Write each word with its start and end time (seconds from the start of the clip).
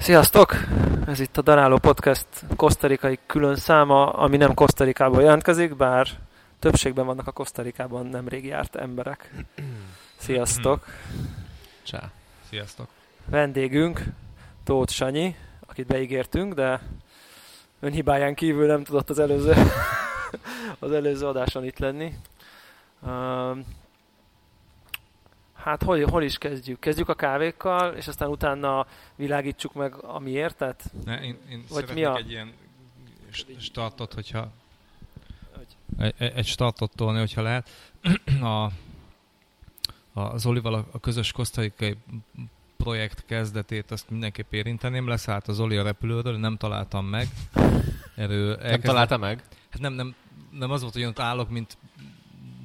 Sziasztok! 0.00 0.56
Ez 1.06 1.20
itt 1.20 1.36
a 1.36 1.42
Daráló 1.42 1.78
Podcast 1.78 2.26
kosztarikai 2.56 3.18
külön 3.26 3.56
száma, 3.56 4.10
ami 4.10 4.36
nem 4.36 4.54
Kosztarikából 4.54 5.22
jelentkezik, 5.22 5.76
bár 5.76 6.08
többségben 6.58 7.06
vannak 7.06 7.26
a 7.26 7.32
Kosztarikában 7.32 8.06
nemrég 8.06 8.44
járt 8.44 8.76
emberek. 8.76 9.34
Sziasztok! 10.16 10.84
Csá. 11.82 12.10
Sziasztok! 12.48 12.88
Vendégünk 13.26 14.04
Tóth 14.64 14.92
Sanyi, 14.92 15.36
akit 15.66 15.86
beígértünk, 15.86 16.54
de 16.54 16.80
önhibáján 17.80 18.34
kívül 18.34 18.66
nem 18.66 18.84
tudott 18.84 19.10
az 19.10 19.18
előző, 19.18 19.54
az 20.78 20.92
előző 20.92 21.26
adáson 21.26 21.64
itt 21.64 21.78
lenni. 21.78 22.14
Hát 25.62 25.82
hol, 25.82 26.06
hol 26.06 26.22
is 26.22 26.38
kezdjük? 26.38 26.80
Kezdjük 26.80 27.08
a 27.08 27.14
kávékkal, 27.14 27.94
és 27.94 28.08
aztán 28.08 28.28
utána 28.28 28.86
világítsuk 29.16 29.72
meg 29.72 29.94
a 30.04 30.18
miértet? 30.18 30.92
Ne, 31.04 31.22
én, 31.22 31.38
én 31.50 31.64
Vagy 31.68 31.90
mi 31.94 32.04
a... 32.04 32.16
egy 32.16 32.30
ilyen 32.30 32.52
startot, 33.58 34.14
hogyha 34.14 34.50
egy, 35.98 36.14
egy 36.18 36.46
startot 36.46 36.92
tolni, 36.96 37.18
hogyha 37.18 37.42
lehet. 37.42 37.68
a, 38.40 38.64
a 40.20 40.38
Zolival 40.38 40.74
a, 40.74 40.86
a 40.90 41.00
közös 41.00 41.32
kosztarikai 41.32 41.96
projekt 42.76 43.24
kezdetét 43.26 43.90
azt 43.90 44.10
mindenképp 44.10 44.52
érinteném. 44.52 45.08
Leszállt 45.08 45.48
az 45.48 45.56
Zoli 45.56 45.76
a 45.76 45.82
repülőről, 45.82 46.36
nem 46.36 46.56
találtam 46.56 47.06
meg. 47.06 47.28
Erről 48.16 48.56
nem 48.62 48.80
találta 48.80 49.16
meg? 49.16 49.42
Hát 49.70 49.80
nem, 49.80 49.92
nem, 49.92 50.14
nem 50.50 50.70
az 50.70 50.80
volt, 50.80 50.92
hogy 50.92 51.04
ott 51.04 51.18
állok, 51.18 51.50
mint 51.50 51.76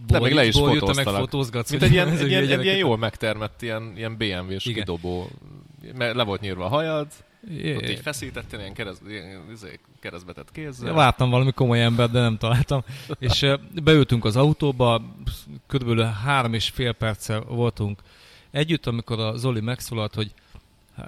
de 0.07 0.19
még 0.19 0.33
le 0.33 0.45
is 0.45 0.55
fotóztalak. 0.55 1.31
Mint 1.69 1.81
egy 1.81 1.91
ilyen, 1.91 2.07
egy, 2.09 2.27
ilyen, 2.27 2.49
egy 2.49 2.63
ilyen 2.63 2.77
jól 2.77 2.97
megtermett 2.97 3.61
ilyen, 3.61 3.93
ilyen 3.95 4.17
BMW-s 4.17 4.63
kidobó. 4.63 5.29
Le 5.97 6.23
volt 6.23 6.41
nyírva 6.41 6.65
a 6.65 6.67
hajad, 6.67 7.07
Jé. 7.49 7.75
Ott 7.75 7.89
így 7.89 7.99
feszítettél 7.99 8.59
ilyen, 8.59 8.73
kereszt, 8.73 9.01
ilyen 9.07 9.41
izé, 9.51 9.79
keresztbetett 9.99 10.51
kézzel. 10.51 10.93
Vártam 10.93 11.29
valami 11.29 11.51
komoly 11.51 11.83
embert, 11.83 12.11
de 12.11 12.19
nem 12.19 12.37
találtam. 12.37 12.83
és 13.19 13.45
beültünk 13.83 14.25
az 14.25 14.35
autóba, 14.35 15.01
körülbelül 15.67 16.03
három 16.03 16.53
és 16.53 16.69
fél 16.69 16.93
perccel 16.93 17.41
voltunk 17.41 17.99
együtt, 18.51 18.85
amikor 18.85 19.19
a 19.19 19.37
Zoli 19.37 19.61
megszólalt, 19.61 20.15
hogy 20.15 20.31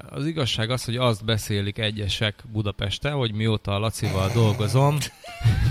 az 0.09 0.25
igazság 0.25 0.69
az, 0.69 0.85
hogy 0.85 0.95
azt 0.95 1.25
beszélik 1.25 1.77
egyesek 1.77 2.43
Budapesten, 2.51 3.13
hogy 3.13 3.33
mióta 3.33 3.71
a 3.75 3.79
Lacival 3.79 4.29
dolgozom, 4.33 4.97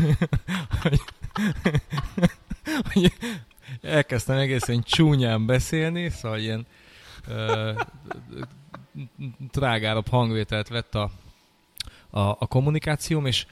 hogy 0.82 1.00
elkezdtem 3.82 4.36
egészen 4.36 4.82
csúnyán 4.82 5.46
beszélni, 5.46 6.08
szóval 6.08 6.38
ilyen 6.38 6.66
ö, 7.28 7.72
trágárabb 9.50 10.08
hangvételt 10.08 10.68
vett 10.68 10.94
a, 10.94 11.10
a, 12.10 12.20
a 12.20 12.46
kommunikációm, 12.46 13.26
és 13.26 13.46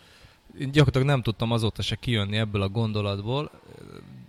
én 0.58 0.70
gyakorlatilag 0.70 1.06
nem 1.06 1.22
tudtam 1.22 1.52
azóta 1.52 1.82
se 1.82 1.96
kijönni 1.96 2.36
ebből 2.36 2.62
a 2.62 2.68
gondolatból. 2.68 3.50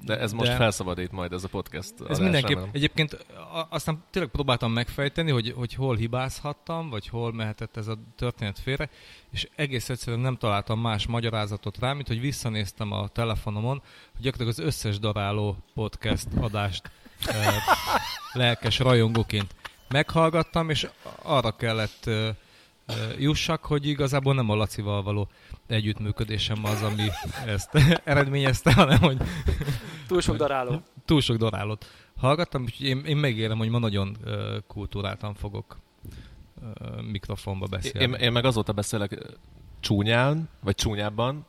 De 0.06 0.20
ez 0.20 0.31
most 0.31 0.50
de 0.50 0.56
felszabadít 0.56 1.11
majd 1.11 1.31
ez 1.31 1.44
a 1.44 1.48
podcast. 1.48 1.94
Ez 2.09 2.20
mindenképp. 2.20 2.58
Nem? 2.58 2.70
Egyébként 2.72 3.25
aztán 3.70 4.03
tényleg 4.09 4.31
próbáltam 4.31 4.72
megfejteni, 4.72 5.31
hogy, 5.31 5.53
hogy 5.56 5.73
hol 5.73 5.95
hibázhattam, 5.95 6.89
vagy 6.89 7.08
hol 7.08 7.34
mehetett 7.34 7.78
ez 7.78 7.88
a 7.88 7.98
történet 8.16 8.59
félre, 8.59 8.89
és 9.31 9.50
egész 9.56 9.89
egyszerűen 9.89 10.22
nem 10.22 10.38
találtam 10.38 10.80
más 10.80 11.08
magyarázatot 11.08 11.80
rá, 11.80 11.94
mint 11.94 12.08
hogy 12.08 12.20
visszanéztem 12.20 12.92
a 12.92 13.08
telefonomon, 13.08 13.81
hogy 14.14 14.22
gyakorlatilag 14.22 14.67
az 14.67 14.73
összes 14.76 15.00
daráló 15.00 15.58
podcast 15.73 16.28
adást 16.39 16.89
lelkes 18.33 18.80
rajongóként 18.80 19.56
meghallgattam, 19.88 20.70
és 20.70 20.88
arra 21.22 21.56
kellett 21.56 22.06
e, 22.06 22.36
jussak, 23.17 23.66
hogy 23.66 23.88
igazából 23.88 24.33
nem 24.33 24.50
a 24.50 24.55
Lacival 24.55 25.03
való 25.03 25.28
együttműködésem 25.67 26.66
az, 26.66 26.81
ami 26.81 27.08
ezt 27.45 27.69
eredményezte, 28.03 28.73
hanem 28.73 29.00
hogy... 29.00 29.17
Túl 30.08 30.21
sok 30.21 30.36
daráló. 30.36 30.82
Túl 31.05 31.21
sok 31.21 31.37
darálót 31.37 31.86
hallgattam, 32.17 32.61
úgyhogy 32.64 32.86
én, 32.86 33.04
én 33.05 33.17
megérem, 33.17 33.58
hogy 33.58 33.70
ma 33.70 33.80
nagyon 33.80 34.17
kultúráltan 34.67 35.33
fogok 35.33 35.77
mikrofonba 37.11 37.65
beszélni. 37.65 37.99
Én, 37.99 38.14
én 38.14 38.32
meg 38.32 38.45
azóta 38.45 38.73
beszélek 38.73 39.17
csúnyán, 39.80 40.49
vagy 40.60 40.76
csúnyábban, 40.76 41.45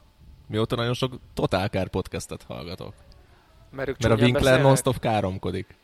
mióta 0.47 0.77
nagyon 0.77 0.95
sok 0.95 1.19
Totálkár 1.35 1.89
podcastet 1.89 2.43
hallgatok. 2.43 2.95
Mert, 3.71 4.03
Mert 4.03 4.21
a 4.21 4.25
Winkler 4.25 4.61
non-stop 4.61 4.99
káromkodik. 4.99 5.75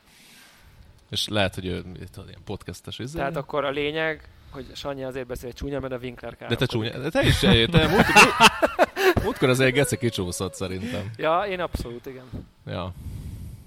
És 1.09 1.27
lehet, 1.27 1.55
hogy 1.55 1.65
ő 1.65 1.83
ilyen 1.97 2.43
podcastes 2.45 2.99
izé. 2.99 3.17
Tehát 3.17 3.35
akkor 3.35 3.65
a 3.65 3.69
lényeg, 3.69 4.29
hogy 4.53 4.65
Sanyi 4.75 5.03
azért 5.03 5.27
beszél 5.27 5.53
csúnya, 5.53 5.79
mert 5.79 5.93
a 5.93 5.97
Winkler 5.97 6.35
De 6.37 6.55
te 6.55 6.65
csúnya, 6.65 6.99
de 6.99 7.09
te 7.09 7.23
is 7.25 7.37
se 7.37 7.65
te 7.65 7.87
múlt, 7.87 8.05
múltkor 9.23 9.49
azért 9.49 9.73
gece 9.73 9.97
kicsúszott 9.97 10.53
szerintem. 10.53 11.11
Ja, 11.17 11.43
én 11.49 11.59
abszolút, 11.59 12.05
igen. 12.05 12.23
Ja. 12.65 12.93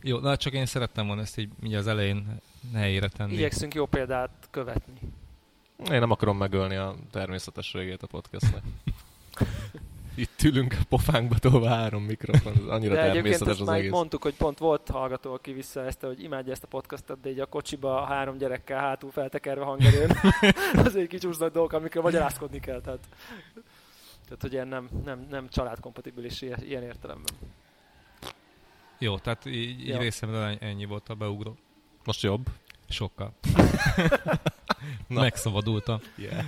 Jó, 0.03 0.19
na 0.19 0.37
csak 0.37 0.53
én 0.53 0.67
szerettem 0.67 1.07
volna 1.07 1.23
ezt 1.23 1.39
így 1.39 1.75
az 1.75 1.87
elején 1.87 2.41
helyére 2.75 3.09
tenni. 3.09 3.33
Igyekszünk 3.33 3.75
jó 3.75 3.87
példát 3.87 4.31
követni. 4.51 4.95
Én 5.91 6.01
nem 6.01 6.11
akarom 6.11 6.37
megölni 6.37 6.77
a 6.77 6.95
természetességét 7.11 8.03
a 8.03 8.07
podcastnek. 8.07 8.63
itt 10.17 10.43
ülünk 10.43 10.77
a 10.81 10.85
pofánkba 10.89 11.39
tolva 11.39 11.69
három 11.69 12.03
mikrofon, 12.03 12.69
annyira 12.69 12.95
de 12.95 13.13
természetes 13.13 13.61
az 13.61 13.69
egész. 13.69 13.91
mondtuk, 13.91 14.23
hogy 14.23 14.35
pont 14.35 14.59
volt 14.59 14.89
hallgató, 14.89 15.33
aki 15.33 15.53
visszaezte, 15.53 16.07
hogy 16.07 16.23
imádja 16.23 16.53
ezt 16.53 16.63
a 16.63 16.67
podcastot, 16.67 17.21
de 17.21 17.31
így 17.31 17.41
a 17.41 17.47
kocsiba 17.47 18.03
a 18.03 18.05
három 18.05 18.39
gyerekkel 18.39 18.79
hátul 18.79 19.11
feltekerve 19.11 19.65
hangerőn, 19.65 20.11
az 20.85 20.97
egy 20.97 21.07
kicsi 21.07 21.29
dolgok, 21.39 21.73
amikről 21.73 22.03
magyarázkodni 22.03 22.61
kell. 22.61 22.81
Tehát, 22.81 23.09
tehát 24.25 24.41
hogy 24.41 24.53
ilyen 24.53 24.69
nem, 24.69 24.89
nem, 25.05 25.27
nem 25.31 25.49
családkompatibilis 25.49 26.43
ilyen 26.43 26.83
értelemben. 26.83 27.35
Jó, 28.99 29.19
tehát 29.19 29.47
így, 29.47 29.89
így 29.89 29.97
részemről 29.97 30.57
ennyi 30.61 30.85
volt 30.85 31.09
a 31.09 31.15
beugró. 31.15 31.57
Most 32.05 32.23
jobb? 32.23 32.47
Sokkal. 32.89 33.33
Megszabadultam. 35.09 36.01
Yeah. 36.17 36.45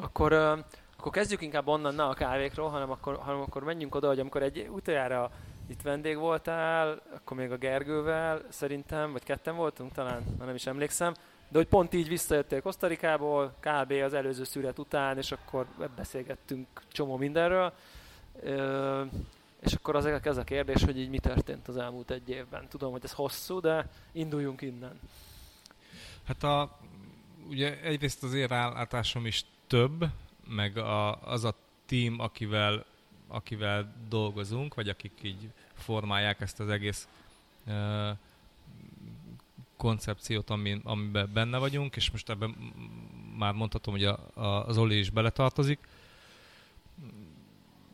Akkor, 0.00 0.32
uh, 0.32 0.58
akkor 0.96 1.12
kezdjük 1.12 1.42
inkább 1.42 1.66
onnan, 1.66 1.94
ne 1.94 2.04
a 2.04 2.14
kávékról, 2.14 2.68
hanem 2.68 2.90
akkor, 2.90 3.16
hanem 3.16 3.40
akkor 3.40 3.64
menjünk 3.64 3.94
oda, 3.94 4.08
hogy 4.08 4.20
amikor 4.20 4.42
egy 4.42 4.68
utoljára 4.70 5.30
itt 5.68 5.82
vendég 5.82 6.16
voltál, 6.16 7.02
akkor 7.14 7.36
még 7.36 7.50
a 7.50 7.56
Gergővel 7.56 8.42
szerintem, 8.48 9.12
vagy 9.12 9.22
ketten 9.22 9.56
voltunk 9.56 9.92
talán, 9.92 10.22
már 10.38 10.46
nem 10.46 10.54
is 10.54 10.66
emlékszem, 10.66 11.14
de 11.48 11.58
hogy 11.58 11.66
pont 11.66 11.94
így 11.94 12.08
visszajöttél 12.08 12.60
Kosztarikából, 12.60 13.54
kb. 13.60 13.92
az 13.92 14.14
előző 14.14 14.44
szület 14.44 14.78
után, 14.78 15.16
és 15.16 15.32
akkor 15.32 15.66
beszélgettünk 15.96 16.66
csomó 16.92 17.16
mindenről. 17.16 17.72
És 19.60 19.72
akkor 19.72 19.96
az 19.96 20.06
ez 20.06 20.36
a 20.36 20.44
kérdés, 20.44 20.82
hogy 20.82 20.98
így 20.98 21.08
mi 21.08 21.18
történt 21.18 21.68
az 21.68 21.76
elmúlt 21.76 22.10
egy 22.10 22.28
évben. 22.28 22.68
Tudom, 22.68 22.92
hogy 22.92 23.04
ez 23.04 23.12
hosszú, 23.12 23.60
de 23.60 23.88
induljunk 24.12 24.62
innen. 24.62 25.00
Hát 26.26 26.42
a, 26.42 26.78
ugye 27.48 27.80
egyrészt 27.80 28.22
az 28.22 28.34
érállátásom 28.34 29.26
is 29.26 29.44
több, 29.68 30.04
meg 30.48 30.76
a, 30.76 31.22
az 31.22 31.44
a 31.44 31.54
team, 31.86 32.20
akivel, 32.20 32.84
akivel 33.28 33.94
dolgozunk, 34.08 34.74
vagy 34.74 34.88
akik 34.88 35.12
így 35.22 35.50
formálják 35.74 36.40
ezt 36.40 36.60
az 36.60 36.68
egész 36.68 37.08
uh, 37.66 38.08
koncepciót, 39.76 40.50
ami, 40.50 40.80
amiben 40.84 41.30
benne 41.32 41.58
vagyunk, 41.58 41.96
és 41.96 42.10
most 42.10 42.30
ebben 42.30 42.56
már 43.38 43.52
mondhatom, 43.52 43.94
hogy 43.94 44.04
a, 44.04 44.18
a, 44.34 44.66
az 44.66 44.78
Oli 44.78 44.98
is 44.98 45.10
beletartozik. 45.10 45.78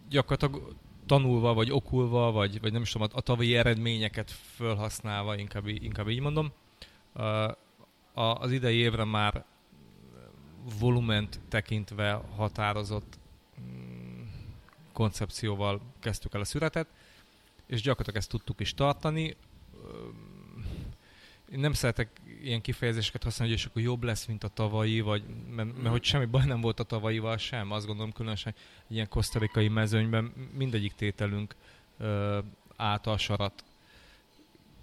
Gyakorlatilag 0.08 0.74
tanulva, 1.06 1.54
vagy 1.54 1.70
okulva, 1.70 2.32
vagy, 2.32 2.60
vagy 2.60 2.72
nem 2.72 2.82
is 2.82 2.90
tudom, 2.90 3.08
a, 3.12 3.20
tavalyi 3.20 3.56
eredményeket 3.56 4.30
felhasználva, 4.30 5.36
inkább, 5.36 5.66
inkább 5.66 6.08
így 6.08 6.20
mondom, 6.20 6.52
uh, 7.14 7.22
a, 8.14 8.34
az 8.40 8.52
idei 8.52 8.76
évre 8.76 9.04
már 9.04 9.44
volument 10.78 11.40
tekintve 11.48 12.12
határozott 12.36 13.18
mm, 13.60 14.22
koncepcióval 14.92 15.80
kezdtük 16.00 16.34
el 16.34 16.40
a 16.40 16.44
szüretet, 16.44 16.86
és 17.66 17.80
gyakorlatilag 17.80 18.20
ezt 18.20 18.30
tudtuk 18.30 18.60
is 18.60 18.74
tartani. 18.74 19.36
Én 21.52 21.58
nem 21.60 21.72
szeretek 21.72 22.20
ilyen 22.42 22.60
kifejezéseket 22.60 23.22
használni, 23.22 23.52
hogy 23.52 23.62
és 23.62 23.68
akkor 23.68 23.82
jobb 23.82 24.02
lesz, 24.02 24.26
mint 24.26 24.44
a 24.44 24.48
tavalyi, 24.48 25.00
vagy, 25.00 25.22
mert, 25.50 25.76
mert 25.76 25.88
hogy 25.88 26.04
semmi 26.04 26.24
baj 26.24 26.44
nem 26.44 26.60
volt 26.60 26.80
a 26.80 26.84
tavalyival 26.84 27.36
sem, 27.36 27.70
azt 27.70 27.86
gondolom 27.86 28.12
különösen 28.12 28.54
ilyen 28.86 29.08
kosztarikai 29.08 29.68
mezőnyben 29.68 30.32
mindegyik 30.52 30.94
tételünk 30.94 31.54
ö, 31.98 32.38
állt 32.76 33.06
a 33.06 33.18
sarat. 33.18 33.64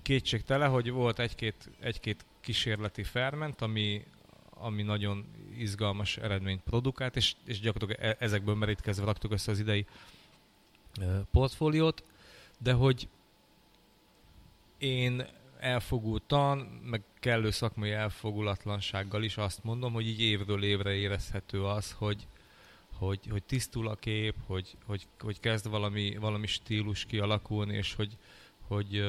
Kétségtele, 0.02 0.66
hogy 0.66 0.92
volt 0.92 1.20
egy-két, 1.20 1.70
egy-két 1.80 2.26
kísérleti 2.40 3.04
ferment, 3.04 3.62
ami, 3.62 4.06
ami 4.62 4.82
nagyon 4.82 5.26
izgalmas 5.58 6.18
eredményt 6.18 6.62
produkált, 6.62 7.16
és, 7.16 7.34
és 7.46 7.60
gyakorlatilag 7.60 8.12
e, 8.12 8.16
ezekből 8.20 8.56
merítkezve 8.56 9.06
raktuk 9.06 9.32
össze 9.32 9.52
az 9.52 9.60
idei 9.60 9.86
portfóliót, 11.32 12.04
de 12.60 12.74
hogy 12.74 13.08
én 14.78 15.26
elfogultan, 15.60 16.58
meg 16.84 17.04
kellő 17.20 17.52
szakmai 17.52 17.92
elfogulatlansággal 17.92 19.24
is 19.24 19.38
azt 19.38 19.64
mondom, 19.64 19.94
hogy 19.94 20.08
így 20.08 20.22
évről 20.22 20.64
évre 20.64 20.94
érezhető 20.94 21.66
az, 21.66 21.92
hogy, 21.92 22.28
hogy, 22.98 23.20
hogy 23.30 23.44
tisztul 23.44 23.88
a 23.88 23.96
kép, 23.96 24.36
hogy, 24.46 24.78
hogy, 24.86 25.08
hogy 25.20 25.40
kezd 25.40 25.70
valami, 25.70 26.16
valami 26.16 26.48
stílus 26.48 27.06
kialakulni, 27.06 27.76
és 27.76 27.94
hogy, 27.94 28.18
hogy 28.68 29.04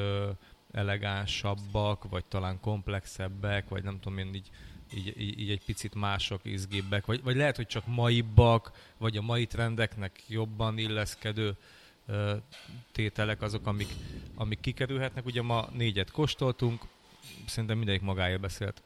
elegánsabbak, 0.73 2.09
vagy 2.09 2.25
talán 2.25 2.61
komplexebbek, 2.61 3.69
vagy 3.69 3.83
nem 3.83 4.01
tudom 4.01 4.19
én 4.19 4.35
így, 4.35 4.51
így, 4.95 5.21
így, 5.21 5.41
így 5.41 5.51
egy 5.51 5.65
picit 5.65 5.95
mások, 5.95 6.41
izgibbek, 6.45 7.07
vagy, 7.07 7.23
vagy 7.23 7.37
lehet, 7.37 7.57
hogy 7.57 7.67
csak 7.67 7.87
maibbak, 7.87 8.93
vagy 8.99 9.17
a 9.17 9.23
mai 9.23 9.47
trendeknek 9.47 10.23
jobban 10.29 10.79
illeszkedő 10.79 11.57
ö, 12.07 12.37
tételek 12.93 13.43
azok, 13.43 13.67
amik, 13.67 13.89
amik 14.35 14.61
kikerülhetnek. 14.61 15.27
Ugye 15.27 15.43
ma 15.43 15.69
négyet 15.73 16.11
kóstoltunk, 16.11 16.83
szerintem 17.47 17.77
mindegyik 17.77 18.03
magáért 18.03 18.41
beszélt. 18.41 18.83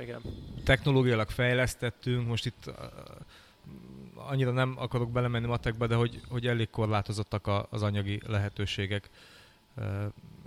Igen. 0.00 0.20
Technológiailag 0.64 1.30
fejlesztettünk, 1.30 2.26
most 2.26 2.46
itt 2.46 2.70
annyira 4.14 4.50
nem 4.50 4.74
akarok 4.78 5.10
belemenni 5.10 5.46
matekba, 5.46 5.86
de 5.86 5.94
hogy, 5.94 6.20
hogy 6.28 6.46
elég 6.46 6.70
korlátozottak 6.70 7.46
a, 7.46 7.66
az 7.70 7.82
anyagi 7.82 8.20
lehetőségek 8.26 9.10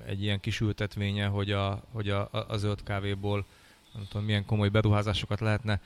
egy 0.05 0.23
ilyen 0.23 0.39
kis 0.39 0.59
ültetvénye, 0.59 1.27
hogy 1.27 1.51
a, 1.51 1.83
hogy 1.91 2.09
a, 2.09 2.29
a 2.47 2.57
zöld 2.57 2.83
kávéból 2.83 3.45
nem 3.93 4.05
tudom, 4.09 4.25
milyen 4.25 4.45
komoly 4.45 4.69
beruházásokat 4.69 5.39
lehetne 5.39 5.81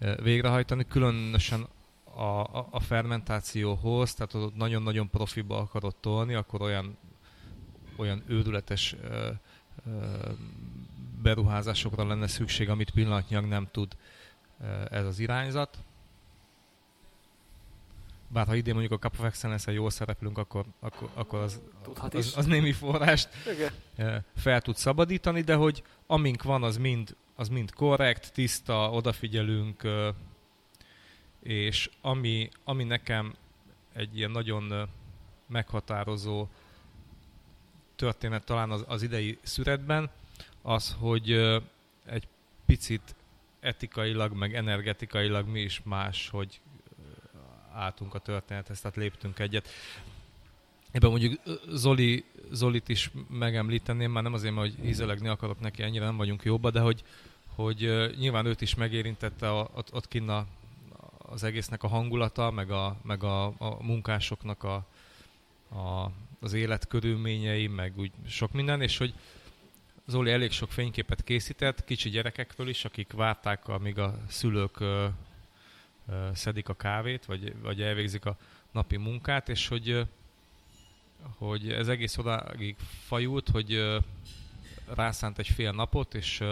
uh, 0.00 0.22
végrehajtani, 0.22 0.86
különösen 0.88 1.66
a, 2.04 2.22
a, 2.22 2.68
a 2.70 2.80
fermentációhoz, 2.80 4.14
tehát 4.14 4.34
ott 4.34 4.56
nagyon-nagyon 4.56 5.10
profiba 5.10 5.58
akarod 5.58 5.94
tolni, 6.00 6.34
akkor 6.34 6.62
olyan, 6.62 6.96
olyan 7.96 8.22
őrületes 8.26 8.92
uh, 8.92 9.26
uh, 9.86 10.30
beruházásokra 11.22 12.06
lenne 12.06 12.26
szükség, 12.26 12.68
amit 12.68 12.90
pillanatnyilag 12.90 13.44
nem 13.44 13.68
tud 13.70 13.96
ez 14.90 15.04
az 15.04 15.18
irányzat. 15.18 15.78
Bár 18.28 18.46
ha 18.46 18.54
idén 18.54 18.74
mondjuk 18.74 19.04
a 19.04 19.08
Cup 19.08 19.18
of 19.18 19.24
excellence 19.24 19.72
jól 19.72 19.90
szereplünk, 19.90 20.38
akkor, 20.38 20.64
akkor, 20.80 21.08
akkor 21.14 21.38
az, 21.38 21.60
az, 22.10 22.32
az, 22.36 22.46
némi 22.46 22.72
forrást 22.72 23.28
Igen. 23.52 24.24
fel 24.36 24.60
tud 24.60 24.76
szabadítani, 24.76 25.40
de 25.40 25.54
hogy 25.54 25.82
amink 26.06 26.42
van, 26.42 26.62
az 26.62 26.76
mind, 26.76 27.16
az 27.34 27.48
mind 27.48 27.72
korrekt, 27.72 28.32
tiszta, 28.32 28.90
odafigyelünk, 28.90 29.82
és 31.42 31.90
ami, 32.00 32.48
ami 32.64 32.84
nekem 32.84 33.34
egy 33.92 34.16
ilyen 34.16 34.30
nagyon 34.30 34.88
meghatározó 35.46 36.48
történet 37.96 38.44
talán 38.44 38.70
az, 38.70 38.84
az 38.86 39.02
idei 39.02 39.38
szüretben, 39.42 40.10
az, 40.62 40.96
hogy 40.98 41.32
egy 42.06 42.28
picit 42.66 43.14
etikailag, 43.60 44.32
meg 44.32 44.54
energetikailag 44.54 45.48
mi 45.48 45.60
is 45.60 45.80
más, 45.84 46.28
hogy 46.28 46.60
álltunk 47.72 48.14
a 48.14 48.18
történethez, 48.18 48.80
tehát 48.80 48.96
léptünk 48.96 49.38
egyet. 49.38 49.68
Ebben 50.90 51.10
mondjuk 51.10 51.40
Zoli, 51.68 52.24
Zolit 52.50 52.88
is 52.88 53.10
megemlíteném, 53.30 54.10
már 54.10 54.22
nem 54.22 54.32
azért, 54.32 54.54
mert 54.54 54.74
hogy 54.74 54.86
ízelegni 54.86 55.28
akarok 55.28 55.60
neki, 55.60 55.82
ennyire 55.82 56.04
nem 56.04 56.16
vagyunk 56.16 56.42
jóba, 56.42 56.70
de 56.70 56.80
hogy, 56.80 57.02
hogy 57.54 58.10
nyilván 58.18 58.46
őt 58.46 58.60
is 58.60 58.74
megérintette 58.74 59.50
a, 59.50 59.70
ott, 59.74 59.94
ott 59.94 60.08
kinn 60.08 60.28
a, 60.28 60.46
az 61.18 61.44
egésznek 61.44 61.82
a 61.82 61.88
hangulata, 61.88 62.50
meg 62.50 62.70
a, 62.70 62.96
meg 63.02 63.22
a, 63.22 63.44
a 63.46 63.82
munkásoknak 63.82 64.62
a, 64.64 64.74
a, 65.68 66.10
az 66.40 66.52
életkörülményei, 66.52 67.66
meg 67.66 67.92
úgy 67.98 68.12
sok 68.26 68.52
minden, 68.52 68.82
és 68.82 68.98
hogy 68.98 69.14
Zoli 70.06 70.30
elég 70.30 70.50
sok 70.50 70.72
fényképet 70.72 71.24
készített, 71.24 71.84
kicsi 71.84 72.10
gyerekekről 72.10 72.68
is, 72.68 72.84
akik 72.84 73.12
várták, 73.12 73.68
amíg 73.68 73.98
a 73.98 74.18
szülők 74.28 74.78
szedik 76.32 76.68
a 76.68 76.74
kávét, 76.74 77.24
vagy, 77.24 77.60
vagy 77.62 77.82
elvégzik 77.82 78.24
a 78.24 78.36
napi 78.72 78.96
munkát, 78.96 79.48
és 79.48 79.68
hogy, 79.68 80.06
hogy 81.36 81.72
ez 81.72 81.88
egész 81.88 82.18
odáig 82.18 82.76
fajult, 83.06 83.48
hogy 83.48 83.98
rászánt 84.94 85.38
egy 85.38 85.48
fél 85.48 85.72
napot, 85.72 86.14
és 86.14 86.44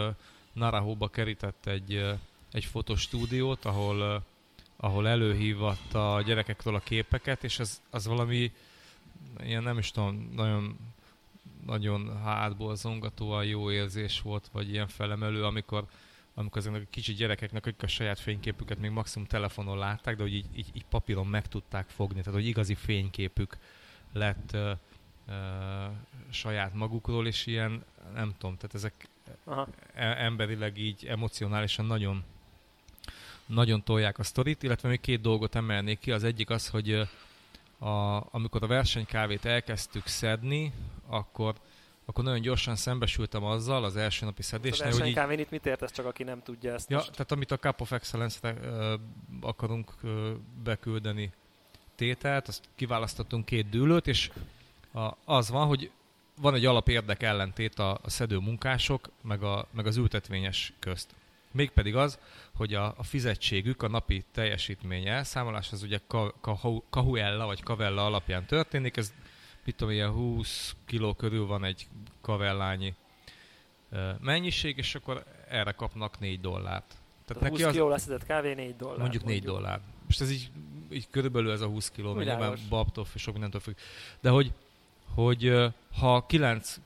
Narahóba 0.53 1.07
kerített 1.07 1.65
egy, 1.65 2.05
egy 2.51 2.65
fotostúdiót, 2.65 3.65
ahol, 3.65 4.23
ahol 4.77 5.07
előhívatta 5.07 6.13
a 6.13 6.21
gyerekekről 6.21 6.75
a 6.75 6.79
képeket, 6.79 7.43
és 7.43 7.59
az, 7.59 7.81
az 7.89 8.07
valami 8.07 8.51
ilyen 9.39 9.63
nem 9.63 9.77
is 9.77 9.91
tudom, 9.91 10.31
nagyon 10.35 10.77
nagyon 11.65 12.21
hátból 12.23 12.75
zongatóan 12.75 13.45
jó 13.45 13.71
érzés 13.71 14.21
volt, 14.21 14.49
vagy 14.51 14.69
ilyen 14.69 14.87
felemelő, 14.87 15.43
amikor 15.43 15.85
amikor 16.39 16.57
ezeknek 16.57 16.81
a 16.81 16.89
kicsi 16.89 17.13
gyerekeknek, 17.13 17.65
akik 17.65 17.83
a 17.83 17.87
saját 17.87 18.19
fényképüket 18.19 18.79
még 18.79 18.91
maximum 18.91 19.27
telefonon 19.27 19.77
látták, 19.77 20.15
de 20.15 20.21
hogy 20.21 20.33
így, 20.33 20.45
így, 20.55 20.69
így 20.73 20.85
papíron 20.85 21.27
meg 21.27 21.47
tudták 21.47 21.89
fogni, 21.89 22.19
tehát 22.19 22.39
hogy 22.39 22.47
igazi 22.47 22.75
fényképük 22.75 23.57
lett 24.13 24.53
ö, 24.53 24.71
ö, 25.27 25.33
saját 26.29 26.73
magukról, 26.73 27.27
és 27.27 27.45
ilyen, 27.45 27.83
nem 28.13 28.33
tudom, 28.37 28.55
tehát 28.55 28.75
ezek 28.75 29.07
Aha. 29.43 29.67
E- 29.93 30.23
emberileg 30.23 30.77
így 30.77 31.05
emocionálisan 31.05 31.85
nagyon 31.85 32.23
nagyon 33.45 33.83
tolják 33.83 34.19
a 34.19 34.23
sztorit, 34.23 34.63
illetve 34.63 34.89
még 34.89 34.99
két 34.99 35.21
dolgot 35.21 35.55
emelnék 35.55 35.99
ki. 35.99 36.11
Az 36.11 36.23
egyik 36.23 36.49
az, 36.49 36.67
hogy 36.67 36.91
a, 37.79 38.23
amikor 38.31 38.63
a 38.63 38.67
versenykávét 38.67 39.45
elkezdtük 39.45 40.07
szedni, 40.07 40.73
akkor 41.05 41.55
akkor 42.09 42.23
nagyon 42.23 42.41
gyorsan 42.41 42.75
szembesültem 42.75 43.43
azzal 43.43 43.83
az 43.83 43.95
első 43.95 44.25
napi 44.25 44.41
szedésnél, 44.41 44.91
hogy 44.91 45.07
így... 45.07 45.39
itt 45.39 45.49
mit 45.49 45.65
értesz, 45.65 45.91
csak 45.91 46.05
aki 46.05 46.23
nem 46.23 46.43
tudja 46.43 46.73
ezt 46.73 46.89
Ja, 46.89 46.97
most. 46.97 47.11
tehát 47.11 47.31
amit 47.31 47.51
a 47.51 47.57
Cup 47.57 47.81
of 47.81 47.91
Excellence-re 47.91 48.53
uh, 48.53 48.99
akarunk 49.41 49.93
uh, 50.03 50.11
beküldeni 50.63 51.31
tételt, 51.95 52.47
azt 52.47 52.63
kiválasztottunk 52.75 53.45
két 53.45 53.69
dűlőt, 53.69 54.07
és 54.07 54.31
a, 54.93 55.11
az 55.25 55.49
van, 55.49 55.67
hogy 55.67 55.91
van 56.41 56.53
egy 56.53 56.65
alapérdek 56.65 57.23
ellentét 57.23 57.79
a, 57.79 57.99
a 58.03 58.09
szedő 58.09 58.37
munkások, 58.37 59.09
meg, 59.21 59.43
a, 59.43 59.67
meg 59.71 59.85
az 59.85 59.97
ültetvényes 59.97 60.73
közt. 60.79 61.15
Mégpedig 61.51 61.95
az, 61.95 62.19
hogy 62.55 62.73
a, 62.73 62.93
a 62.97 63.03
fizetségük, 63.03 63.83
a 63.83 63.87
napi 63.87 64.23
teljesítmény 64.31 65.07
elszámolás, 65.07 65.71
az 65.71 65.83
ugye 65.83 65.99
Kahuella 66.89 67.45
vagy 67.45 67.63
Kavella 67.63 68.05
alapján 68.05 68.45
történik, 68.45 68.97
ez 68.97 69.13
mit 69.67 69.75
tudom, 69.75 69.93
ilyen 69.93 70.11
20 70.11 70.75
kiló 70.85 71.13
körül 71.13 71.45
van 71.45 71.63
egy 71.63 71.87
kavellányi 72.21 72.93
mennyiség, 74.19 74.77
és 74.77 74.95
akkor 74.95 75.23
erre 75.49 75.71
kapnak 75.71 76.19
4 76.19 76.41
dollárt. 76.41 76.95
Tehát, 77.25 77.43
neki 77.43 77.55
20 77.55 77.63
az, 77.63 77.73
kiló 77.73 77.89
leszedett 77.89 78.25
kávé 78.25 78.53
4 78.53 78.75
dollár. 78.75 78.97
Mondjuk 78.97 79.23
4 79.23 79.33
mondjuk. 79.33 79.55
dollár. 79.55 79.81
Most 80.05 80.21
ez 80.21 80.31
így, 80.31 80.51
így 80.91 81.07
körülbelül 81.09 81.51
ez 81.51 81.61
a 81.61 81.67
20 81.67 81.89
kiló, 81.89 82.13
mert 82.13 82.27
nyilván 82.27 82.57
babtól 82.69 83.05
és 83.13 83.21
sok 83.21 83.33
mindentől 83.33 83.61
függ. 83.61 83.75
De 84.19 84.29
hogy, 84.29 84.51
hogy 85.13 85.53
ha 85.99 86.25
9 86.25 86.79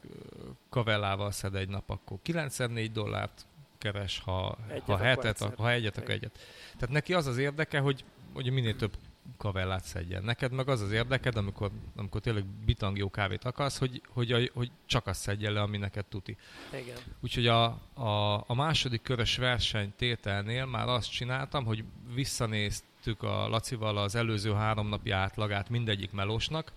kavellával 0.69 1.31
szed 1.31 1.55
egy 1.55 1.69
nap, 1.69 1.89
akkor 1.89 2.17
9 2.21 2.57
4 2.57 2.91
dollárt 2.91 3.45
keres, 3.77 4.19
ha, 4.19 4.57
egyet, 4.67 4.83
ha 4.83 4.97
hetet, 4.97 5.41
akkor 5.41 5.65
ha 5.65 5.71
egyet, 5.71 5.97
akkor 5.97 6.09
egyet. 6.09 6.39
Tehát 6.73 6.89
neki 6.89 7.13
az 7.13 7.27
az 7.27 7.38
érdeke, 7.38 7.79
hogy, 7.79 8.03
hogy 8.33 8.51
minél 8.51 8.75
több 8.75 8.97
kavellát 9.38 9.83
szedjen. 9.83 10.23
Neked 10.23 10.51
meg 10.51 10.69
az 10.69 10.81
az 10.81 10.91
érdeked, 10.91 11.35
amikor, 11.35 11.71
amikor 11.95 12.21
tényleg 12.21 12.45
bitang 12.45 12.97
jó 12.97 13.09
kávét 13.09 13.43
akarsz, 13.43 13.77
hogy, 13.77 14.01
hogy, 14.07 14.31
a, 14.31 14.39
hogy 14.53 14.71
csak 14.85 15.07
azt 15.07 15.21
szedjen 15.21 15.53
le, 15.53 15.61
ami 15.61 15.77
neked 15.77 16.05
tuti. 16.05 16.38
Igen. 16.73 16.97
Úgyhogy 17.19 17.47
a, 17.47 17.63
a, 17.93 18.43
a 18.47 18.53
második 18.53 19.01
körös 19.01 19.38
verseny 19.38 19.93
tételnél 19.95 20.65
már 20.65 20.88
azt 20.88 21.11
csináltam, 21.11 21.65
hogy 21.65 21.83
visszanéztük 22.13 23.23
a 23.23 23.47
Lacival 23.47 23.97
az 23.97 24.15
előző 24.15 24.53
három 24.53 24.88
napi 24.88 25.11
átlagát 25.11 25.69
mindegyik 25.69 26.11
melósnak. 26.11 26.71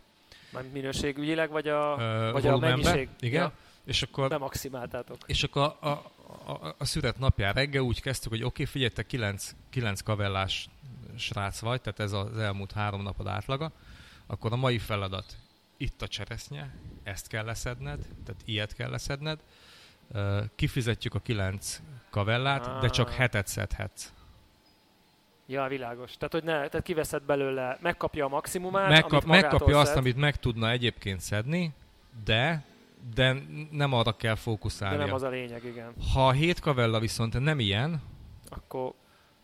Már 0.53 0.65
minőségügyileg, 0.73 1.51
vagy 1.51 1.69
a, 1.69 1.97
Ö, 1.99 2.31
vagy 2.33 2.47
a 2.47 2.59
mennyiség? 2.59 3.09
Igen. 3.21 3.43
Ja. 3.43 3.53
És 3.85 4.03
akkor, 4.03 4.29
Bemaximáltátok. 4.29 5.17
És 5.27 5.43
akkor 5.43 5.63
a, 5.63 5.89
a, 5.89 6.13
a, 6.47 6.75
a 6.79 6.85
szüret 6.85 7.19
napján 7.19 7.53
reggel 7.53 7.83
úgy 7.83 8.01
kezdtük, 8.01 8.31
hogy 8.31 8.43
oké, 8.43 8.63
okay, 8.63 8.65
figyelj, 8.65 8.91
te 8.91 9.03
kilenc, 9.03 9.55
kilenc 9.71 10.01
kavellás 10.01 10.69
srác 11.17 11.59
vagy, 11.59 11.81
tehát 11.81 12.01
ez 12.01 12.13
az 12.13 12.39
elmúlt 12.39 12.73
három 12.73 13.03
napod 13.03 13.27
átlaga, 13.27 13.73
akkor 14.27 14.53
a 14.53 14.57
mai 14.57 14.79
feladat 14.79 15.37
itt 15.77 16.03
a 16.03 16.09
cseresznye, 16.09 16.75
ezt 17.03 17.29
kell 17.29 17.45
leszedned, 17.45 17.99
tehát 18.25 18.43
ilyet 18.45 18.75
kell 18.75 18.91
leszedned, 18.91 19.39
kifizetjük 20.55 21.15
a 21.15 21.19
kilenc 21.19 21.81
kavellát, 22.11 22.67
ah. 22.67 22.81
de 22.81 22.89
csak 22.89 23.09
ah. 23.09 23.15
hetet 23.15 23.47
szedhetsz. 23.47 24.13
Ja, 25.47 25.67
világos. 25.69 26.17
Tehát, 26.17 26.33
hogy 26.33 26.45
ne, 26.45 26.53
tehát 26.53 26.83
kiveszed 26.83 27.23
belőle, 27.23 27.79
megkapja 27.81 28.25
a 28.25 28.29
maximumát, 28.29 28.89
Megkap, 28.89 29.13
amit 29.13 29.41
Megkapja 29.41 29.67
szed. 29.67 29.77
azt, 29.77 29.97
amit 29.97 30.17
meg 30.17 30.37
tudna 30.37 30.71
egyébként 30.71 31.21
szedni, 31.21 31.75
de 32.25 32.65
de 33.15 33.37
nem 33.71 33.93
arra 33.93 34.13
kell 34.17 34.35
fókuszálni. 34.35 34.97
De 34.97 35.05
nem 35.05 35.15
az 35.15 35.23
a 35.23 35.29
lényeg, 35.29 35.65
igen. 35.65 35.95
Ha 36.13 36.27
a 36.27 36.33
hét 36.33 36.61
kavella 36.61 36.99
viszont 36.99 37.41
nem 37.41 37.59
ilyen, 37.59 38.03
akkor 38.49 38.95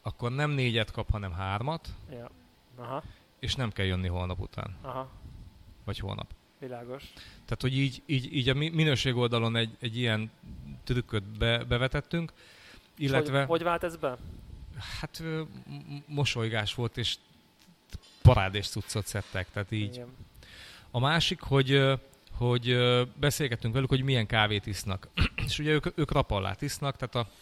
akkor 0.02 0.33
nem 0.33 0.50
négyet 0.50 0.90
kap, 0.90 1.11
hanem 1.11 1.33
hármat, 1.33 1.88
ja. 2.11 2.30
Aha. 2.76 3.02
és 3.38 3.54
nem 3.54 3.71
kell 3.71 3.87
jönni 3.87 4.09
holnap 4.09 4.40
után. 4.40 4.76
Aha. 4.83 5.11
Vagy 5.85 5.99
holnap. 5.99 6.35
Világos. 6.59 7.12
Tehát, 7.45 7.61
hogy 7.61 7.78
így, 7.78 8.02
így, 8.07 8.35
így 8.35 8.49
a 8.49 8.54
minőség 8.54 9.16
oldalon 9.16 9.57
egy, 9.57 9.76
egy 9.80 9.97
ilyen 9.97 10.30
trükköt 10.85 11.38
be, 11.38 11.64
bevetettünk, 11.64 12.33
illetve... 12.97 13.38
Hogy, 13.38 13.49
hogy 13.49 13.62
vált 13.62 13.85
ez 13.85 13.97
be? 13.97 14.16
Hát 15.00 15.23
mosolygás 16.07 16.75
volt, 16.75 16.97
és 16.97 17.16
parádés 18.23 18.69
cuccot 18.69 19.07
szedtek, 19.07 19.50
tehát 19.50 19.71
így. 19.71 19.95
Igen. 19.95 20.09
A 20.90 21.00
másik, 21.00 21.40
hogy 21.40 21.99
hogy 22.40 22.76
beszélgettünk 23.14 23.75
velük, 23.75 23.88
hogy 23.88 24.02
milyen 24.02 24.26
kávét 24.26 24.66
isznak. 24.66 25.09
és 25.47 25.59
ugye 25.59 25.71
ők, 25.71 25.87
ők 25.99 26.12
rapallát 26.12 26.62
isznak, 26.62 26.97
tehát 26.97 27.14
a, 27.14 27.33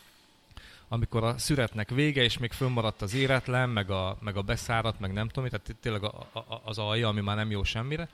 amikor 0.89 1.25
a 1.25 1.39
szüretnek 1.39 1.91
vége, 1.91 2.23
és 2.23 2.39
még 2.39 2.53
fönnmaradt 2.53 3.03
az 3.03 3.15
éretlen, 3.15 3.69
meg 3.69 3.91
a, 3.91 4.19
meg 4.21 4.37
a 4.37 4.43
beszáradt, 4.43 5.01
meg 5.01 5.13
nem 5.13 5.29
tudom, 5.29 5.49
tehát 5.49 5.77
tényleg 5.81 6.03
a, 6.03 6.29
a, 6.33 6.61
az 6.65 6.79
alja, 6.79 7.09
ami 7.09 7.21
már 7.21 7.37
nem 7.37 7.51
jó 7.51 7.63
semmire, 7.63 8.09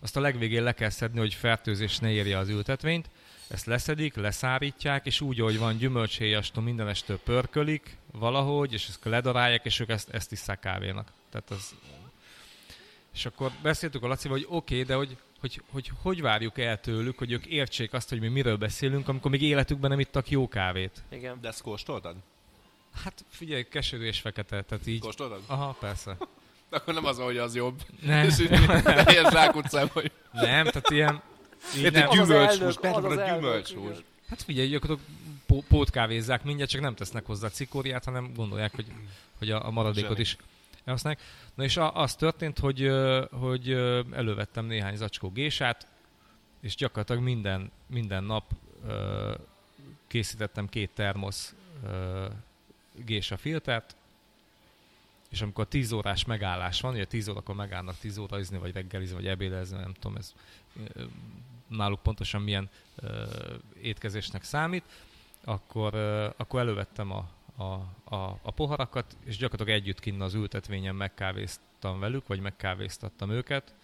azt 0.00 0.16
a 0.16 0.20
legvégén 0.20 0.62
le 0.62 0.72
kell 0.72 0.90
szedni, 0.90 1.18
hogy 1.18 1.34
fertőzés 1.34 1.98
ne 1.98 2.10
érje 2.10 2.38
az 2.38 2.48
ültetvényt, 2.48 3.10
ezt 3.48 3.66
leszedik, 3.66 4.14
leszárítják, 4.14 5.06
és 5.06 5.20
úgy, 5.20 5.40
ahogy 5.40 5.58
van 5.58 5.76
gyümölcséjastó, 5.76 6.60
mindenestől 6.60 7.18
pörkölik 7.18 7.96
valahogy, 8.12 8.72
és 8.72 8.88
ezt 8.88 9.04
ledarálják, 9.04 9.64
és 9.64 9.80
ők 9.80 9.88
ezt, 9.88 10.08
ezt 10.08 10.32
isszák 10.32 10.60
kávénak. 10.60 11.12
Tehát 11.30 11.50
az... 11.50 11.74
És 13.14 13.26
akkor 13.26 13.52
beszéltük 13.62 14.02
a 14.02 14.06
Lacival, 14.06 14.36
hogy 14.36 14.46
oké, 14.48 14.74
okay, 14.74 14.86
de 14.86 14.94
hogy 14.94 15.16
hogy, 15.40 15.62
hogy 15.70 15.90
hogy 16.02 16.20
várjuk 16.20 16.58
el 16.58 16.80
tőlük, 16.80 17.18
hogy 17.18 17.32
ők 17.32 17.46
értsék 17.46 17.92
azt, 17.92 18.08
hogy 18.08 18.20
mi 18.20 18.28
miről 18.28 18.56
beszélünk, 18.56 19.08
amikor 19.08 19.30
még 19.30 19.42
életükben 19.42 19.90
nem 19.90 20.00
ittak 20.00 20.30
jó 20.30 20.48
kávét. 20.48 21.02
Igen. 21.08 21.38
De 21.40 21.48
ezt 21.48 21.62
kóstoltad? 21.62 22.16
Hát 23.04 23.24
figyelj, 23.28 23.62
keserű 23.68 24.04
és 24.04 24.20
fekete, 24.20 24.62
tehát 24.62 24.86
így... 24.86 25.00
Kóstoltad? 25.00 25.40
Aha, 25.46 25.76
persze. 25.80 26.16
Akkor 26.70 26.94
nem 26.94 27.04
az, 27.04 27.18
hogy 27.18 27.36
az 27.36 27.54
jobb. 27.54 27.82
Nem. 28.02 28.26
És 28.26 28.38
így 28.38 28.50
ilyen 29.06 29.30
zsákutcám, 29.30 29.88
hogy... 29.92 30.12
Nem, 30.32 30.64
tehát 30.64 30.90
ilyen... 30.90 31.22
Így 31.76 31.92
nem. 31.92 32.08
Gyümölcshús, 32.10 32.76
persze, 32.76 32.98
a 33.00 33.34
gyümölcshús. 33.34 33.96
Hát 34.28 34.42
figyelj, 34.42 34.74
akkor 34.74 34.98
pótkávézzák 35.68 36.44
mindjárt, 36.44 36.70
csak 36.70 36.80
nem 36.80 36.94
tesznek 36.94 37.26
hozzá 37.26 37.48
cikóriát, 37.48 38.04
hanem 38.04 38.32
gondolják, 38.34 38.74
hogy, 38.74 38.86
hogy 39.38 39.50
a, 39.50 39.66
a 39.66 39.70
maradékot 39.70 40.10
Semmi. 40.10 40.20
is 40.20 40.36
elhasználják. 40.88 41.22
Na 41.54 41.64
és 41.64 41.78
az 41.92 42.14
történt, 42.14 42.58
hogy, 42.58 42.90
hogy 43.30 43.70
elővettem 44.12 44.66
néhány 44.66 44.96
zacskó 44.96 45.30
gésát, 45.30 45.86
és 46.60 46.74
gyakorlatilag 46.74 47.22
minden, 47.22 47.70
minden 47.86 48.24
nap 48.24 48.52
készítettem 50.06 50.68
két 50.68 50.90
termosz 50.94 51.54
gésa 53.04 53.36
filtert, 53.36 53.96
és 55.28 55.42
amikor 55.42 55.66
10 55.66 55.92
órás 55.92 56.24
megállás 56.24 56.80
van, 56.80 56.92
ugye 56.92 57.04
10 57.04 57.28
órakor 57.28 57.54
megállnak 57.54 57.98
10 57.98 58.18
óraizni, 58.18 58.58
vagy 58.58 58.72
reggelizni, 58.72 59.14
vagy 59.14 59.26
ebédezni, 59.26 59.78
nem 59.78 59.92
tudom, 59.92 60.16
ez 60.16 60.34
náluk 61.66 62.02
pontosan 62.02 62.42
milyen 62.42 62.68
étkezésnek 63.80 64.42
számít, 64.42 64.84
akkor, 65.44 65.94
akkor 66.36 66.60
elővettem 66.60 67.12
a, 67.12 67.28
a, 67.58 67.72
a, 68.14 68.38
a 68.42 68.50
poharakat, 68.50 69.16
és 69.24 69.36
gyakorlatilag 69.36 69.80
együtt 69.80 70.00
kinn 70.00 70.20
az 70.20 70.34
ültetvényen 70.34 70.94
megkávéztam 70.94 72.00
velük, 72.00 72.26
vagy 72.26 72.40
megkávéztattam 72.40 73.30
őket 73.30 73.74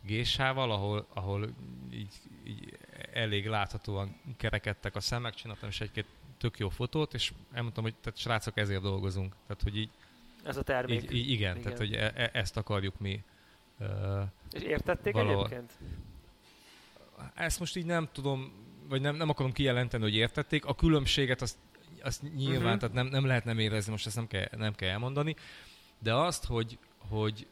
gésával, 0.00 0.70
ahol, 0.70 1.06
ahol 1.14 1.48
így, 1.90 2.14
így 2.44 2.78
elég 3.12 3.46
láthatóan 3.46 4.16
kerekedtek 4.36 4.96
a 4.96 5.00
szemek, 5.00 5.34
csináltam 5.34 5.68
is 5.68 5.80
egy-két 5.80 6.06
tök 6.38 6.58
jó 6.58 6.68
fotót, 6.68 7.14
és 7.14 7.32
elmondtam, 7.52 7.84
hogy 7.84 7.94
tehát 8.00 8.18
srácok, 8.18 8.56
ezért 8.56 8.82
dolgozunk. 8.82 9.34
Tehát, 9.46 9.62
hogy 9.62 9.76
így, 9.76 9.90
ez 10.44 10.56
a 10.56 10.62
termék. 10.62 11.02
Így, 11.02 11.12
így, 11.12 11.30
igen, 11.30 11.56
igen, 11.56 11.62
tehát 11.62 11.78
hogy 11.78 11.94
e, 11.94 12.12
e, 12.14 12.30
ezt 12.32 12.56
akarjuk 12.56 13.00
mi. 13.00 13.22
Uh, 13.80 14.22
és 14.50 14.62
értették 14.62 15.12
valahol. 15.12 15.44
egyébként? 15.44 15.72
Ezt 17.34 17.58
most 17.58 17.76
így 17.76 17.84
nem 17.84 18.08
tudom, 18.12 18.52
vagy 18.88 19.00
nem, 19.00 19.16
nem 19.16 19.28
akarom 19.28 19.52
kijelenteni, 19.52 20.02
hogy 20.02 20.14
értették. 20.14 20.64
A 20.64 20.74
különbséget 20.74 21.42
azt 21.42 21.56
azt 22.08 22.22
nyilván, 22.36 22.74
uh-huh. 22.74 22.78
tehát 22.78 22.94
nem, 22.94 23.06
nem 23.06 23.26
lehet 23.26 23.44
nem 23.44 23.58
érezni, 23.58 23.90
most 23.90 24.06
ezt 24.06 24.16
nem 24.16 24.26
kell, 24.26 24.48
nem 24.56 24.74
kell 24.74 24.88
elmondani, 24.88 25.36
de 25.98 26.14
azt, 26.14 26.44
hogy, 26.44 26.78
hogy, 27.08 27.46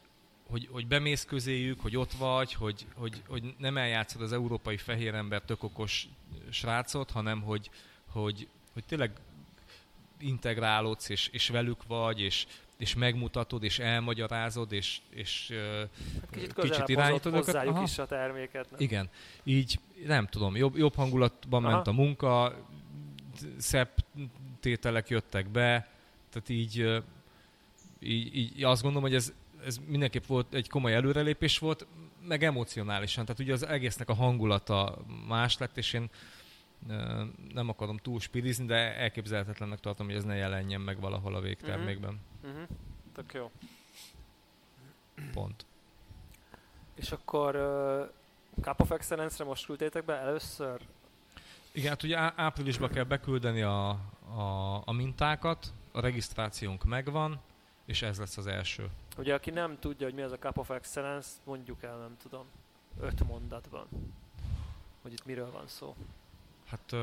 hogy, 0.51 0.69
hogy 0.73 0.87
bemész 0.87 1.25
közéjük, 1.25 1.81
hogy 1.81 1.97
ott 1.97 2.13
vagy, 2.13 2.53
hogy, 2.53 2.87
hogy, 2.95 3.23
hogy 3.29 3.55
nem 3.59 3.77
eljátszod 3.77 4.23
az 4.23 4.33
európai 4.33 4.77
fehér 4.77 5.15
ember 5.15 5.43
tök 5.43 5.63
okos 5.63 6.09
srácot, 6.51 7.11
hanem 7.11 7.43
hogy, 7.43 7.71
hogy, 8.07 8.49
hogy 8.73 8.85
tényleg 8.85 9.11
integrálódsz, 10.19 11.09
és, 11.09 11.29
és 11.33 11.49
velük 11.49 11.87
vagy, 11.87 12.21
és, 12.21 12.47
és 12.77 12.95
megmutatod, 12.95 13.63
és 13.63 13.79
elmagyarázod, 13.79 14.73
és, 14.73 14.99
és 15.11 15.53
hát 16.21 16.31
kicsit, 16.31 16.55
kicsit 16.55 16.89
irányítod 16.89 17.35
őket. 17.35 17.83
is 17.83 17.99
a 17.99 18.07
terméket. 18.07 18.71
Nem? 18.71 18.81
Igen. 18.81 19.09
Így 19.45 19.79
nem 20.07 20.27
tudom, 20.27 20.57
jobb, 20.57 20.77
jobb 20.77 20.95
hangulatban 20.95 21.65
Aha. 21.65 21.75
ment 21.75 21.87
a 21.87 21.93
munka, 21.93 22.55
szebb 23.57 23.91
tételek 24.67 25.09
jöttek 25.09 25.49
be, 25.49 25.89
tehát 26.31 26.49
így, 26.49 27.03
így, 28.01 28.37
így 28.37 28.65
azt 28.65 28.83
gondolom, 28.83 29.09
hogy 29.09 29.17
ez, 29.17 29.33
ez 29.65 29.79
mindenképp 29.87 30.27
volt 30.27 30.55
egy 30.55 30.69
komoly 30.69 30.95
előrelépés 30.95 31.59
volt, 31.59 31.87
meg 32.23 32.43
emocionálisan, 32.43 33.25
tehát 33.25 33.41
ugye 33.41 33.53
az 33.53 33.67
egésznek 33.67 34.09
a 34.09 34.15
hangulata 34.15 34.99
más 35.29 35.59
lett, 35.59 35.77
és 35.77 35.93
én 35.93 36.11
nem 37.53 37.69
akarom 37.69 37.97
túl 37.97 38.21
spirizni, 38.21 38.67
de 38.67 38.97
elképzelhetetlennek 38.97 39.81
tartom, 39.81 40.07
hogy 40.07 40.15
ez 40.15 40.25
ne 40.25 40.35
jelenjen 40.35 40.81
meg 40.81 41.01
valahol 41.01 41.35
a 41.35 41.41
végtermékben. 41.41 42.21
Uh-huh. 42.43 42.61
Uh-huh. 42.61 42.77
Tök 43.15 43.33
jó. 43.33 43.51
Pont. 45.33 45.67
És 46.95 47.13
akkor 47.13 47.57
uh, 47.57 48.65
Cup 48.65 48.81
of 48.81 48.91
Excellence-re 48.91 49.45
most 49.45 49.67
küldtétek 49.67 50.05
be 50.05 50.15
először? 50.15 50.81
Igen, 51.73 51.89
hát 51.89 52.03
ugye 52.03 52.19
áprilisban 52.37 52.89
kell 52.91 53.05
beküldeni 53.05 53.63
a, 53.63 54.01
a, 54.35 54.83
a 54.85 54.92
mintákat, 54.92 55.73
a 55.92 56.00
regisztrációnk 56.00 56.85
megvan, 56.85 57.40
és 57.85 58.02
ez 58.02 58.18
lesz 58.18 58.37
az 58.37 58.47
első. 58.47 58.90
Ugye, 59.16 59.35
aki 59.35 59.50
nem 59.50 59.78
tudja, 59.78 60.06
hogy 60.06 60.14
mi 60.14 60.23
az 60.23 60.33
a 60.33 60.38
Cup 60.38 60.59
of 60.59 60.71
Excellence, 60.71 61.30
mondjuk 61.45 61.83
el, 61.83 61.97
nem 61.97 62.16
tudom, 62.23 62.45
öt 63.00 63.26
mondatban, 63.26 63.87
hogy 65.02 65.12
itt 65.12 65.25
miről 65.25 65.50
van 65.50 65.66
szó. 65.66 65.95
Hát 66.66 66.97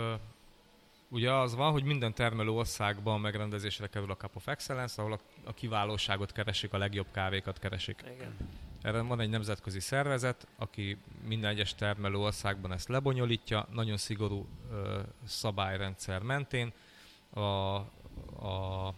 ugye 1.09 1.33
az 1.33 1.55
van, 1.55 1.71
hogy 1.71 1.83
minden 1.83 2.13
termelő 2.13 2.49
országban 2.49 3.19
megrendezésre 3.19 3.87
kerül 3.87 4.11
a 4.11 4.15
Cup 4.15 4.35
of 4.35 4.47
Excellence, 4.47 5.01
ahol 5.01 5.13
a, 5.13 5.19
a 5.43 5.53
kiválóságot 5.53 6.31
keresik, 6.31 6.73
a 6.73 6.77
legjobb 6.77 7.07
kávékat 7.11 7.59
keresik. 7.59 8.03
Igen. 8.15 8.35
Erre 8.81 9.01
van 9.01 9.19
egy 9.19 9.29
nemzetközi 9.29 9.79
szervezet, 9.79 10.47
aki 10.57 10.97
minden 11.25 11.49
egyes 11.49 11.75
termelő 11.75 12.17
országban 12.17 12.71
ezt 12.71 12.87
lebonyolítja, 12.87 13.67
nagyon 13.71 13.97
szigorú 13.97 14.47
ö, 14.71 14.99
szabályrendszer 15.25 16.21
mentén. 16.21 16.73
A, 17.33 17.41
a, 18.45 18.93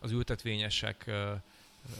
az 0.00 0.10
ültetvényesek 0.10 1.10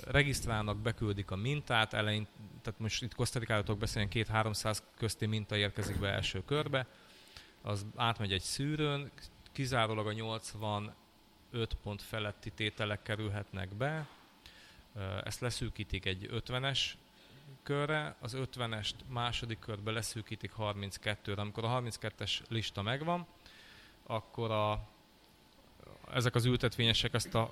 regisztrálnak, 0.05 0.77
beküldik 0.77 1.31
a 1.31 1.37
mintát, 1.37 1.93
elein, 1.93 2.27
tehát 2.63 2.81
most 2.81 3.03
itt 3.03 3.15
Kosztarikálatok 3.15 3.79
beszélni, 3.79 4.09
két-háromszáz 4.09 4.83
közti 4.97 5.27
minta 5.27 5.57
érkezik 5.57 5.99
be 5.99 6.09
első 6.09 6.45
körbe, 6.45 6.87
az 7.63 7.87
átmegy 7.97 8.33
egy 8.33 8.43
szűrőn, 8.43 9.11
kizárólag 9.53 10.07
a 10.07 10.13
85 10.13 10.95
pont 11.83 12.03
feletti 12.03 12.51
tételek 12.51 13.03
kerülhetnek 13.03 13.69
be, 13.69 14.09
ezt 15.25 15.41
leszűkítik 15.41 16.05
egy 16.05 16.29
50-es 16.33 16.81
körre, 17.63 18.17
az 18.21 18.37
50-est 18.37 18.95
második 19.07 19.59
körbe 19.59 19.91
leszűkítik 19.91 20.53
32-re. 20.59 21.41
Amikor 21.41 21.65
a 21.65 21.81
32-es 21.81 22.39
lista 22.49 22.83
megvan, 22.83 23.27
akkor 24.03 24.51
a, 24.51 24.89
ezek 26.15 26.35
az 26.35 26.45
ültetvényesek 26.45 27.15
ezt 27.15 27.35
a, 27.35 27.51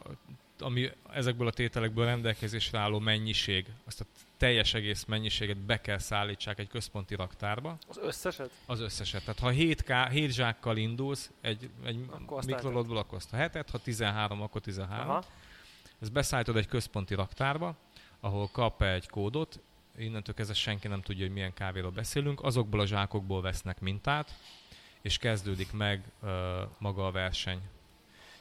ami 0.59 0.91
ezekből 1.13 1.47
a 1.47 1.51
tételekből 1.51 2.05
rendelkezésre 2.05 2.79
álló 2.79 2.99
mennyiség, 2.99 3.67
azt 3.85 4.01
a 4.01 4.05
teljes 4.37 4.75
egész 4.75 5.05
mennyiséget 5.05 5.57
be 5.57 5.81
kell 5.81 5.99
szállítsák 5.99 6.59
egy 6.59 6.69
központi 6.69 7.15
raktárba. 7.15 7.79
Az 7.89 7.99
összeset? 8.03 8.51
Az 8.67 8.81
összeset. 8.81 9.21
Tehát 9.21 9.39
ha 9.39 9.49
7, 9.49 9.83
k, 9.83 9.93
7 10.11 10.33
zsákkal 10.33 10.77
indulsz 10.77 11.31
egy, 11.41 11.71
egy 11.85 11.99
mikrolódból, 12.47 12.97
akkor 12.97 13.19
azt 13.19 13.33
a 13.33 13.37
hetet, 13.37 13.71
ha 13.71 13.79
13, 13.79 14.43
akkor 14.43 14.61
13. 14.61 15.11
Aha. 15.11 15.25
Ezt 16.01 16.13
beszállítod 16.13 16.57
egy 16.57 16.67
központi 16.67 17.15
raktárba, 17.15 17.77
ahol 18.21 18.49
kap 18.53 18.83
egy 18.83 19.09
kódot, 19.09 19.61
innentől 19.99 20.35
kezdve 20.35 20.55
senki 20.55 20.89
nem 20.89 21.03
tudja, 21.03 21.25
hogy 21.25 21.35
milyen 21.35 21.55
kávéról 21.55 21.91
beszélünk, 21.91 22.43
azokból 22.43 22.81
a 22.81 22.87
zsákokból 22.87 23.43
vesznek 23.43 23.81
mintát, 23.81 24.35
és 25.03 25.19
kezdődik 25.19 25.73
meg 25.73 26.13
uh, 26.23 26.31
maga 26.79 27.07
a 27.07 27.11
verseny. 27.11 27.61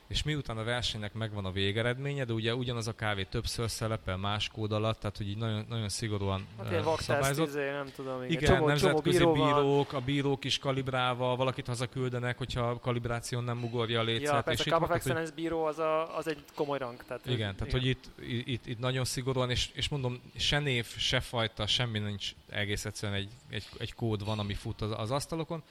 És 0.07 0.23
miután 0.23 0.57
a 0.57 0.63
versenynek 0.63 1.13
megvan 1.13 1.45
a 1.45 1.51
végeredménye, 1.51 2.25
de 2.25 2.33
ugye 2.33 2.55
ugyanaz 2.55 2.87
a 2.87 2.95
kávé 2.95 3.23
többször 3.23 3.69
szerepel 3.69 4.17
más 4.17 4.47
kód 4.47 4.71
alatt, 4.71 4.99
tehát 4.99 5.17
hogy 5.17 5.27
így 5.29 5.37
nagyon, 5.37 5.65
nagyon 5.69 5.89
szigorúan 5.89 6.47
hát 6.57 6.85
uh, 6.85 6.99
szabályzott. 6.99 7.47
Izé, 7.47 7.69
nem 7.71 7.91
tudom, 7.95 8.23
igen, 8.23 8.29
igen 8.29 8.53
csomó, 8.53 8.67
nemzetközi 8.67 9.17
csomó 9.17 9.33
bíró 9.33 9.45
bírók, 9.45 9.93
a 9.93 9.99
bírók 9.99 10.43
is 10.43 10.57
kalibrálva, 10.57 11.35
valakit 11.35 11.67
hazaküldenek, 11.67 12.37
hogyha 12.37 12.69
a 12.69 12.79
kalibráción 12.79 13.43
nem 13.43 13.63
ugorja 13.63 13.99
a 13.99 14.03
létszert. 14.03 14.35
Ja, 14.35 14.41
persze, 14.41 14.75
a 14.75 14.77
Cup 14.77 14.89
of 14.89 14.95
Excellence 14.95 15.33
bíró 15.35 15.63
az, 15.63 15.79
a, 15.79 16.17
az 16.17 16.27
egy 16.27 16.43
komoly 16.55 16.77
rang. 16.77 17.03
Tehát, 17.07 17.25
igen, 17.25 17.47
hogy, 17.47 17.55
tehát 17.55 17.73
igen. 17.73 17.79
hogy 17.79 17.89
itt, 17.89 18.47
itt, 18.47 18.65
itt, 18.65 18.79
nagyon 18.79 19.05
szigorúan, 19.05 19.49
és, 19.49 19.69
és 19.73 19.89
mondom, 19.89 20.21
se 20.35 20.59
név, 20.59 20.85
se 20.97 21.19
fajta, 21.19 21.67
semmi 21.67 21.99
nincs 21.99 22.33
egész 22.49 22.85
egyszerűen 22.85 23.19
egy, 23.19 23.31
egy, 23.49 23.65
egy 23.77 23.93
kód 23.93 24.25
van, 24.25 24.39
ami 24.39 24.53
fut 24.53 24.81
az, 24.81 24.91
az 24.97 25.11
asztalokon, 25.11 25.63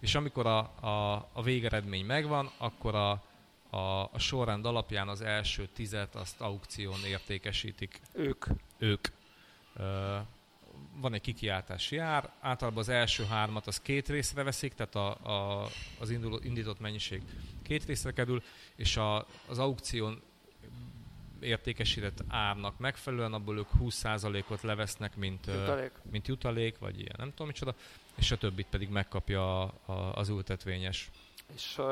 és 0.00 0.14
amikor 0.14 0.46
a, 0.46 0.58
a, 0.58 1.28
a 1.32 1.42
végeredmény 1.42 2.04
megvan, 2.04 2.50
akkor 2.58 2.94
a, 2.94 3.22
a, 3.72 4.02
a 4.12 4.18
sorrend 4.18 4.66
alapján 4.66 5.08
az 5.08 5.20
első 5.20 5.68
tizet 5.74 6.14
azt 6.14 6.40
aukción 6.40 7.04
értékesítik. 7.06 8.00
Ők. 8.12 8.44
Ők. 8.78 9.08
Ö, 9.76 10.16
van 10.96 11.14
egy 11.14 11.20
kikiáltási 11.20 11.98
ár, 11.98 12.32
általában 12.40 12.80
az 12.80 12.88
első 12.88 13.24
hármat 13.24 13.66
az 13.66 13.80
két 13.80 14.08
részre 14.08 14.42
veszik, 14.42 14.74
tehát 14.74 14.94
a, 14.94 15.08
a, 15.10 15.68
az 15.98 16.10
induló, 16.10 16.40
indított 16.42 16.80
mennyiség 16.80 17.22
két 17.62 17.84
részre 17.84 18.12
kerül, 18.12 18.42
és 18.76 18.96
a, 18.96 19.26
az 19.46 19.58
aukción 19.58 20.22
értékesített 21.40 22.24
árnak 22.28 22.78
megfelelően 22.78 23.32
abból 23.32 23.58
ők 23.58 23.68
20%-ot 23.80 24.62
levesznek, 24.62 25.16
mint 25.16 25.46
jutalék. 25.46 25.92
mint 26.10 26.28
jutalék, 26.28 26.78
vagy 26.78 26.98
ilyen 26.98 27.14
nem 27.18 27.28
tudom 27.28 27.46
micsoda, 27.46 27.74
és 28.14 28.30
a 28.30 28.36
többit 28.36 28.66
pedig 28.70 28.88
megkapja 28.88 29.62
a, 29.62 29.74
a, 29.86 29.92
az 29.92 30.28
ültetvényes. 30.28 31.10
És 31.54 31.78
uh, 31.78 31.86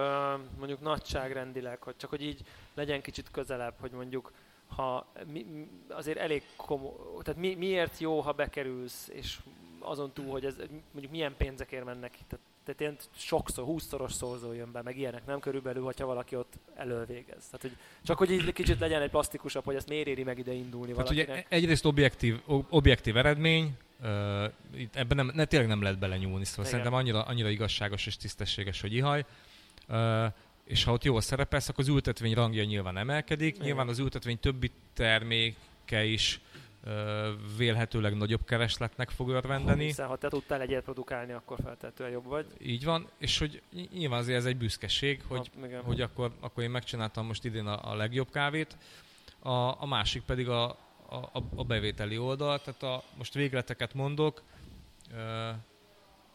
mondjuk 0.58 0.80
nagyságrendileg, 0.80 1.82
hogy 1.82 1.96
csak 1.96 2.10
hogy 2.10 2.22
így 2.22 2.40
legyen 2.74 3.00
kicsit 3.00 3.30
közelebb, 3.30 3.74
hogy 3.80 3.90
mondjuk 3.90 4.32
ha 4.76 5.06
mi, 5.32 5.68
azért 5.88 6.18
elég 6.18 6.42
komoly, 6.56 6.92
tehát 7.22 7.40
mi, 7.40 7.54
miért 7.54 7.98
jó, 7.98 8.20
ha 8.20 8.32
bekerülsz, 8.32 9.08
és 9.12 9.38
azon 9.78 10.12
túl, 10.12 10.30
hogy 10.30 10.44
ez 10.44 10.56
mondjuk 10.90 11.12
milyen 11.12 11.34
pénzekért 11.36 11.84
mennek, 11.84 12.10
tehát, 12.10 12.44
tehát 12.64 12.80
ilyen 12.80 12.96
sokszor, 13.16 13.64
húszszoros 13.64 14.12
szorzó 14.12 14.52
jön 14.52 14.72
be, 14.72 14.82
meg 14.82 14.98
ilyenek, 14.98 15.26
nem 15.26 15.40
körülbelül, 15.40 15.84
hogyha 15.84 16.06
valaki 16.06 16.36
ott 16.36 16.52
elővégez. 16.74 17.44
Tehát, 17.44 17.60
hogy 17.60 17.76
csak 18.04 18.18
hogy 18.18 18.30
így 18.30 18.52
kicsit 18.52 18.78
legyen 18.78 19.02
egy 19.02 19.10
plastikusabb, 19.10 19.64
hogy 19.64 19.74
ezt 19.74 19.88
miért 19.88 20.06
éri 20.06 20.22
meg 20.22 20.38
ide 20.38 20.52
indulni 20.52 20.92
tehát 20.92 21.08
valakinek. 21.08 21.36
ugye 21.36 21.56
egyrészt 21.56 21.84
objektív, 21.84 22.40
objektív 22.68 23.16
eredmény, 23.16 23.76
Uh, 24.02 24.52
itt 24.74 24.96
ebben 24.96 25.16
nem, 25.16 25.30
ne, 25.34 25.44
tényleg 25.44 25.68
nem 25.68 25.82
lehet 25.82 25.98
belenyúlni, 25.98 26.44
szóval 26.44 26.64
Igen. 26.64 26.70
szerintem 26.70 26.94
annyira, 26.94 27.22
annyira 27.22 27.48
igazságos 27.48 28.06
és 28.06 28.16
tisztességes, 28.16 28.80
hogy 28.80 28.94
ihaj. 28.94 29.20
Uh, 29.20 29.26
és 30.64 30.84
ha 30.84 30.92
ott 30.92 31.04
jól 31.04 31.20
szerepelsz, 31.20 31.68
akkor 31.68 31.84
az 31.84 31.90
ültetvény 31.90 32.34
rangja 32.34 32.64
nyilván 32.64 32.96
emelkedik. 32.96 33.54
Igen. 33.54 33.66
Nyilván 33.66 33.88
az 33.88 33.98
ültetvény 33.98 34.38
többi 34.38 34.70
terméke 34.94 36.04
is 36.04 36.40
vélhetőleg 37.56 38.16
nagyobb 38.16 38.44
keresletnek 38.44 39.10
fog 39.10 39.28
örvendeni. 39.28 39.84
Hiszen 39.84 40.06
ha 40.06 40.16
te 40.16 40.28
tudtál 40.28 40.60
egyet 40.60 40.84
produkálni, 40.84 41.32
akkor 41.32 41.58
feltétlenül 41.64 42.14
jobb 42.14 42.24
vagy. 42.24 42.46
Így 42.58 42.84
van, 42.84 43.08
és 43.18 43.38
hogy 43.38 43.62
nyilván 43.92 44.18
azért 44.18 44.38
ez 44.38 44.44
egy 44.44 44.56
büszkeség, 44.56 45.22
hogy, 45.28 45.50
ha, 45.60 45.82
hogy 45.82 46.00
akkor, 46.00 46.32
akkor 46.40 46.62
én 46.62 46.70
megcsináltam 46.70 47.26
most 47.26 47.44
idén 47.44 47.66
a, 47.66 47.90
a 47.90 47.94
legjobb 47.94 48.30
kávét. 48.30 48.76
A, 49.38 49.82
a 49.82 49.86
másik 49.86 50.22
pedig 50.22 50.48
a, 50.48 50.68
a, 51.10 51.42
a 51.54 51.64
bevételi 51.64 52.18
oldal, 52.18 52.60
tehát 52.60 52.82
a, 52.82 53.02
most 53.16 53.34
végleteket 53.34 53.94
mondok, 53.94 54.42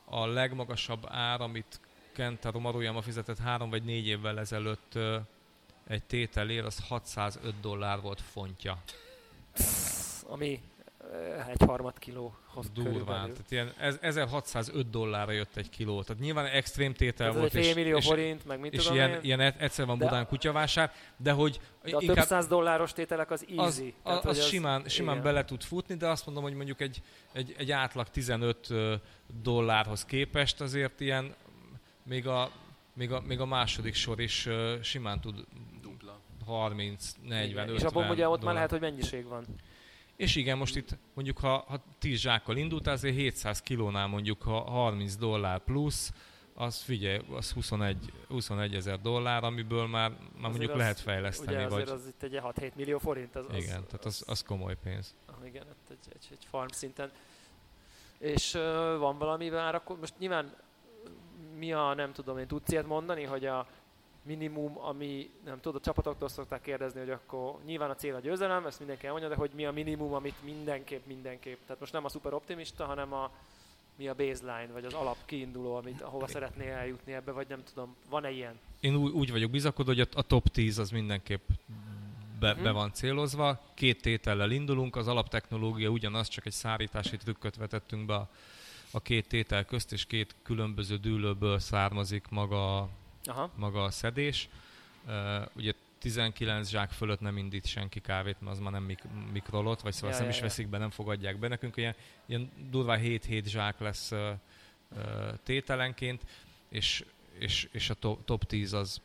a 0.05 0.25
legmagasabb 0.25 1.05
ár, 1.07 1.41
amit 1.41 1.79
Kentaro 2.15 2.59
Maruyama 2.59 3.01
fizetett 3.01 3.37
három 3.37 3.69
vagy 3.69 3.83
négy 3.83 4.07
évvel 4.07 4.39
ezelőtt 4.39 4.99
egy 5.87 6.03
tételér, 6.03 6.65
az 6.65 6.87
605 6.87 7.59
dollár 7.61 8.01
volt 8.01 8.21
fontja. 8.21 8.77
Ami 10.27 10.61
egy 11.47 11.61
harmad 11.67 11.99
kilóhoz 11.99 12.69
Durván. 12.73 13.33
Tehát 13.33 13.51
ilyen 13.51 13.73
1605 13.99 14.89
dollárra 14.89 15.31
jött 15.31 15.55
egy 15.55 15.69
kiló. 15.69 16.03
Tehát 16.03 16.21
nyilván 16.21 16.45
extrém 16.45 16.93
tétel 16.93 17.27
Ez 17.27 17.35
volt. 17.35 17.53
Egy 17.53 17.65
fél 17.65 17.75
millió 17.75 17.97
és, 17.97 18.05
forint, 18.05 18.45
meg 18.45 18.59
mit 18.59 18.73
és 18.73 18.81
tudom 18.81 18.95
ilyen, 18.95 19.09
én. 19.09 19.19
ilyen 19.21 19.39
egyszer 19.39 19.85
van 19.85 19.97
de, 19.97 20.05
Budán 20.05 20.27
kutyavásár, 20.27 20.91
de 21.17 21.31
hogy 21.31 21.59
de 21.83 21.95
a 21.95 22.01
inkább, 22.01 22.15
több 22.15 22.25
száz 22.25 22.47
dolláros 22.47 22.93
tételek 22.93 23.31
az 23.31 23.45
easy. 23.57 23.59
Az, 23.59 23.93
Tehát, 24.03 24.25
az, 24.25 24.37
az 24.37 24.45
simán, 24.45 24.83
simán 24.87 25.21
bele 25.21 25.45
tud 25.45 25.63
futni, 25.63 25.95
de 25.95 26.07
azt 26.07 26.25
mondom, 26.25 26.43
hogy 26.43 26.53
mondjuk 26.53 26.81
egy, 26.81 27.01
egy, 27.31 27.55
egy 27.57 27.71
átlag 27.71 28.09
15 28.09 28.67
dollárhoz 29.41 30.05
képest 30.05 30.61
azért 30.61 30.99
ilyen 30.99 31.35
még 32.05 32.27
a, 32.27 32.51
még 32.93 33.11
a, 33.11 33.21
még 33.21 33.39
a 33.39 33.45
második 33.45 33.93
sor 33.93 34.19
is 34.19 34.49
simán 34.81 35.21
tud 35.21 35.45
30, 36.45 37.11
40, 37.21 37.69
50 37.69 37.75
És 37.75 37.83
abban 37.83 38.09
ugye 38.09 38.27
ott 38.27 38.39
dollár. 38.39 38.43
már 38.43 38.53
lehet, 38.53 38.69
hogy 38.69 38.79
mennyiség 38.79 39.25
van. 39.25 39.45
És 40.15 40.35
igen, 40.35 40.57
most 40.57 40.75
itt 40.75 40.97
mondjuk 41.13 41.37
ha, 41.37 41.63
ha 41.67 41.83
10 41.99 42.19
zsákkal 42.19 42.57
indult, 42.57 42.87
azért 42.87 43.15
700 43.15 43.61
kilónál 43.61 44.07
mondjuk 44.07 44.41
ha 44.41 44.59
30 44.59 45.15
dollár 45.15 45.59
plusz, 45.59 46.13
az 46.53 46.81
figyelj, 46.81 47.19
az 47.31 47.51
21, 47.51 47.97
21 48.27 48.75
ezer 48.75 49.01
dollár, 49.01 49.43
amiből 49.43 49.87
már, 49.87 50.09
már 50.09 50.49
mondjuk 50.49 50.71
az, 50.71 50.77
lehet 50.77 50.99
fejleszteni. 50.99 51.55
Ugye 51.55 51.65
azért 51.65 51.89
vagy... 51.89 51.97
az 51.99 52.07
itt 52.07 52.23
egy 52.23 52.39
6-7 52.43 52.73
millió 52.75 52.97
forint. 52.97 53.35
Az, 53.35 53.45
az, 53.49 53.63
igen, 53.63 53.77
az, 53.77 53.85
tehát 53.85 54.05
az, 54.05 54.23
az 54.27 54.43
komoly 54.43 54.75
pénz. 54.83 55.15
Ah, 55.25 55.47
igen, 55.47 55.63
egy, 55.89 55.97
egy, 56.13 56.27
egy 56.31 56.45
farm 56.49 56.69
szinten. 56.71 57.11
És 58.17 58.53
uh, 58.53 58.61
van 58.97 59.17
valami 59.17 59.49
már 59.49 59.75
akkor 59.75 59.99
most 59.99 60.13
nyilván 60.17 60.55
mi 61.57 61.73
a, 61.73 61.93
nem 61.93 62.13
tudom 62.13 62.37
én, 62.37 62.47
tudsz 62.47 62.71
ilyet 62.71 62.87
mondani, 62.87 63.23
hogy 63.23 63.45
a 63.45 63.67
minimum, 64.25 64.77
ami, 64.77 65.29
nem 65.45 65.59
tudom, 65.59 65.77
a 65.81 65.85
csapatoktól 65.85 66.29
szokták 66.29 66.61
kérdezni, 66.61 66.99
hogy 66.99 67.09
akkor 67.09 67.57
nyilván 67.65 67.89
a 67.89 67.95
cél 67.95 68.15
a 68.15 68.19
győzelem, 68.19 68.65
ezt 68.65 68.79
mindenki 68.79 69.05
elmondja, 69.05 69.29
de 69.29 69.35
hogy 69.35 69.51
mi 69.55 69.65
a 69.65 69.71
minimum, 69.71 70.13
amit 70.13 70.43
mindenképp, 70.43 71.05
mindenképp, 71.05 71.59
tehát 71.65 71.79
most 71.79 71.93
nem 71.93 72.05
a 72.05 72.09
szuper 72.09 72.33
optimista, 72.33 72.85
hanem 72.85 73.13
a, 73.13 73.31
mi 73.95 74.07
a 74.07 74.15
baseline, 74.15 74.69
vagy 74.73 74.85
az 74.85 74.93
alap 74.93 75.17
kiinduló, 75.25 75.75
amit, 75.75 76.01
ahova 76.01 76.27
szeretnél 76.27 76.71
eljutni 76.71 77.13
ebbe, 77.13 77.31
vagy 77.31 77.47
nem 77.49 77.63
tudom, 77.63 77.95
van-e 78.09 78.31
ilyen? 78.31 78.59
Én 78.79 78.95
úgy, 78.95 79.11
úgy 79.11 79.31
vagyok 79.31 79.51
bizakodó, 79.51 79.87
hogy 79.87 79.99
a, 79.99 80.07
a 80.13 80.21
top 80.21 80.47
10 80.47 80.77
az 80.77 80.89
mindenképp 80.89 81.49
be, 82.39 82.53
hmm. 82.53 82.63
be 82.63 82.71
van 82.71 82.93
célozva. 82.93 83.61
Két 83.73 84.01
tétellel 84.01 84.51
indulunk, 84.51 84.95
az 84.95 85.07
alaptechnológia 85.07 85.89
ugyanaz, 85.89 86.27
csak 86.27 86.45
egy 86.45 86.51
szárítási 86.51 87.17
trükköt 87.17 87.55
vetettünk 87.55 88.05
be 88.05 88.13
a, 88.13 88.29
a 88.95 88.99
két 89.01 89.27
tétel 89.27 89.65
közt, 89.65 89.91
és 89.91 90.05
két 90.05 90.35
különböző 90.43 90.97
dűlőből 90.97 91.59
származik 91.59 92.25
maga 92.29 92.89
Aha. 93.23 93.51
maga 93.55 93.83
a 93.83 93.91
szedés. 93.91 94.49
Uh, 95.05 95.13
ugye 95.55 95.73
19 95.99 96.69
zsák 96.69 96.89
fölött 96.89 97.19
nem 97.19 97.37
indít 97.37 97.65
senki 97.65 97.99
kávét, 97.99 98.35
mert 98.39 98.51
az 98.51 98.59
már 98.59 98.71
nem 98.71 98.83
mik- 98.83 99.31
mikrolot, 99.31 99.81
vagy 99.81 99.93
szóval 99.93 100.09
ja, 100.09 100.15
nem 100.15 100.25
ja, 100.27 100.33
is 100.33 100.41
veszik 100.41 100.67
be, 100.67 100.77
nem 100.77 100.89
fogadják 100.89 101.37
be. 101.37 101.47
Nekünk 101.47 101.77
ilyen, 101.77 101.95
ilyen 102.25 102.51
durván 102.69 102.99
7-7 103.03 103.43
zsák 103.45 103.79
lesz 103.79 104.11
uh, 104.11 104.19
uh, 104.89 105.33
tételenként, 105.43 106.21
és, 106.69 107.05
és, 107.37 107.67
és 107.71 107.89
a 107.89 107.93
top, 107.93 108.25
top 108.25 108.43
10 108.43 108.73
az, 108.73 109.01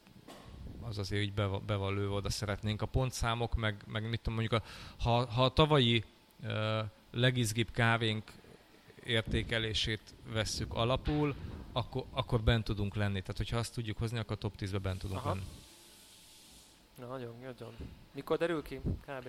az 0.80 0.98
azért 0.98 1.22
így 1.22 1.32
be, 1.32 1.46
be 1.66 1.74
van 1.74 1.94
lőve, 1.94 2.14
oda 2.14 2.30
szeretnénk. 2.30 2.82
A 2.82 2.86
pontszámok, 2.86 3.54
meg, 3.54 3.76
meg 3.86 4.08
mit 4.08 4.20
tudom, 4.20 4.38
mondjuk 4.38 4.62
a, 4.62 4.66
ha, 5.02 5.26
ha 5.26 5.44
a 5.44 5.52
tavalyi 5.52 6.04
uh, 6.42 6.78
legizgibb 7.10 7.70
kávénk 7.70 8.32
értékelését 9.04 10.14
vesszük 10.32 10.74
alapul, 10.74 11.34
akkor, 11.72 12.04
akkor 12.10 12.40
bent 12.40 12.64
tudunk 12.64 12.94
lenni. 12.94 13.20
Tehát, 13.20 13.36
hogyha 13.36 13.56
azt 13.56 13.74
tudjuk 13.74 13.98
hozni, 13.98 14.18
akkor 14.18 14.36
a 14.36 14.38
top 14.38 14.54
10-be 14.58 14.78
bent 14.78 14.98
tudunk 14.98 15.20
Aha. 15.20 15.28
lenni. 15.28 15.46
Na, 16.98 17.06
nagyon, 17.06 17.34
nagyon. 17.42 17.76
Mikor 18.12 18.38
derül 18.38 18.62
ki? 18.62 18.80
Kb. 19.06 19.28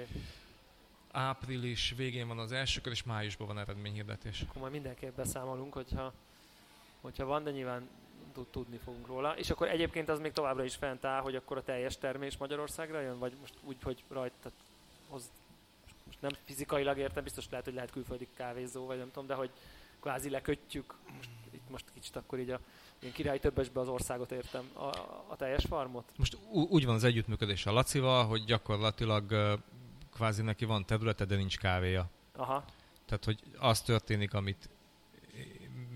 Április 1.12 1.94
végén 1.98 2.28
van 2.28 2.40
az 2.40 2.52
első 2.52 2.82
kör, 2.82 2.92
és 2.92 3.04
májusban 3.04 3.48
van 3.48 3.60
eredményhirdetés. 3.60 4.42
Akkor 4.42 4.62
majd 4.62 4.74
mindenképp 4.74 5.16
beszámolunk, 5.16 5.74
hogyha, 5.74 6.14
hogyha 7.02 7.26
van, 7.26 7.44
de 7.44 7.52
nyilván 7.52 7.90
tudni 8.52 8.78
fogunk 8.78 9.08
róla. 9.08 9.38
És 9.38 9.50
akkor 9.50 9.68
egyébként 9.70 10.10
az 10.10 10.20
még 10.20 10.32
továbbra 10.32 10.64
is 10.64 10.76
fent 10.76 11.06
áll, 11.06 11.22
hogy 11.22 11.36
akkor 11.36 11.58
a 11.58 11.64
teljes 11.64 11.98
termés 11.98 12.38
Magyarországra 12.38 13.02
jön, 13.02 13.20
vagy 13.20 13.34
most 13.40 13.54
úgy, 13.64 13.78
hogy 13.84 14.04
rajta 14.08 14.52
hoz, 15.10 15.32
nem 16.22 16.32
fizikailag 16.44 16.98
értem, 16.98 17.24
biztos 17.24 17.50
lehet, 17.50 17.66
hogy 17.66 17.74
lehet 17.74 17.92
külföldi 17.92 18.28
kávézó, 18.36 18.86
vagy 18.86 18.98
nem 18.98 19.08
tudom, 19.12 19.28
de 19.28 19.34
hogy 19.34 19.50
kvázi 20.00 20.30
lekötjük, 20.30 20.96
most 21.16 21.30
itt 21.52 21.70
most 21.70 21.86
kicsit 21.94 22.16
akkor 22.16 22.40
így 22.40 22.50
a 22.50 22.60
én 23.00 23.12
király 23.12 23.40
többesbe 23.40 23.80
az 23.80 23.88
országot 23.88 24.32
értem, 24.32 24.70
a, 24.74 24.86
a 25.28 25.36
teljes 25.38 25.66
farmot. 25.66 26.12
Most 26.18 26.38
úgy 26.52 26.86
van 26.86 26.96
az 26.96 27.04
együttműködés 27.04 27.66
a 27.66 27.72
Lacival, 27.72 28.26
hogy 28.26 28.44
gyakorlatilag 28.44 29.58
kvázi 30.14 30.42
neki 30.42 30.66
van 30.66 30.86
területe, 30.86 31.26
de 31.26 31.36
nincs 31.36 31.58
kávéja. 31.58 32.10
Aha. 32.36 32.66
Tehát, 33.06 33.26
hogy 33.26 33.40
az 33.58 33.82
történik, 33.82 34.34
amit 34.34 34.70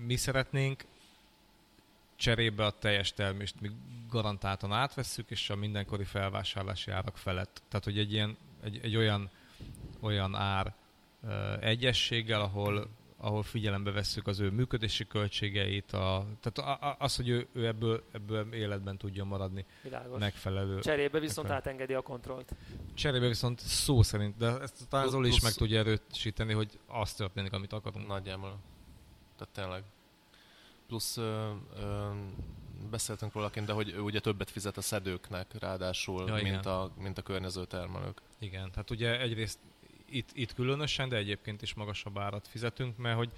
mi 0.06 0.16
szeretnénk, 0.16 0.84
cserébe 2.16 2.64
a 2.64 2.70
teljes 2.70 3.12
termést 3.12 3.60
mi 3.60 3.70
garantáltan 4.08 4.72
átvesszük, 4.72 5.30
és 5.30 5.50
a 5.50 5.56
mindenkori 5.56 6.04
felvásárlási 6.04 6.90
árak 6.90 7.16
felett. 7.16 7.62
Tehát, 7.68 7.84
hogy 7.84 7.98
egy 7.98 8.12
ilyen, 8.12 8.36
egy, 8.62 8.80
egy 8.82 8.96
olyan, 8.96 9.30
olyan 10.00 10.34
ár 10.34 10.74
egyességgel, 11.60 12.40
ahol 12.40 12.88
ahol 13.18 13.42
figyelembe 13.42 13.90
vesszük 13.90 14.26
az 14.26 14.40
ő 14.40 14.50
működési 14.50 15.06
költségeit, 15.06 15.92
a, 15.92 16.26
tehát 16.40 16.80
a, 16.80 16.86
a, 16.86 16.96
az, 16.98 17.16
hogy 17.16 17.28
ő, 17.28 17.46
ő 17.52 17.66
ebből, 17.66 18.02
ebből 18.12 18.54
életben 18.54 18.96
tudjon 18.96 19.26
maradni 19.26 19.64
Világos. 19.82 20.18
megfelelő. 20.18 20.80
Cserébe 20.80 21.18
viszont 21.18 21.48
megfelelő. 21.48 21.60
átengedi 21.60 21.94
a 21.94 22.02
kontrollt. 22.02 22.52
Cserébe 22.94 23.26
viszont 23.26 23.60
szó 23.60 24.02
szerint, 24.02 24.36
de 24.36 24.60
ezt 24.60 24.88
talán 24.88 25.08
Zoli 25.08 25.28
is 25.28 25.40
meg 25.40 25.52
tudja 25.52 25.78
erősíteni, 25.78 26.52
hogy 26.52 26.78
az 26.86 27.12
történik, 27.12 27.52
amit 27.52 27.72
akarunk. 27.72 28.06
Nagyjából. 28.06 28.58
Tehát 29.38 29.54
tényleg. 29.54 29.82
Plusz 30.86 31.16
ö, 31.16 31.50
ö, 31.76 32.10
beszéltünk 32.90 33.32
róla, 33.32 33.50
de 33.66 33.72
hogy 33.72 33.88
ő 33.88 34.00
ugye 34.00 34.20
többet 34.20 34.50
fizet 34.50 34.76
a 34.76 34.80
szedőknek 34.80 35.46
ráadásul, 35.58 36.26
ja, 36.26 36.42
mint, 36.42 36.66
a, 36.66 36.92
mint 36.98 37.18
a 37.18 37.22
környező 37.22 37.64
termelők. 37.64 38.20
Igen, 38.38 38.70
tehát 38.70 38.90
ugye 38.90 39.20
egyrészt 39.20 39.58
itt, 40.16 40.30
itt 40.32 40.54
különösen, 40.54 41.08
de 41.08 41.16
egyébként 41.16 41.62
is 41.62 41.74
magasabb 41.74 42.18
árat 42.18 42.48
fizetünk, 42.48 42.96
mert 42.96 43.16
hogy 43.16 43.30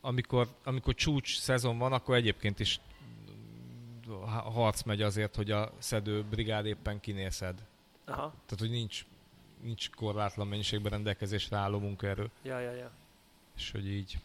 amikor, 0.00 0.48
amikor 0.64 0.94
csúcs 0.94 1.38
szezon 1.38 1.78
van, 1.78 1.92
akkor 1.92 2.14
egyébként 2.14 2.60
is 2.60 2.80
harc 4.52 4.82
megy 4.82 5.02
azért, 5.02 5.36
hogy 5.36 5.50
a 5.50 5.72
szedő 5.78 6.24
brigád 6.24 6.66
éppen 6.66 7.00
kinézed. 7.00 7.62
Aha. 8.04 8.34
Tehát, 8.46 8.58
hogy 8.58 8.70
nincs, 8.70 9.04
nincs 9.62 9.90
korlátlan 9.90 10.46
mennyiségben 10.46 10.90
rendelkezésre 10.90 11.56
álló 11.56 11.78
munkaerő. 11.78 12.30
Ja, 12.42 12.58
ja, 12.58 12.72
ja. 12.72 12.90
És 13.56 13.70
hogy 13.70 13.88
így, 13.90 13.96
így 13.96 14.18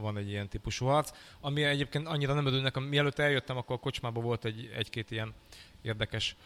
van 0.00 0.16
egy 0.16 0.28
ilyen 0.28 0.48
típusú 0.48 0.86
harc, 0.86 1.10
ami 1.40 1.62
egyébként 1.62 2.06
annyira 2.06 2.34
nem 2.34 2.46
örülnek, 2.46 2.78
mielőtt 2.78 3.18
eljöttem, 3.18 3.56
akkor 3.56 3.76
a 3.76 3.78
kocsmában 3.78 4.22
volt 4.22 4.44
egy, 4.44 4.70
egy-két 4.76 5.10
ilyen 5.10 5.34
érdekes 5.82 6.36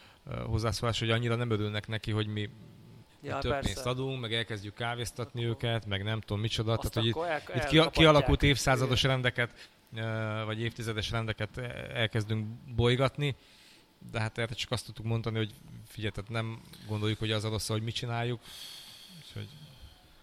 hozzászólás, 0.45 0.99
hogy 0.99 1.09
annyira 1.09 1.35
nem 1.35 1.49
örülnek 1.49 1.87
neki, 1.87 2.11
hogy 2.11 2.27
mi 2.27 2.49
ja, 3.21 3.37
több 3.37 3.51
persze. 3.51 3.67
pénzt 3.67 3.85
adunk, 3.85 4.21
meg 4.21 4.33
elkezdjük 4.33 4.73
kávéztatni 4.73 5.45
akkor... 5.45 5.55
őket, 5.55 5.85
meg 5.85 6.03
nem 6.03 6.19
tudom 6.19 6.41
micsoda. 6.41 6.77
Tehát, 6.77 6.93
hogy 6.93 7.05
itt, 7.05 7.17
el, 7.17 7.85
itt 7.85 7.89
kialakult 7.89 8.43
évszázados 8.43 9.03
rendeket, 9.03 9.69
vagy 10.45 10.61
évtizedes 10.61 11.11
rendeket 11.11 11.57
elkezdünk 11.93 12.47
bolygatni, 12.75 13.35
de 14.11 14.19
hát 14.19 14.37
erre 14.37 14.53
csak 14.53 14.71
azt 14.71 14.85
tudtuk 14.85 15.05
mondani, 15.05 15.37
hogy 15.37 15.53
figyelj, 15.87 16.11
tehát 16.11 16.29
nem 16.29 16.61
gondoljuk, 16.87 17.19
hogy 17.19 17.31
az 17.31 17.43
a 17.43 17.49
rossz, 17.49 17.67
hogy 17.67 17.81
mit 17.83 17.95
csináljuk. 17.95 18.39
Úgyhogy... 19.25 19.47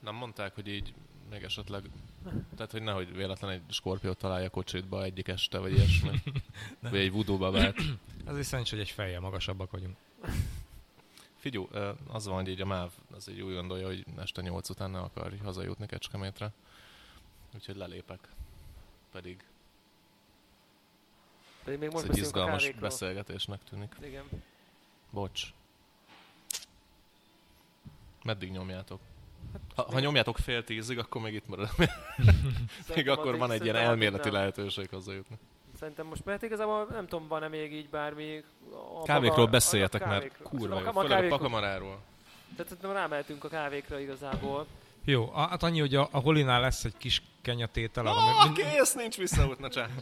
Nem 0.00 0.14
mondták, 0.14 0.54
hogy 0.54 0.68
így 0.68 0.94
még 1.30 1.42
esetleg, 1.42 1.82
tehát 2.54 2.70
hogy 2.70 2.82
nehogy 2.82 3.16
véletlen 3.16 3.50
egy 3.50 3.62
skorpiót 3.68 4.18
találja 4.18 4.50
kocsitba 4.50 5.04
egyik 5.04 5.28
este, 5.28 5.58
vagy 5.58 5.72
ilyesmi. 5.72 6.22
vagy 6.80 6.96
egy 6.96 7.12
voodoo 7.12 7.36
babát. 7.36 7.76
Az 8.24 8.38
is 8.38 8.46
szerencs, 8.46 8.70
hogy 8.70 8.80
egy 8.80 8.90
fejjel 8.90 9.20
magasabbak 9.20 9.70
vagyunk. 9.70 9.96
Figyú, 11.36 11.68
az 12.08 12.26
van, 12.26 12.34
hogy 12.34 12.48
így 12.48 12.60
a 12.60 12.66
MÁV 12.66 12.90
az 13.14 13.28
egy 13.28 13.40
úgy 13.40 13.54
gondolja, 13.54 13.86
hogy 13.86 14.04
este 14.16 14.42
nyolc 14.42 14.68
után 14.70 14.90
ne 14.90 14.98
akar 14.98 15.32
hazajutni 15.42 15.86
Kecskemétre. 15.86 16.52
Úgyhogy 17.54 17.76
lelépek. 17.76 18.28
Pedig 19.12 19.44
pedig 21.64 21.78
még 21.78 21.90
most 21.90 22.04
Ez 22.04 22.16
egy 22.16 22.22
izgalmas 22.22 22.70
beszélgetésnek 22.70 23.64
tűnik. 23.64 23.96
Igen. 24.02 24.24
Bocs. 25.10 25.42
Meddig 28.24 28.50
nyomjátok? 28.50 29.00
Hát, 29.52 29.86
ha, 29.86 29.92
ha 29.92 30.00
nyomjátok 30.00 30.38
fél 30.38 30.64
tízig, 30.64 30.98
akkor 30.98 31.22
még 31.22 31.34
itt 31.34 31.48
marad. 31.48 31.68
még 32.94 33.08
akkor 33.08 33.38
van 33.38 33.50
egy 33.50 33.64
ilyen 33.64 33.76
elméleti 33.76 34.30
lehetőség 34.30 34.88
hozzájutni. 34.90 35.38
Szerintem 35.78 36.06
most, 36.06 36.24
mert 36.24 36.42
igazából 36.42 36.86
nem 36.90 37.06
tudom, 37.06 37.28
van-e 37.28 37.48
még 37.48 37.72
így 37.72 37.88
bármi... 37.88 38.44
A 39.00 39.02
kávékról 39.02 39.38
maga, 39.38 39.50
beszéljetek, 39.50 40.02
a 40.02 40.06
mert 40.06 40.42
kurva 40.42 40.80
jó, 40.80 40.90
főleg 40.90 41.24
a 41.24 41.28
pakamaráról. 41.28 41.98
Tehát 42.56 42.82
nem 42.82 42.92
rámehetünk 42.92 43.44
a 43.44 43.48
kávékra 43.48 44.00
igazából. 44.00 44.66
Jó, 45.04 45.30
hát 45.34 45.62
annyi, 45.62 45.80
hogy 45.80 45.94
a, 45.94 46.08
a 46.10 46.18
Holinál 46.18 46.60
lesz 46.60 46.84
egy 46.84 46.94
kis 46.96 47.22
kenyatétel. 47.42 48.02
No, 48.02 48.12
mind... 48.44 48.56
kész, 48.56 48.94
nincs 48.94 49.16
visszaút, 49.16 49.58
na 49.58 49.68
csá. 49.68 49.86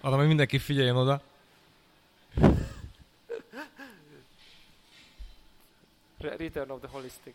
arra 0.00 0.16
meg 0.16 0.26
mindenki 0.26 0.58
figyeljen 0.58 0.96
oda. 0.96 1.20
Return 6.20 6.70
of 6.70 6.80
the 6.80 6.88
Holistic. 6.88 7.34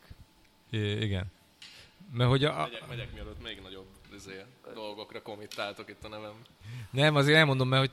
I- 0.70 1.02
igen. 1.04 1.26
Mert 2.12 2.30
hogy 2.30 2.44
a... 2.44 2.56
Megyek, 2.58 2.88
megyek 2.88 3.14
mielőtt 3.14 3.44
még 3.44 3.62
nagyobb 3.62 3.88
izé, 4.16 4.44
dolgokra 4.74 5.22
komittáltok 5.22 5.90
itt 5.90 6.04
a 6.04 6.08
nevem. 6.08 6.34
Nem, 6.92 7.16
azért 7.16 7.38
elmondom, 7.38 7.68
mert 7.68 7.82
hogy 7.90 7.92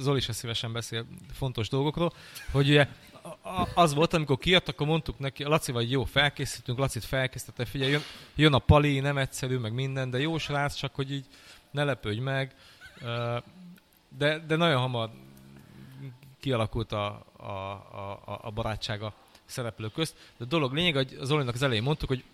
Zoli 0.00 0.18
is 0.18 0.28
szívesen 0.30 0.72
beszél 0.72 1.06
fontos 1.32 1.68
dolgokról, 1.68 2.12
hogy 2.52 2.68
ugye 2.68 2.88
az 3.74 3.94
volt, 3.94 4.14
amikor 4.14 4.38
kijött, 4.38 4.68
akkor 4.68 4.86
mondtuk 4.86 5.18
neki, 5.18 5.44
Laci 5.44 5.72
vagy 5.72 5.90
jó, 5.90 6.04
felkészítünk, 6.04 6.78
Lacit 6.78 7.04
felkészítette, 7.04 7.64
figyelj, 7.64 7.90
jön, 7.90 8.02
jön 8.34 8.52
a 8.52 8.58
pali, 8.58 9.00
nem 9.00 9.18
egyszerű, 9.18 9.56
meg 9.58 9.72
minden, 9.72 10.10
de 10.10 10.18
jó 10.18 10.38
srác, 10.38 10.74
csak 10.74 10.94
hogy 10.94 11.12
így 11.12 11.26
ne 11.70 11.84
lepődj 11.84 12.18
meg. 12.18 12.54
De, 14.18 14.38
de 14.38 14.56
nagyon 14.56 14.80
hamar 14.80 15.10
kialakult 16.40 16.92
a, 16.92 17.24
a, 17.36 17.50
a, 18.24 18.40
a 18.42 18.50
barátsága 18.50 19.14
szereplők 19.46 19.92
közt. 19.92 20.16
De 20.36 20.44
a 20.44 20.48
dolog 20.48 20.72
lényeg, 20.72 20.94
hogy 20.94 21.16
az 21.20 21.26
Zolinak 21.26 21.54
az 21.54 21.62
elején 21.62 21.82
mondtuk, 21.82 22.08
hogy 22.08 22.24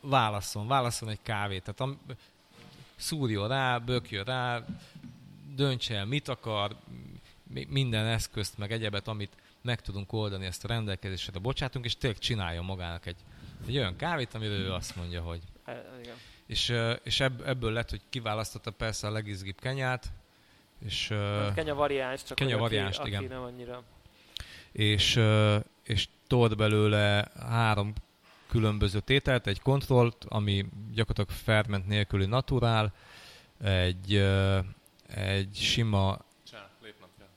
válasszon, 0.00 0.66
válasszon 0.66 1.08
egy 1.08 1.18
kávét. 1.22 1.62
Tehát 1.62 1.80
am, 1.80 2.00
szúrjon 2.96 3.48
rá, 3.48 3.78
bökjön 3.78 4.24
rá, 4.24 4.64
döntse 5.54 5.94
el, 5.96 6.04
mit 6.04 6.28
akar, 6.28 6.76
minden 7.68 8.06
eszközt, 8.06 8.58
meg 8.58 8.72
egyebet, 8.72 9.08
amit 9.08 9.32
meg 9.62 9.80
tudunk 9.80 10.12
oldani, 10.12 10.46
ezt 10.46 10.64
a 10.64 10.68
rendelkezésre 10.68 11.38
bocsátunk, 11.38 11.84
és 11.84 11.96
tényleg 11.96 12.18
csináljon 12.18 12.64
magának 12.64 13.06
egy, 13.06 13.16
egy 13.66 13.76
olyan 13.76 13.96
kávét, 13.96 14.34
amiről 14.34 14.58
ő 14.58 14.72
azt 14.72 14.96
mondja, 14.96 15.20
hogy... 15.20 15.40
E, 15.64 15.84
igen. 16.02 16.14
És, 16.46 16.74
és 17.02 17.20
ebből 17.20 17.72
lett, 17.72 17.90
hogy 17.90 18.00
kiválasztotta 18.08 18.70
persze 18.70 19.06
a 19.06 19.10
legizgibb 19.10 19.60
kenyát, 19.60 20.12
és... 20.84 21.06
Kenya 21.54 21.74
variáns, 21.74 22.22
csak 22.22 22.36
kenya 22.36 22.58
variáns, 22.58 22.98
aki, 22.98 23.08
igen. 23.08 23.20
aki 23.20 23.32
nem 23.32 23.42
annyira... 23.42 23.82
És, 24.72 25.20
és 25.90 26.08
tolt 26.26 26.56
belőle 26.56 27.30
három 27.48 27.92
különböző 28.48 29.00
tételt, 29.00 29.46
egy 29.46 29.60
kontrollt, 29.60 30.24
ami 30.28 30.66
gyakorlatilag 30.92 31.40
ferment 31.44 31.86
nélküli 31.86 32.26
naturál, 32.26 32.92
egy, 33.60 34.14
egy 35.06 35.54
sima... 35.54 36.18
Csá, 36.50 36.70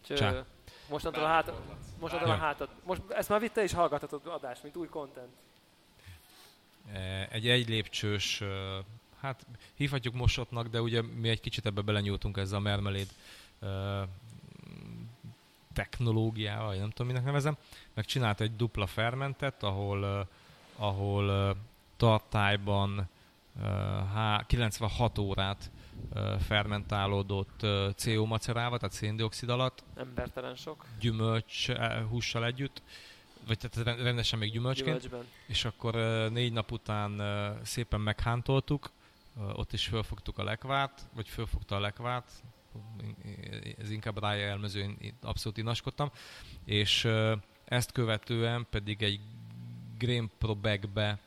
Csá. 0.01 0.15
Csá. 0.15 0.45
Mostantól 0.89 1.23
a 1.23 1.27
hátat, 1.27 1.61
mostantól 1.99 2.29
a 2.29 2.35
hátat. 2.35 2.69
Most 2.83 3.01
ezt 3.09 3.29
már 3.29 3.39
vitte 3.39 3.63
és 3.63 3.73
hallgathatod 3.73 4.21
adás, 4.27 4.61
mint 4.61 4.75
új 4.75 4.87
content. 4.87 5.33
E, 6.91 7.27
egy 7.31 7.47
egy 7.47 7.69
lépcsős, 7.69 8.43
hát 9.19 9.45
hívhatjuk 9.75 10.13
mosottnak, 10.13 10.67
de 10.67 10.81
ugye 10.81 11.01
mi 11.01 11.29
egy 11.29 11.39
kicsit 11.39 11.65
ebbe 11.65 11.81
belenyúltunk 11.81 12.37
ezzel 12.37 12.57
a 12.57 12.61
mermeléd 12.61 13.07
technológiával, 15.73 16.75
nem 16.75 16.89
tudom, 16.89 17.07
minek 17.07 17.23
nevezem, 17.23 17.57
meg 17.93 18.05
csinált 18.05 18.41
egy 18.41 18.55
dupla 18.55 18.85
fermentet, 18.85 19.63
ahol, 19.63 20.27
ahol 20.75 21.55
tartályban 21.97 23.09
96 24.47 25.17
órát 25.17 25.71
fermentálódott 26.39 27.65
CO 27.95 28.25
macerával, 28.25 28.77
tehát 28.77 28.93
széndiokszid 28.93 29.49
alatt. 29.49 29.83
Embertelen 29.95 30.55
sok. 30.55 30.85
Gyümölcs 30.99 31.71
hússal 32.09 32.45
együtt, 32.45 32.81
vagy 33.47 33.57
tehát 33.57 33.99
rendesen 34.01 34.39
még 34.39 34.51
gyümölcsként. 34.51 35.01
Gyümölcsben. 35.01 35.31
És 35.47 35.65
akkor 35.65 35.93
négy 36.31 36.53
nap 36.53 36.71
után 36.71 37.21
szépen 37.63 38.01
meghántoltuk, 38.01 38.91
ott 39.53 39.73
is 39.73 39.87
fölfogtuk 39.87 40.37
a 40.37 40.43
lekvárt, 40.43 41.01
vagy 41.13 41.27
fölfogta 41.27 41.75
a 41.75 41.79
lekvárt, 41.79 42.31
ez 43.77 43.89
inkább 43.89 44.19
rájelmező, 44.19 44.79
én 44.79 45.13
abszolút 45.21 45.57
inaskodtam, 45.57 46.11
és 46.65 47.07
ezt 47.65 47.91
követően 47.91 48.67
pedig 48.69 49.03
egy 49.03 49.19
Grain 49.97 50.29
Pro 50.37 50.55
bagbe 50.55 51.19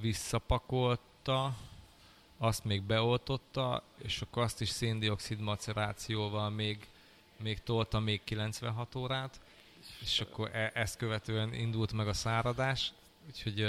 visszapakolta, 0.00 1.56
azt 2.38 2.64
még 2.64 2.82
beoltotta, 2.82 3.82
és 4.02 4.20
akkor 4.20 4.42
azt 4.42 4.60
is 4.60 4.68
széndiokszid 4.68 5.40
macerációval 5.40 6.50
még, 6.50 6.88
még 7.36 7.62
tolta 7.62 8.00
még 8.00 8.24
96 8.24 8.94
órát, 8.94 9.40
és 10.00 10.20
akkor 10.20 10.50
e- 10.52 10.70
ezt 10.74 10.96
követően 10.96 11.54
indult 11.54 11.92
meg 11.92 12.08
a 12.08 12.12
száradás, 12.12 12.92
úgyhogy 13.26 13.60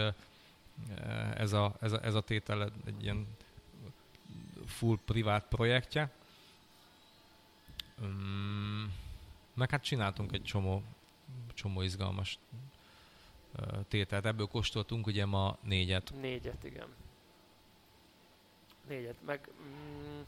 ez 1.36 1.54
a, 1.54 1.76
ez 1.80 1.92
a, 1.92 2.04
ez 2.04 2.14
a 2.14 2.22
tétel 2.22 2.72
egy 2.86 3.04
ilyen 3.04 3.28
full 4.66 4.98
privát 5.06 5.46
projektje. 5.48 6.12
Meg 9.54 9.70
hát 9.70 9.84
csináltunk 9.84 10.32
egy 10.32 10.44
csomó, 10.44 10.84
csomó 11.54 11.82
izgalmas 11.82 12.40
tételt. 13.88 14.26
Ebből 14.26 14.48
kóstoltunk 14.48 15.08
ugye 15.08 15.26
ma 15.26 15.58
négyet. 15.62 16.14
Négyet, 16.22 16.64
igen. 16.64 16.88
Négyet. 18.88 19.16
Meg 19.26 19.50
mm, 19.62 20.22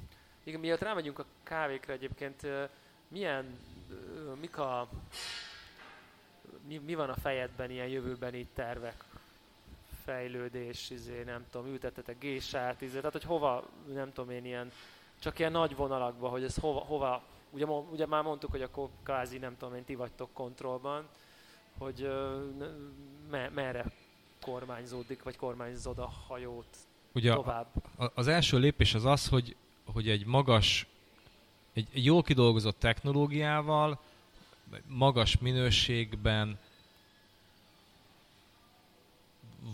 igen, 0.43 0.60
miatt 0.60 0.82
rámegyünk 0.82 1.19
a 1.19 1.25
kávékra 1.43 1.93
egyébként, 1.93 2.47
milyen, 3.08 3.60
mik 4.39 4.58
a, 4.58 4.89
mi, 6.67 6.77
mi 6.77 6.95
van 6.95 7.10
a 7.10 7.15
fejedben 7.15 7.71
ilyen 7.71 7.88
jövőbeni 7.88 8.47
tervek 8.53 9.03
fejlődés, 10.03 10.89
izé, 10.89 11.23
nem 11.23 11.45
tudom, 11.49 11.67
ültettetek 11.67 12.19
gésát, 12.19 12.82
izé, 12.82 12.97
tehát 12.97 13.12
hogy 13.12 13.23
hova, 13.23 13.69
nem 13.93 14.13
tudom 14.13 14.30
én 14.30 14.45
ilyen, 14.45 14.71
csak 15.19 15.39
ilyen 15.39 15.51
nagy 15.51 15.75
vonalakban, 15.75 16.30
hogy 16.30 16.43
ez 16.43 16.56
hova, 16.56 16.80
hova 16.80 17.23
ugye, 17.49 17.65
ugye 17.65 18.05
már 18.05 18.23
mondtuk, 18.23 18.51
hogy 18.51 18.62
akkor 18.62 18.89
kvázi 19.03 19.38
nem 19.38 19.57
tudom 19.57 19.75
én, 19.75 19.83
ti 19.83 19.95
vagytok 19.95 20.29
kontrollban, 20.33 21.07
hogy 21.77 22.10
me, 23.29 23.49
merre 23.49 23.91
kormányzódik, 24.41 25.23
vagy 25.23 25.38
kormányzod 25.38 25.99
a 25.99 26.12
hajót 26.27 26.77
ugye 27.13 27.33
tovább. 27.33 27.67
A, 27.97 28.05
az 28.13 28.27
első 28.27 28.57
lépés 28.57 28.93
az 28.93 29.05
az, 29.05 29.27
hogy, 29.27 29.55
hogy 29.86 30.10
egy 30.10 30.25
magas, 30.25 30.88
egy, 31.73 31.88
egy 31.93 32.05
jól 32.05 32.21
kidolgozott 32.21 32.79
technológiával, 32.79 33.99
magas 34.88 35.38
minőségben 35.38 36.60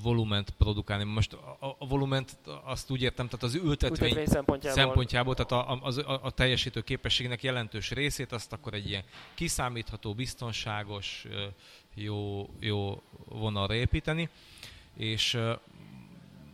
volument 0.02 0.50
produkálni. 0.50 1.04
Most 1.04 1.34
a, 1.34 1.76
a 1.80 1.88
volument 1.88 2.38
azt 2.64 2.92
úgy 2.92 3.02
értem, 3.02 3.26
tehát 3.26 3.44
az 3.44 3.56
ültetvény, 3.56 4.10
ültetvény 4.10 4.26
szempontjából, 4.26 4.84
szempontjából 4.84 5.36
tehát 5.36 5.52
a, 5.52 5.72
a, 5.72 6.12
a, 6.12 6.20
a 6.24 6.32
teljesítő 6.32 6.82
képességnek 6.82 7.44
jelentős 7.44 7.92
részét 7.92 8.32
azt 8.32 8.54
akkor 8.54 8.74
egy 8.74 8.90
ilyen 8.90 9.04
kiszámítható, 9.34 10.14
biztonságos, 10.14 11.26
jó, 11.94 12.50
jó 12.60 13.02
vonalra 13.26 13.74
építeni. 13.74 14.30
És 14.98 15.34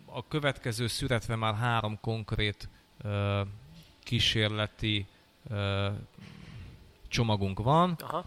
a 0.05 0.27
következő 0.27 0.87
születve 0.87 1.35
már 1.35 1.55
három 1.55 1.99
konkrét 2.01 2.69
kísérleti 4.03 5.05
csomagunk 7.07 7.59
van. 7.59 7.95
Aha 7.99 8.25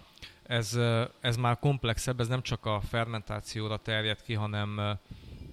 ez, 0.52 0.78
ez 1.20 1.36
már 1.36 1.58
komplexebb, 1.58 2.20
ez 2.20 2.28
nem 2.28 2.42
csak 2.42 2.66
a 2.66 2.80
fermentációra 2.80 3.76
terjed 3.76 4.22
ki, 4.22 4.34
hanem, 4.34 4.98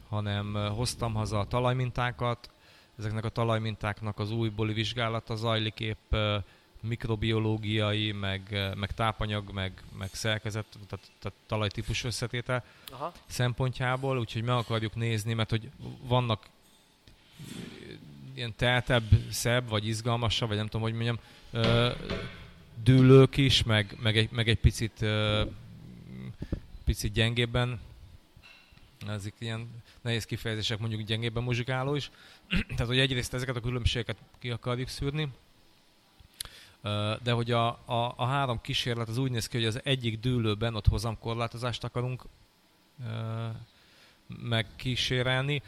hanem 0.09 0.53
hoztam 0.75 1.13
haza 1.13 1.39
a 1.39 1.47
talajmintákat, 1.47 2.49
ezeknek 2.97 3.25
a 3.25 3.29
talajmintáknak 3.29 4.19
az 4.19 4.31
újbóli 4.31 4.73
vizsgálata 4.73 5.35
zajlik 5.35 5.79
épp 5.79 6.15
mikrobiológiai, 6.81 8.11
meg, 8.11 8.71
meg 8.77 8.91
tápanyag, 8.91 9.51
meg, 9.51 9.83
meg 9.97 10.09
szerkezet, 10.11 10.65
tehát, 10.87 11.11
tehát 11.19 11.37
talajtípus 11.47 12.03
összetétel 12.03 12.63
Aha. 12.91 13.11
szempontjából, 13.25 14.19
úgyhogy 14.19 14.43
meg 14.43 14.55
akarjuk 14.55 14.95
nézni, 14.95 15.33
mert 15.33 15.49
hogy 15.49 15.69
vannak 16.01 16.45
ilyen 18.33 18.53
teltebb, 18.55 19.03
szebb, 19.29 19.69
vagy 19.69 19.87
izgalmasabb, 19.87 20.47
vagy 20.47 20.57
nem 20.57 20.67
tudom, 20.67 20.81
hogy 20.81 20.93
mondjam, 20.93 21.19
dűlők 22.83 23.37
is, 23.37 23.63
meg, 23.63 23.97
meg, 23.99 24.17
egy, 24.17 24.31
meg 24.31 24.47
egy 24.47 24.59
picit, 24.59 25.05
picit 26.83 27.13
gyengébben, 27.13 27.79
ezek 29.07 29.33
ilyen 29.39 29.69
nehéz 30.01 30.25
kifejezések, 30.25 30.79
mondjuk 30.79 31.01
gyengébben 31.01 31.43
muzsikáló 31.43 31.95
is. 31.95 32.11
Tehát, 32.49 32.87
hogy 32.87 32.99
egyrészt 32.99 33.33
ezeket 33.33 33.55
a 33.55 33.61
különbségeket 33.61 34.17
ki 34.39 34.49
akarjuk 34.49 34.87
szűrni, 34.87 35.29
de 37.23 37.31
hogy 37.31 37.51
a, 37.51 37.67
a, 37.67 38.13
a 38.15 38.25
három 38.25 38.61
kísérlet 38.61 39.09
az 39.09 39.17
úgy 39.17 39.31
néz 39.31 39.47
ki, 39.47 39.57
hogy 39.57 39.65
az 39.65 39.79
egyik 39.83 40.19
dűlőben 40.19 40.75
ott 40.75 40.87
hozamkorlátozást 40.87 41.83
akarunk 41.83 42.23
megkísérelni, 44.27 45.61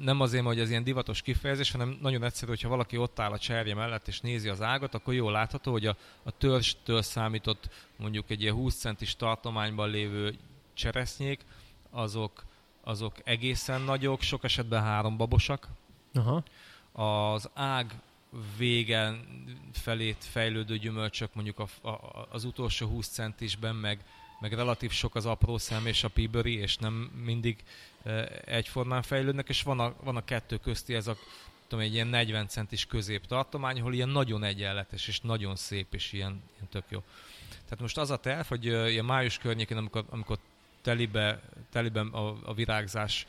nem 0.00 0.20
azért, 0.20 0.44
hogy 0.44 0.60
ez 0.60 0.70
ilyen 0.70 0.84
divatos 0.84 1.22
kifejezés, 1.22 1.70
hanem 1.70 1.98
nagyon 2.00 2.22
egyszerű, 2.24 2.50
hogyha 2.50 2.68
valaki 2.68 2.96
ott 2.96 3.18
áll 3.18 3.32
a 3.32 3.38
cserje 3.38 3.74
mellett 3.74 4.08
és 4.08 4.20
nézi 4.20 4.48
az 4.48 4.62
ágat, 4.62 4.94
akkor 4.94 5.14
jól 5.14 5.32
látható, 5.32 5.72
hogy 5.72 5.86
a, 5.86 5.96
a 6.22 6.30
törstől 6.30 7.02
számított 7.02 7.68
mondjuk 7.96 8.30
egy 8.30 8.42
ilyen 8.42 8.54
20 8.54 8.76
centis 8.76 9.16
tartományban 9.16 9.90
lévő 9.90 10.34
cseresznyék, 10.74 11.40
azok, 11.90 12.44
azok 12.80 13.16
egészen 13.24 13.80
nagyok, 13.80 14.20
sok 14.20 14.44
esetben 14.44 14.82
három 14.82 15.16
babosak. 15.16 15.68
Aha. 16.14 16.42
Az 16.92 17.50
ág 17.54 17.94
végen 18.56 19.26
felét 19.72 20.24
fejlődő 20.24 20.78
gyümölcsök 20.78 21.34
mondjuk 21.34 21.58
a, 21.58 21.88
a, 21.88 22.26
az 22.30 22.44
utolsó 22.44 22.86
20 22.86 23.08
centisben 23.08 23.76
meg, 23.76 24.04
meg 24.42 24.52
relatív 24.52 24.90
sok 24.90 25.14
az 25.14 25.26
apró 25.26 25.58
szem 25.58 25.86
és 25.86 26.04
a 26.04 26.08
piberi, 26.08 26.54
és 26.54 26.76
nem 26.76 26.92
mindig 27.24 27.64
egyformán 28.44 29.02
fejlődnek, 29.02 29.48
és 29.48 29.62
van 29.62 29.80
a, 29.80 29.94
van 30.02 30.16
a 30.16 30.24
kettő 30.24 30.56
közti 30.56 30.94
ez 30.94 31.06
a 31.06 31.16
tudom, 31.68 31.84
egy 31.84 31.94
ilyen 31.94 32.06
40 32.06 32.48
centis 32.48 32.86
középtartomány, 32.86 33.80
ahol 33.80 33.94
ilyen 33.94 34.08
nagyon 34.08 34.44
egyenletes, 34.44 35.08
és 35.08 35.20
nagyon 35.20 35.56
szép, 35.56 35.94
és 35.94 36.12
ilyen, 36.12 36.42
ilyen 36.54 36.68
tök 36.70 36.84
jó. 36.88 37.02
Tehát 37.48 37.80
most 37.80 37.98
az 37.98 38.10
a 38.10 38.16
terv, 38.16 38.46
hogy 38.46 38.64
ilyen 38.64 39.04
május 39.04 39.38
környékén, 39.38 39.76
amikor, 39.76 40.04
amikor 40.10 40.38
telibe, 40.82 41.40
teliben 41.70 42.06
a, 42.06 42.36
a 42.44 42.54
virágzás 42.54 43.26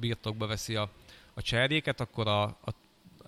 birtokba 0.00 0.46
veszi 0.46 0.74
a, 0.74 0.90
a 1.34 1.42
cserjéket, 1.42 2.00
akkor 2.00 2.26
a, 2.26 2.42
a, 2.42 2.74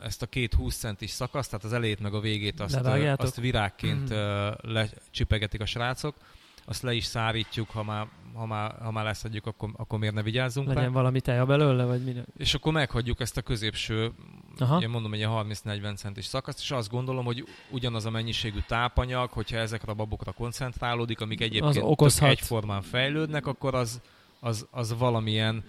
ezt 0.03 0.23
a 0.23 0.27
két 0.27 0.55
20 0.55 0.77
centis 0.77 1.11
szakaszt, 1.11 1.51
tehát 1.51 1.65
az 1.65 1.73
elejét 1.73 2.01
meg 2.01 2.15
a 2.15 2.21
végét 2.21 2.61
azt, 2.61 2.75
azt 3.17 3.37
virágként 3.37 4.15
mm. 4.15 4.51
lecsipegetik 4.63 5.61
a 5.61 5.67
srácok, 5.67 6.15
azt 6.69 6.83
le 6.83 6.95
is 6.95 7.05
szárítjuk, 7.05 7.71
ha 7.71 7.83
már, 7.83 8.07
ha 8.35 8.47
már, 8.47 8.75
ha 8.83 8.91
már 8.91 9.05
leszedjük, 9.05 9.47
akkor, 9.47 9.71
akkor 9.77 9.99
miért 9.99 10.15
ne 10.15 10.23
vigyázzunk 10.23 10.67
Legyen 10.67 10.83
rá. 10.83 10.89
valami 10.89 11.21
teja 11.21 11.47
belőle, 11.47 11.85
vagy 11.85 12.05
mi? 12.05 12.15
És 12.37 12.55
akkor 12.55 12.73
meghagyjuk 12.73 13.21
ezt 13.21 13.37
a 13.37 13.43
középső, 13.43 14.13
Aha. 14.59 14.81
én 14.81 14.89
mondom, 14.89 15.13
egy 15.13 15.25
30-40 15.27 15.97
centis 15.97 16.25
szakaszt, 16.25 16.59
és 16.61 16.71
azt 16.71 16.91
gondolom, 16.91 17.25
hogy 17.25 17.45
ugyanaz 17.71 18.07
a 18.07 18.11
mennyiségű 18.11 18.59
tápanyag, 18.67 19.31
hogyha 19.31 19.57
ezekre 19.57 19.93
a 19.93 19.95
babokra 19.95 20.33
koncentrálódik, 20.33 21.21
amik 21.21 21.41
egyébként 21.41 22.01
az 22.01 22.23
egyformán 22.23 22.83
fejlődnek, 22.83 23.47
akkor 23.47 23.75
az, 23.75 24.01
az, 24.41 24.67
az 24.71 24.99
valamilyen 24.99 25.65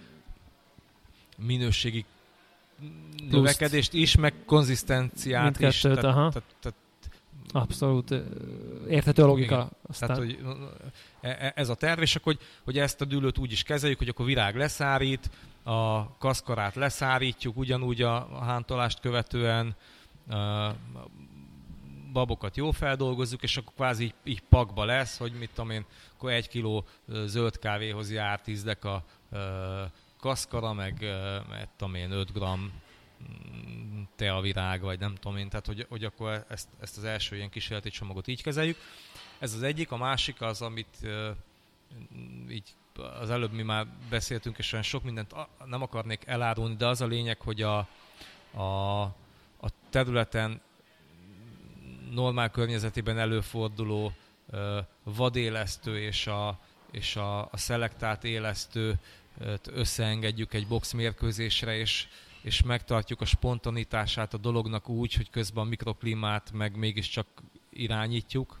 minőségi 1.36 2.04
Pluszt. 3.16 3.30
növekedést 3.30 3.92
is, 3.92 4.16
meg 4.16 4.34
konzisztenciát 4.46 5.60
is. 5.60 5.80
Tehát, 5.80 6.00
tehát, 6.00 6.32
tehát 6.32 6.74
Abszolút 7.52 8.14
érthető 8.88 9.22
a 9.22 9.26
logika. 9.26 9.54
Igen. 9.54 9.68
Aztán... 9.82 10.08
Tehát, 10.08 10.22
hogy 10.24 10.38
e, 11.20 11.28
e, 11.28 11.52
ez 11.56 11.68
a 11.68 11.74
terv, 11.74 12.00
és 12.00 12.16
akkor, 12.16 12.34
hogy, 12.34 12.46
hogy 12.64 12.78
ezt 12.78 13.00
a 13.00 13.04
dűlőt 13.04 13.38
úgy 13.38 13.52
is 13.52 13.62
kezeljük, 13.62 13.98
hogy 13.98 14.08
akkor 14.08 14.26
virág 14.26 14.56
leszárít, 14.56 15.30
a 15.62 16.16
kaszkarát 16.18 16.74
leszárítjuk, 16.74 17.56
ugyanúgy 17.56 18.02
a 18.02 18.44
hántolást 18.44 19.00
követően, 19.00 19.76
a 20.28 20.74
babokat 22.12 22.56
jó 22.56 22.70
feldolgozzuk, 22.70 23.42
és 23.42 23.56
akkor 23.56 23.72
kvázi 23.74 24.04
így, 24.04 24.14
így 24.24 24.42
pakba 24.48 24.84
lesz, 24.84 25.18
hogy 25.18 25.32
mit 25.38 25.50
tudom 25.54 25.70
én, 25.70 25.84
akkor 26.16 26.30
egy 26.30 26.48
kiló 26.48 26.84
zöld 27.24 27.58
kávéhoz 27.58 28.12
jár 28.12 28.40
tíz 28.40 28.62
deka 28.62 29.04
kaszkara, 30.20 30.72
meg, 30.72 30.94
meg 31.48 31.68
tudom 31.76 31.94
én, 31.94 32.10
5 32.10 32.32
gram 33.20 34.08
teavirág, 34.16 34.80
vagy 34.80 34.98
nem 34.98 35.14
tudom 35.14 35.36
én, 35.36 35.48
tehát 35.48 35.66
hogy, 35.66 35.86
hogy 35.88 36.04
akkor 36.04 36.44
ezt, 36.48 36.68
ezt 36.80 36.96
az 36.96 37.04
első 37.04 37.36
ilyen 37.36 37.50
kísérleti 37.50 37.90
csomagot 37.90 38.26
így 38.26 38.42
kezeljük. 38.42 38.76
Ez 39.38 39.54
az 39.54 39.62
egyik, 39.62 39.90
a 39.90 39.96
másik 39.96 40.40
az, 40.40 40.62
amit 40.62 40.96
uh, 41.02 41.28
így 42.50 42.74
az 43.20 43.30
előbb 43.30 43.52
mi 43.52 43.62
már 43.62 43.86
beszéltünk, 44.10 44.58
és 44.58 44.72
olyan 44.72 44.84
sok 44.84 45.02
mindent 45.02 45.34
nem 45.64 45.82
akarnék 45.82 46.26
elárulni, 46.26 46.76
de 46.76 46.86
az 46.86 47.00
a 47.00 47.06
lényeg, 47.06 47.40
hogy 47.40 47.62
a, 47.62 47.78
a, 48.54 49.02
a 49.60 49.68
területen 49.90 50.60
normál 52.10 52.50
környezetében 52.50 53.18
előforduló 53.18 54.12
uh, 54.46 54.78
vadélesztő 55.02 56.00
és 56.00 56.26
a, 56.26 56.58
és 56.90 57.16
a, 57.16 57.40
a 57.40 57.56
szelektált 57.56 58.24
élesztő 58.24 58.98
összeengedjük 59.64 60.54
egy 60.54 60.66
box 60.66 60.92
mérkőzésre, 60.92 61.76
és 61.76 62.06
és 62.42 62.62
megtartjuk 62.62 63.20
a 63.20 63.24
spontanitását 63.24 64.34
a 64.34 64.38
dolognak 64.38 64.88
úgy, 64.88 65.14
hogy 65.14 65.30
közben 65.30 65.64
a 65.64 65.68
mikroklímát 65.68 66.50
meg 66.52 66.76
mégiscsak 66.76 67.26
irányítjuk. 67.72 68.60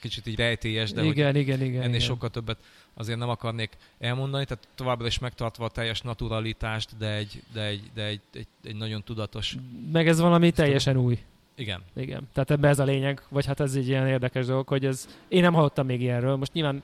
Kicsit 0.00 0.26
így 0.26 0.36
rejtélyes, 0.36 0.92
de 0.92 1.02
igen, 1.02 1.36
igen, 1.36 1.62
igen, 1.62 1.82
ennél 1.82 1.94
igen. 1.94 2.00
sokkal 2.00 2.30
többet 2.30 2.58
azért 2.94 3.18
nem 3.18 3.28
akarnék 3.28 3.76
elmondani, 3.98 4.44
tehát 4.44 4.68
továbbra 4.74 5.06
is 5.06 5.18
megtartva 5.18 5.64
a 5.64 5.68
teljes 5.68 6.00
naturalitást, 6.00 6.96
de 6.96 7.14
egy, 7.14 7.42
de 7.52 7.64
egy, 7.64 7.90
de 7.94 8.04
egy, 8.04 8.20
egy, 8.32 8.46
egy 8.64 8.76
nagyon 8.76 9.02
tudatos... 9.02 9.56
Meg 9.92 10.08
ez 10.08 10.20
valami 10.20 10.50
teljesen 10.50 10.96
új. 10.96 11.18
Igen. 11.56 11.80
Igen. 11.96 12.28
Tehát 12.32 12.50
ebbe 12.50 12.68
ez 12.68 12.78
a 12.78 12.84
lényeg, 12.84 13.22
vagy 13.28 13.46
hát 13.46 13.60
ez 13.60 13.74
egy 13.74 13.88
ilyen 13.88 14.06
érdekes 14.06 14.46
dolog, 14.46 14.68
hogy 14.68 14.84
ez... 14.84 15.08
Én 15.28 15.42
nem 15.42 15.52
hallottam 15.52 15.86
még 15.86 16.00
ilyenről. 16.00 16.36
Most 16.36 16.52
nyilván 16.52 16.82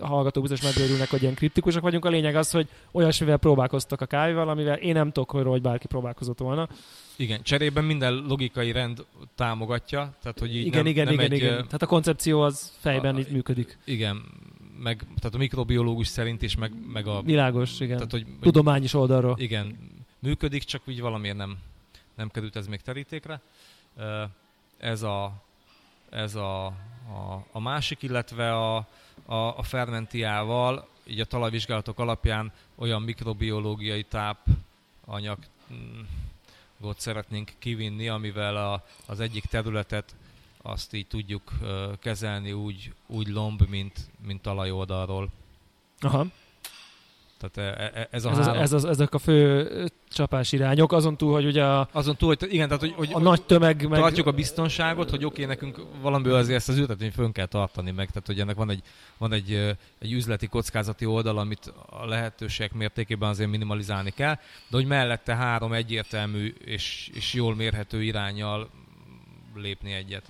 a 0.00 0.06
hallgatók 0.06 0.48
biztos 0.48 0.74
megőrülnek, 0.74 1.10
hogy 1.10 1.22
ilyen 1.22 1.34
kritikusok 1.34 1.82
vagyunk. 1.82 2.04
A 2.04 2.08
lényeg 2.08 2.36
az, 2.36 2.50
hogy 2.50 2.68
olyasmivel 2.92 3.36
próbálkoztak 3.36 4.00
a 4.00 4.06
kávéval, 4.06 4.48
amivel 4.48 4.76
én 4.76 4.92
nem 4.92 5.12
tudok 5.12 5.30
hogy 5.30 5.62
bárki 5.62 5.86
próbálkozott 5.86 6.38
volna. 6.38 6.68
Igen, 7.16 7.42
cserében 7.42 7.84
minden 7.84 8.14
logikai 8.14 8.72
rend 8.72 9.04
támogatja, 9.34 10.14
tehát 10.22 10.38
hogy 10.38 10.56
így 10.56 10.66
igen, 10.66 10.82
nem, 10.82 10.86
igen, 10.86 11.04
nem 11.04 11.14
igen, 11.14 11.24
egy, 11.24 11.36
igen. 11.36 11.64
Tehát 11.64 11.82
a 11.82 11.86
koncepció 11.86 12.40
az 12.40 12.72
fejben 12.78 13.14
a, 13.14 13.18
így 13.18 13.30
működik. 13.30 13.78
Igen, 13.84 14.22
meg 14.82 14.96
tehát 14.96 15.34
a 15.34 15.38
mikrobiológus 15.38 16.06
szerint 16.06 16.42
is, 16.42 16.56
meg, 16.56 16.72
meg 16.92 17.06
a... 17.06 17.22
Világos, 17.22 17.80
igen. 17.80 17.96
Tehát, 17.96 18.10
hogy, 18.10 18.26
Tudományos 18.40 18.94
oldalról. 18.94 19.36
Igen, 19.38 19.78
működik, 20.18 20.62
csak 20.62 20.82
úgy 20.86 21.00
valamiért 21.00 21.36
nem, 21.36 21.56
nem 22.14 22.28
került 22.28 22.56
ez 22.56 22.66
még 22.66 22.80
terítékre 22.80 23.40
ez 24.78 25.02
a, 25.02 25.32
ez 26.10 26.34
a, 26.34 26.66
a, 26.66 27.46
a 27.52 27.60
másik, 27.60 28.02
illetve 28.02 28.54
a, 28.54 28.76
a, 29.26 29.34
a 29.34 29.62
fermentiával 29.62 30.88
így 31.06 31.20
a 31.20 31.24
talajvizsgálatok 31.24 31.98
alapján 31.98 32.52
olyan 32.74 33.02
mikrobiológiai 33.02 34.04
tápanyagot 34.04 35.48
szeretnénk 36.96 37.52
kivinni, 37.58 38.08
amivel 38.08 38.56
a, 38.56 38.84
az 39.06 39.20
egyik 39.20 39.44
területet 39.44 40.14
azt 40.62 40.92
így 40.92 41.06
tudjuk 41.06 41.52
kezelni 42.00 42.52
úgy, 42.52 42.92
úgy 43.06 43.28
lomb, 43.28 43.62
mint, 43.68 44.10
mint 44.26 44.42
talajoldalról. 44.42 45.30
Aha. 46.00 46.26
Tehát 47.52 47.78
e, 47.78 48.00
e, 48.00 48.08
ez 48.10 48.24
a 48.24 48.30
ez, 48.30 48.36
három... 48.36 48.62
ez, 48.62 48.72
az, 48.72 48.84
ezek 48.84 49.14
a 49.14 49.18
fő 49.18 49.68
csapás 50.08 50.52
irányok, 50.52 50.92
azon 50.92 51.16
túl, 51.16 51.32
hogy 51.32 51.46
ugye 51.46 51.64
a, 51.64 51.88
azon 51.92 52.16
túl, 52.16 52.28
hogy 52.38 52.52
igen, 52.52 52.66
tehát 52.66 52.82
hogy, 52.82 52.92
hogy 52.96 53.10
a 53.12 53.18
nagy 53.18 53.42
tömeg 53.42 53.88
meg... 53.88 54.00
Tartjuk 54.00 54.26
a 54.26 54.32
biztonságot, 54.32 55.10
hogy 55.10 55.24
oké, 55.24 55.42
okay, 55.42 55.54
nekünk 55.54 55.86
valamiből 56.00 56.34
azért 56.34 56.56
ezt 56.56 56.68
az 56.68 56.76
ültetvényt 56.76 57.14
fönn 57.14 57.32
kell 57.32 57.46
tartani 57.46 57.90
meg, 57.90 58.08
tehát 58.08 58.26
hogy 58.26 58.40
ennek 58.40 58.56
van 58.56 58.70
egy, 58.70 58.82
van 59.18 59.32
egy, 59.32 59.76
egy 59.98 60.12
üzleti 60.12 60.46
kockázati 60.46 61.06
oldal, 61.06 61.38
amit 61.38 61.72
a 61.90 62.06
lehetőségek 62.06 62.72
mértékében 62.72 63.28
azért 63.28 63.50
minimalizálni 63.50 64.10
kell, 64.10 64.34
de 64.68 64.76
hogy 64.76 64.86
mellette 64.86 65.34
három 65.34 65.72
egyértelmű 65.72 66.54
és, 66.64 67.10
és 67.14 67.34
jól 67.34 67.54
mérhető 67.54 68.02
irányjal 68.02 68.70
lépni 69.54 69.92
egyet. 69.92 70.22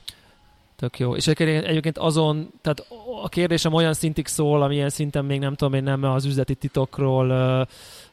Tök 0.76 0.98
jó. 0.98 1.16
És 1.16 1.26
egyébként 1.26 1.98
azon, 1.98 2.50
tehát 2.60 2.86
a 3.22 3.28
kérdésem 3.28 3.72
olyan 3.72 3.92
szintig 3.92 4.26
szól, 4.26 4.62
amilyen 4.62 4.88
szinten 4.88 5.24
még 5.24 5.38
nem 5.38 5.54
tudom, 5.54 5.74
én 5.74 5.82
nem 5.82 6.02
az 6.04 6.24
üzleti 6.24 6.54
titokról 6.54 7.26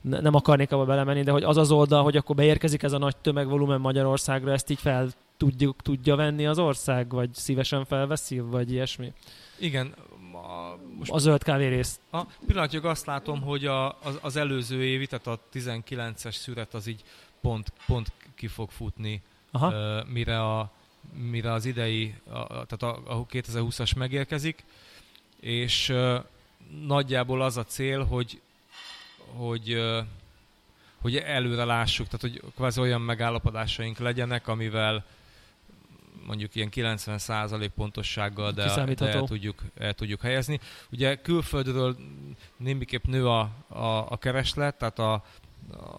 nem 0.01 0.35
akarnék 0.35 0.71
abba 0.71 0.85
belemenni, 0.85 1.23
de 1.23 1.31
hogy 1.31 1.43
az 1.43 1.57
az 1.57 1.71
oldal, 1.71 2.03
hogy 2.03 2.17
akkor 2.17 2.35
beérkezik 2.35 2.83
ez 2.83 2.91
a 2.91 2.97
nagy 2.97 3.17
tömegvolumen 3.17 3.81
Magyarországra, 3.81 4.51
ezt 4.51 4.69
így 4.69 4.79
fel 4.79 5.09
tudjuk, 5.37 5.81
tudja 5.81 6.15
venni 6.15 6.45
az 6.45 6.59
ország, 6.59 7.09
vagy 7.09 7.29
szívesen 7.33 7.85
felveszi, 7.85 8.39
vagy 8.39 8.71
ilyesmi? 8.71 9.13
Igen, 9.59 9.93
a, 10.33 10.77
most 10.97 11.11
a 11.11 11.17
zöld 11.17 11.43
kávé 11.43 11.67
rész. 11.67 11.99
A 12.11 12.21
pillanatjuk 12.45 12.83
azt 12.83 13.05
látom, 13.05 13.41
hogy 13.41 13.65
a, 13.65 13.87
az, 13.87 14.19
az 14.21 14.35
előző 14.35 14.83
évi, 14.83 15.07
tehát 15.07 15.27
a 15.27 15.39
19-es 15.53 16.31
szüret 16.31 16.73
az 16.73 16.87
így 16.87 17.03
pont, 17.41 17.73
pont 17.85 18.11
ki 18.35 18.47
fog 18.47 18.69
futni, 18.69 19.21
Aha. 19.51 20.03
mire 20.07 20.41
a 20.41 20.71
mire 21.13 21.51
az 21.51 21.65
idei, 21.65 22.15
a, 22.29 22.47
tehát 22.47 22.83
a, 22.83 23.01
a 23.05 23.25
2020-as 23.25 23.97
megérkezik, 23.97 24.63
és 25.39 25.89
uh, 25.89 26.23
nagyjából 26.85 27.41
az 27.41 27.57
a 27.57 27.63
cél, 27.63 28.03
hogy, 28.03 28.41
hogy, 29.35 29.73
uh, 29.73 30.05
hogy 31.01 31.15
előre 31.15 31.63
lássuk, 31.63 32.07
tehát 32.07 32.21
hogy 32.21 32.51
kvázi 32.55 32.79
olyan 32.79 33.01
megállapodásaink 33.01 33.97
legyenek, 33.97 34.47
amivel 34.47 35.05
mondjuk 36.25 36.55
ilyen 36.55 36.69
90% 36.71 37.69
pontossággal, 37.75 38.51
de, 38.51 38.93
de 38.95 39.05
el, 39.05 39.23
tudjuk, 39.23 39.61
el 39.77 39.93
tudjuk 39.93 40.21
helyezni. 40.21 40.59
Ugye 40.91 41.15
külföldről 41.15 41.97
némiképp 42.57 43.05
nő 43.05 43.27
a, 43.27 43.39
a, 43.67 44.11
a 44.11 44.17
kereslet, 44.17 44.77
tehát 44.77 44.99
a, 44.99 45.23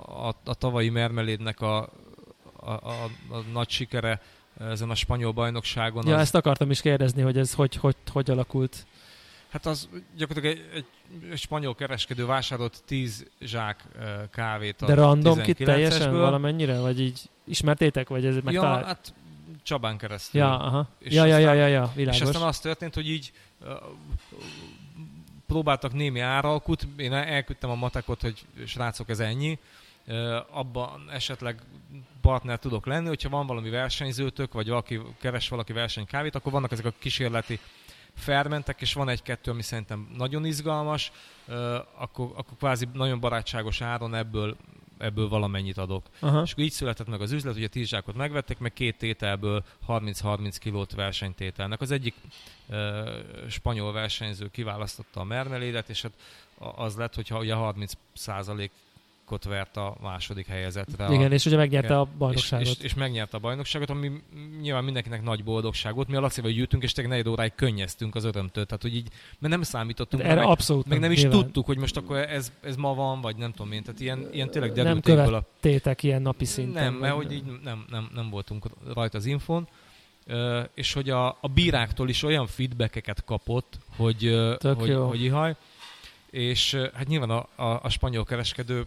a, 0.06 0.34
a 0.44 0.54
tavalyi 0.54 0.88
mermelédnek 0.88 1.60
a, 1.60 1.78
a, 2.56 2.70
a, 2.70 3.04
a 3.30 3.38
nagy 3.52 3.70
sikere 3.70 4.20
ezen 4.70 4.90
a 4.90 4.94
spanyol 4.94 5.32
bajnokságon. 5.32 6.06
Ja, 6.06 6.14
az... 6.14 6.20
ezt 6.20 6.34
akartam 6.34 6.70
is 6.70 6.80
kérdezni, 6.80 7.22
hogy 7.22 7.38
ez 7.38 7.54
hogy, 7.54 7.76
hogy, 7.76 7.96
hogy 8.12 8.30
alakult. 8.30 8.86
Hát 9.50 9.66
az 9.66 9.88
gyakorlatilag 10.16 10.56
egy, 10.56 10.84
egy, 11.30 11.38
spanyol 11.38 11.74
kereskedő 11.74 12.26
vásárolt 12.26 12.82
10 12.86 13.26
zsák 13.40 13.84
kávét 14.30 14.82
a 14.82 14.86
De 14.86 14.94
random 14.94 15.40
ki 15.40 15.52
teljesen 15.52 16.12
valamennyire? 16.12 16.80
Vagy 16.80 17.00
így 17.00 17.20
ismertétek? 17.44 18.08
Vagy 18.08 18.26
ez 18.26 18.34
megtalál... 18.34 18.78
Ja, 18.78 18.86
hát 18.86 19.14
Csabán 19.62 19.98
keresztül. 19.98 20.40
Ja, 20.40 20.58
aha. 20.58 20.88
És 20.98 21.12
ja, 21.12 21.24
ja, 21.24 21.38
ja, 21.38 21.52
ja, 21.52 21.66
ja, 21.66 21.92
világos. 21.94 22.20
És 22.20 22.26
aztán 22.26 22.42
az 22.42 22.60
történt, 22.60 22.94
hogy 22.94 23.08
így 23.08 23.32
uh, 23.60 23.68
próbáltak 25.46 25.92
némi 25.92 26.20
áralkut, 26.20 26.86
én 26.96 27.12
elküldtem 27.12 27.70
a 27.70 27.74
matekot, 27.74 28.20
hogy 28.20 28.44
srácok, 28.66 29.08
ez 29.08 29.20
ennyi, 29.20 29.58
abban 30.50 31.10
esetleg 31.10 31.62
partner 32.20 32.58
tudok 32.58 32.86
lenni, 32.86 33.08
hogyha 33.08 33.28
van 33.28 33.46
valami 33.46 33.70
versenyzőtök, 33.70 34.52
vagy 34.52 34.68
valaki 34.68 35.00
keres 35.20 35.48
valaki 35.48 35.72
versenykávét, 35.72 36.34
akkor 36.34 36.52
vannak 36.52 36.72
ezek 36.72 36.84
a 36.84 36.92
kísérleti 36.98 37.58
fermentek, 38.14 38.80
és 38.80 38.92
van 38.92 39.08
egy-kettő, 39.08 39.50
ami 39.50 39.62
szerintem 39.62 40.08
nagyon 40.16 40.44
izgalmas, 40.44 41.12
akkor, 41.98 42.30
akkor 42.34 42.56
kvázi 42.58 42.88
nagyon 42.92 43.20
barátságos 43.20 43.80
áron 43.80 44.14
ebből 44.14 44.56
ebből 44.98 45.28
valamennyit 45.28 45.78
adok. 45.78 46.06
Aha. 46.20 46.42
És 46.42 46.52
akkor 46.52 46.64
így 46.64 46.70
született 46.70 47.06
meg 47.06 47.20
az 47.20 47.32
üzlet, 47.32 47.54
hogy 47.54 47.64
a 47.64 47.68
tíz 47.68 47.88
zsákot 47.88 48.14
megvették, 48.14 48.58
meg 48.58 48.72
két 48.72 48.98
tételből 48.98 49.64
30-30 49.88 50.56
kilót 50.58 50.92
versenytételnek. 50.92 51.80
Az 51.80 51.90
egyik 51.90 52.14
uh, 52.68 53.08
spanyol 53.48 53.92
versenyző 53.92 54.48
kiválasztotta 54.50 55.20
a 55.20 55.24
mermelédet, 55.24 55.88
és 55.88 56.02
hát 56.02 56.12
az 56.58 56.96
lett, 56.96 57.14
hogyha 57.14 57.38
ugye 57.38 57.54
30 57.54 57.92
Mónakot 59.32 59.44
vert 59.44 59.76
a 59.76 59.96
második 60.00 60.46
helyezetre. 60.46 61.12
Igen, 61.12 61.30
a, 61.30 61.34
és 61.34 61.46
ugye 61.46 61.56
megnyerte 61.56 61.98
a 61.98 62.08
bajnokságot. 62.18 62.66
És, 62.66 62.72
és, 62.72 62.84
és 62.84 62.94
megnyerte 62.94 63.36
a 63.36 63.40
bajnokságot, 63.40 63.90
ami 63.90 64.10
nyilván 64.60 64.84
mindenkinek 64.84 65.22
nagy 65.22 65.44
boldogság 65.44 65.94
volt. 65.94 66.08
Mi 66.08 66.16
a 66.16 66.20
Lacival 66.20 66.50
gyűjtünk, 66.50 66.82
és 66.82 66.92
tényleg 66.92 67.12
negyed 67.12 67.32
óráig 67.32 67.54
könnyeztünk 67.54 68.14
az 68.14 68.24
örömtől. 68.24 68.66
Tehát, 68.66 68.82
hogy 68.82 68.94
így, 68.94 69.08
mert 69.38 69.52
nem 69.54 69.62
számítottunk. 69.62 70.22
Hát 70.22 70.30
erre 70.32 70.40
meg, 70.40 70.50
abszolút 70.50 70.84
meg 70.84 70.92
nem, 70.92 71.00
nem 71.00 71.12
is 71.12 71.22
nyilván. 71.22 71.40
tudtuk, 71.40 71.66
hogy 71.66 71.78
most 71.78 71.96
akkor 71.96 72.16
ez, 72.16 72.52
ez 72.60 72.76
ma 72.76 72.94
van, 72.94 73.20
vagy 73.20 73.36
nem 73.36 73.52
tudom 73.52 73.72
én. 73.72 73.82
Tehát 73.82 74.00
ilyen, 74.00 74.28
ilyen 74.32 74.50
tényleg 74.50 74.72
Nem 74.74 75.00
követtétek 75.00 75.98
a... 76.02 76.06
ilyen 76.06 76.22
napi 76.22 76.44
szinten. 76.44 76.84
Nem, 76.84 76.94
mert 76.94 77.14
hogy 77.14 77.32
így 77.32 77.44
nem, 77.62 77.84
nem, 77.90 78.10
nem 78.14 78.30
voltunk 78.30 78.66
rajta 78.94 79.18
az 79.18 79.26
infon. 79.26 79.68
Uh, 80.26 80.64
és 80.74 80.92
hogy 80.92 81.10
a, 81.10 81.26
a 81.26 81.48
bíráktól 81.54 82.08
is 82.08 82.22
olyan 82.22 82.46
feedbackeket 82.46 83.24
kapott, 83.24 83.78
hogy, 83.96 84.26
uh, 84.26 84.74
hogy, 84.74 84.94
hogy 84.94 85.22
ihaj, 85.22 85.56
és 86.30 86.74
hát 86.94 87.06
nyilván 87.06 87.30
a, 87.30 87.48
a, 87.62 87.80
a 87.82 87.88
spanyol 87.88 88.24
kereskedő 88.24 88.86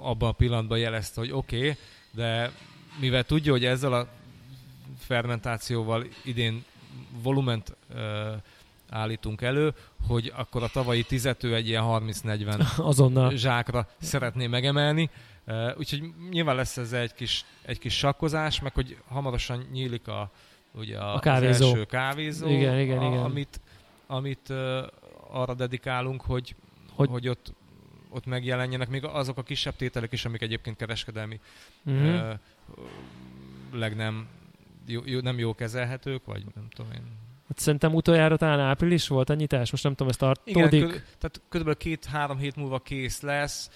abban 0.00 0.28
a 0.28 0.32
pillanatban 0.32 0.78
jelezte, 0.78 1.20
hogy 1.20 1.32
oké, 1.32 1.58
okay, 1.58 1.76
de 2.10 2.52
mivel 3.00 3.24
tudja, 3.24 3.52
hogy 3.52 3.64
ezzel 3.64 3.92
a 3.92 4.08
fermentációval 4.98 6.04
idén 6.24 6.64
volument 7.22 7.76
uh, 7.90 7.98
állítunk 8.90 9.42
elő, 9.42 9.74
hogy 10.06 10.32
akkor 10.36 10.62
a 10.62 10.68
tavalyi 10.68 11.02
tizető 11.02 11.54
egy 11.54 11.68
ilyen 11.68 11.84
30-40 11.86 12.76
Azonnal. 12.76 13.36
zsákra 13.36 13.88
szeretné 14.00 14.46
megemelni. 14.46 15.10
Uh, 15.46 15.78
úgyhogy 15.78 16.02
nyilván 16.30 16.56
lesz 16.56 16.76
ez 16.76 16.92
egy 16.92 17.14
kis, 17.14 17.44
egy 17.62 17.78
kis 17.78 17.96
sakkozás, 17.96 18.60
meg 18.60 18.74
hogy 18.74 18.96
hamarosan 19.08 19.66
nyílik 19.72 20.08
a, 20.08 20.30
ugye 20.74 20.98
a, 20.98 21.14
a 21.14 21.18
kávézó. 21.18 21.66
első 21.66 21.84
kávézó, 21.84 22.48
igen, 22.48 22.80
igen, 22.80 22.98
a, 22.98 23.06
igen. 23.06 23.22
amit, 23.22 23.60
amit 24.06 24.48
uh, 24.48 24.86
arra 25.30 25.54
dedikálunk, 25.54 26.20
hogy, 26.20 26.54
hogy, 26.94 27.08
hogy 27.08 27.28
ott 27.28 27.52
ott 28.12 28.26
megjelenjenek, 28.26 28.88
még 28.88 29.04
azok 29.04 29.38
a 29.38 29.42
kisebb 29.42 29.76
tételek 29.76 30.12
is, 30.12 30.24
amik 30.24 30.42
egyébként 30.42 30.76
kereskedelmi 30.76 31.40
mm-hmm. 31.90 32.14
uh, 32.14 32.38
legnem 33.72 34.28
jó, 34.86 35.00
jó, 35.04 35.20
nem 35.20 35.38
jó 35.38 35.54
kezelhetők, 35.54 36.24
vagy 36.24 36.44
nem 36.54 36.68
tudom 36.68 36.92
én. 36.92 37.02
Hát 37.48 37.58
szerintem 37.58 37.94
utoljára 37.94 38.36
talán 38.36 38.60
április 38.60 39.08
volt 39.08 39.30
a 39.30 39.34
nyitás, 39.34 39.70
most 39.70 39.82
nem 39.82 39.92
tudom, 39.92 40.08
ez 40.08 40.16
tartódik. 40.16 40.72
Igen, 40.72 40.88
kö, 40.88 40.96
tehát 41.18 41.40
kb. 41.48 41.76
két-három 41.76 42.38
hét 42.38 42.56
múlva 42.56 42.78
kész 42.78 43.20
lesz, 43.20 43.70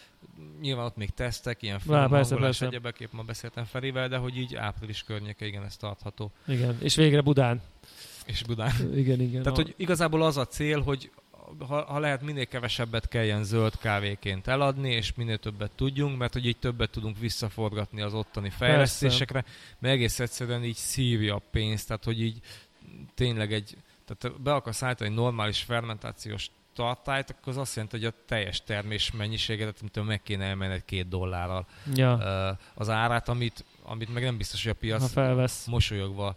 nyilván 0.60 0.84
ott 0.84 0.96
még 0.96 1.10
tesztek, 1.10 1.62
ilyen 1.62 1.78
film 1.78 2.08
hangolás, 2.08 2.62
egyebek, 2.62 3.00
épp 3.00 3.12
ma 3.12 3.22
beszéltem 3.22 3.64
Ferivel, 3.64 4.08
de 4.08 4.16
hogy 4.16 4.36
így 4.36 4.54
április 4.54 5.02
környéke, 5.02 5.46
igen, 5.46 5.64
ez 5.64 5.76
tartható. 5.76 6.32
Igen, 6.46 6.76
és 6.80 6.94
végre 6.94 7.20
Budán. 7.20 7.60
És 8.26 8.42
Budán. 8.42 8.72
igen, 8.94 9.20
igen. 9.20 9.42
Tehát, 9.42 9.56
hogy 9.56 9.74
igazából 9.76 10.22
az 10.22 10.36
a 10.36 10.46
cél, 10.46 10.80
hogy 10.80 11.10
ha, 11.68 11.84
ha 11.84 11.98
lehet 11.98 12.22
minél 12.22 12.46
kevesebbet 12.46 13.08
kelljen 13.08 13.44
zöld 13.44 13.78
kávéként 13.78 14.46
eladni, 14.46 14.90
és 14.90 15.14
minél 15.14 15.38
többet 15.38 15.70
tudjunk, 15.74 16.18
mert 16.18 16.32
hogy 16.32 16.46
így 16.46 16.56
többet 16.56 16.90
tudunk 16.90 17.18
visszaforgatni 17.18 18.00
az 18.00 18.14
ottani 18.14 18.50
fejlesztésekre, 18.50 19.44
mert 19.78 19.94
egész 19.94 20.20
egyszerűen 20.20 20.64
így 20.64 20.76
szívja 20.76 21.34
a 21.34 21.42
pénzt, 21.50 21.86
tehát 21.86 22.04
hogy 22.04 22.20
így 22.20 22.40
tényleg 23.14 23.52
egy, 23.52 23.76
tehát 24.04 24.40
be 24.40 24.54
akarsz 24.54 24.82
állítani 24.82 25.10
egy 25.10 25.16
normális 25.16 25.62
fermentációs 25.62 26.50
tartályt, 26.74 27.30
akkor 27.30 27.52
az 27.52 27.56
azt 27.56 27.74
jelenti, 27.74 27.96
hogy 27.96 28.06
a 28.06 28.24
teljes 28.26 28.62
termés 28.62 29.10
mennyiséget, 29.10 29.80
mint 29.80 30.06
meg 30.06 30.22
kéne 30.22 30.44
emelni 30.44 30.82
két 30.84 31.08
dollárral 31.08 31.66
ja. 31.94 32.16
az 32.74 32.88
árát, 32.88 33.28
amit, 33.28 33.64
amit 33.82 34.12
meg 34.12 34.22
nem 34.22 34.36
biztos, 34.36 34.62
hogy 34.62 34.72
a 34.72 34.78
piac 34.80 35.66
mosolyogva 35.66 36.36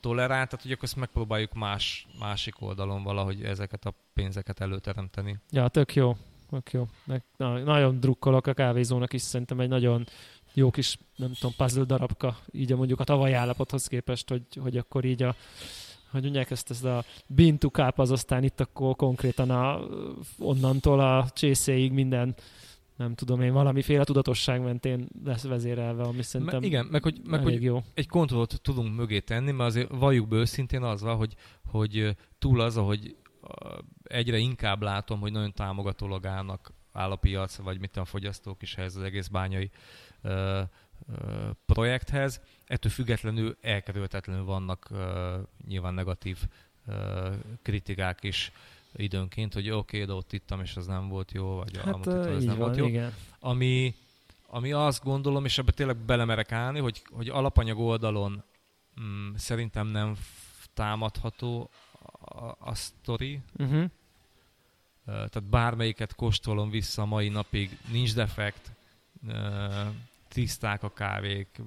tolerál, 0.00 0.46
tehát 0.46 0.62
hogy 0.62 0.72
akkor 0.72 0.84
ezt 0.84 0.96
megpróbáljuk 0.96 1.54
más, 1.54 2.06
másik 2.18 2.60
oldalon 2.60 3.02
valahogy 3.02 3.42
ezeket 3.42 3.84
a 3.84 3.94
pénzeket 4.14 4.60
előteremteni. 4.60 5.38
Ja, 5.50 5.68
tök 5.68 5.94
jó. 5.94 6.16
Tök 6.50 6.72
jó. 6.72 6.86
Na, 7.36 7.58
nagyon 7.58 8.00
drukkolok 8.00 8.46
a 8.46 8.52
kávézónak 8.52 9.12
is, 9.12 9.22
szerintem 9.22 9.60
egy 9.60 9.68
nagyon 9.68 10.06
jó 10.52 10.70
kis, 10.70 10.98
nem 11.16 11.32
tudom, 11.32 11.54
puzzle 11.56 11.84
darabka, 11.84 12.36
így 12.52 12.72
a 12.72 12.76
mondjuk 12.76 13.00
a 13.00 13.04
tavalyi 13.04 13.32
állapothoz 13.32 13.86
képest, 13.86 14.28
hogy, 14.28 14.42
hogy 14.60 14.76
akkor 14.76 15.04
így 15.04 15.22
a 15.22 15.34
hogy 16.10 16.22
mondják 16.22 16.50
ezt, 16.50 16.70
ezt 16.70 16.84
a 16.84 17.04
bean 17.26 17.58
to 17.58 17.68
az 17.96 18.10
aztán 18.10 18.44
itt 18.44 18.60
akkor 18.60 18.96
konkrétan 18.96 19.50
a, 19.50 19.80
onnantól 20.38 21.00
a 21.00 21.26
csészéig 21.32 21.92
minden 21.92 22.34
nem 22.98 23.14
tudom 23.14 23.40
én, 23.40 23.52
valamiféle 23.52 24.04
tudatosság 24.04 24.62
mentén 24.62 25.08
lesz 25.24 25.42
vezérelve, 25.42 26.02
ami 26.02 26.22
szerintem 26.22 26.62
Igen, 26.62 26.86
meg 26.86 27.02
hogy, 27.02 27.20
meg 27.24 27.42
hogy 27.42 27.62
jó. 27.62 27.82
egy 27.94 28.08
kontrollt 28.08 28.60
tudunk 28.62 28.96
mögé 28.96 29.20
tenni, 29.20 29.50
mert 29.50 29.68
azért 29.68 29.90
valljuk 29.90 30.28
be 30.28 30.36
őszintén 30.36 30.82
az 30.82 31.02
van, 31.02 31.16
hogy, 31.16 31.34
hogy 31.66 32.16
túl 32.38 32.60
az, 32.60 32.74
hogy 32.76 33.16
egyre 34.02 34.36
inkább 34.36 34.82
látom, 34.82 35.20
hogy 35.20 35.32
nagyon 35.32 35.52
támogatólag 35.52 36.26
állnak 36.26 36.72
áll 36.92 37.10
a 37.10 37.16
piac, 37.16 37.56
vagy 37.56 37.80
mit 37.80 37.96
a 37.96 38.04
fogyasztók 38.04 38.62
is 38.62 38.76
ehhez 38.76 38.96
az 38.96 39.02
egész 39.02 39.26
bányai 39.26 39.70
ö, 40.22 40.30
ö, 40.30 41.50
projekthez. 41.66 42.40
Ettől 42.66 42.92
függetlenül 42.92 43.56
elkerülhetetlenül 43.60 44.44
vannak 44.44 44.86
ö, 44.90 45.36
nyilván 45.66 45.94
negatív 45.94 46.38
ö, 46.86 47.30
kritikák 47.62 48.22
is 48.22 48.52
időnként, 49.02 49.54
hogy 49.54 49.70
oké, 49.70 49.76
okay, 49.76 50.04
de 50.04 50.12
ott 50.12 50.32
ittam, 50.32 50.60
és 50.60 50.76
az 50.76 50.86
nem 50.86 51.08
volt 51.08 51.32
jó, 51.32 51.56
vagy 51.56 51.76
hát, 51.76 51.94
amit 51.94 52.06
itt, 52.06 52.12
az 52.12 52.44
nem 52.44 52.56
van, 52.56 52.66
volt 52.66 52.76
jó. 52.76 52.86
Igen. 52.86 53.14
Ami, 53.40 53.94
ami 54.46 54.72
azt 54.72 55.04
gondolom, 55.04 55.44
és 55.44 55.58
ebbe 55.58 55.72
tényleg 55.72 55.96
belemerek 55.96 56.52
állni, 56.52 56.78
hogy, 56.78 57.02
hogy 57.10 57.28
alapanyag 57.28 57.78
oldalon 57.78 58.42
mm, 59.00 59.34
szerintem 59.34 59.86
nem 59.86 60.16
támadható 60.74 61.70
a, 62.20 62.44
a 62.58 62.74
sztori. 62.74 63.40
Uh-huh. 63.58 63.84
Tehát 65.04 65.42
bármelyiket 65.42 66.14
kóstolom 66.14 66.70
vissza 66.70 67.04
mai 67.04 67.28
napig, 67.28 67.78
nincs 67.90 68.14
defekt, 68.14 68.72
tiszták 70.28 70.82
a 70.82 70.92
kávék, 70.92 71.60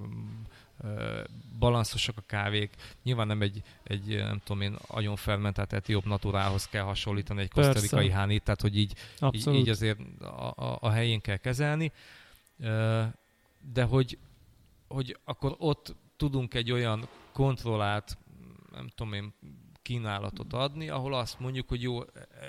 balanszosak 1.59 2.17
a 2.17 2.23
kávék. 2.25 2.75
Nyilván 3.03 3.27
nem 3.27 3.41
egy, 3.41 3.61
egy 3.83 4.15
nem 4.17 4.41
tudom 4.43 4.61
én, 4.61 4.77
nagyon 4.93 5.15
fermentált 5.15 5.73
etióp 5.73 6.05
naturához 6.05 6.67
kell 6.67 6.83
hasonlítani 6.83 7.41
egy 7.41 7.51
koszterikai 7.51 8.09
hánit, 8.09 8.43
tehát 8.43 8.61
hogy 8.61 8.77
így, 8.77 8.93
így, 9.31 9.47
így 9.47 9.69
azért 9.69 9.99
a, 10.21 10.53
a, 10.55 10.77
a 10.81 10.89
helyén 10.89 11.21
kell 11.21 11.37
kezelni. 11.37 11.91
De 13.73 13.83
hogy, 13.83 14.17
hogy 14.87 15.17
akkor 15.23 15.55
ott 15.57 15.95
tudunk 16.17 16.53
egy 16.53 16.71
olyan 16.71 17.07
kontrollált, 17.31 18.17
nem 18.71 18.87
tudom 18.95 19.13
én, 19.13 19.33
kínálatot 19.91 20.53
adni, 20.53 20.89
ahol 20.89 21.13
azt 21.13 21.39
mondjuk, 21.39 21.67
hogy 21.69 21.81
jó, 21.81 21.99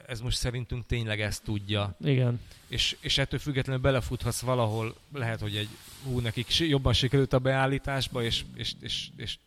ez 0.06 0.20
most 0.20 0.36
szerintünk 0.36 0.86
tényleg 0.86 1.20
ezt 1.20 1.42
tudja. 1.44 1.96
Igen. 2.00 2.40
És, 2.68 2.96
és 3.00 3.18
ettől 3.18 3.40
függetlenül 3.40 3.82
belefuthatsz 3.82 4.40
valahol, 4.40 4.94
lehet, 5.12 5.40
hogy 5.40 5.56
egy 5.56 5.68
hú, 6.04 6.18
nekik 6.18 6.58
jobban 6.58 6.92
sikerült 6.92 7.32
a 7.32 7.38
beállításba, 7.38 8.22
és, 8.22 8.44
és, 8.54 8.72
és, 8.80 9.08
és 9.16 9.38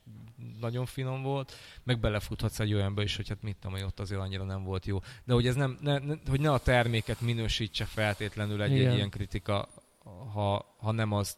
nagyon 0.60 0.86
finom 0.86 1.22
volt, 1.22 1.54
meg 1.84 2.00
belefuthatsz 2.00 2.60
egy 2.60 2.74
olyanba 2.74 3.02
is, 3.02 3.16
hogy 3.16 3.28
hát 3.28 3.42
mit 3.42 3.56
tudom, 3.56 3.78
hogy 3.78 3.86
ott 3.86 4.00
azért 4.00 4.22
annyira 4.22 4.44
nem 4.44 4.64
volt 4.64 4.86
jó. 4.86 5.00
De 5.24 5.34
hogy 5.34 5.48
ez 5.48 5.56
nem, 5.56 5.78
ne, 5.82 5.98
ne, 5.98 6.14
hogy 6.28 6.40
ne 6.40 6.52
a 6.52 6.60
terméket 6.60 7.22
minősítse 7.22 7.86
feltétlenül 7.86 8.62
egy, 8.62 8.72
egy 8.72 8.96
ilyen 8.96 9.10
kritika, 9.10 9.70
ha, 10.34 10.76
ha 10.78 10.92
nem 10.92 11.12
az 11.12 11.38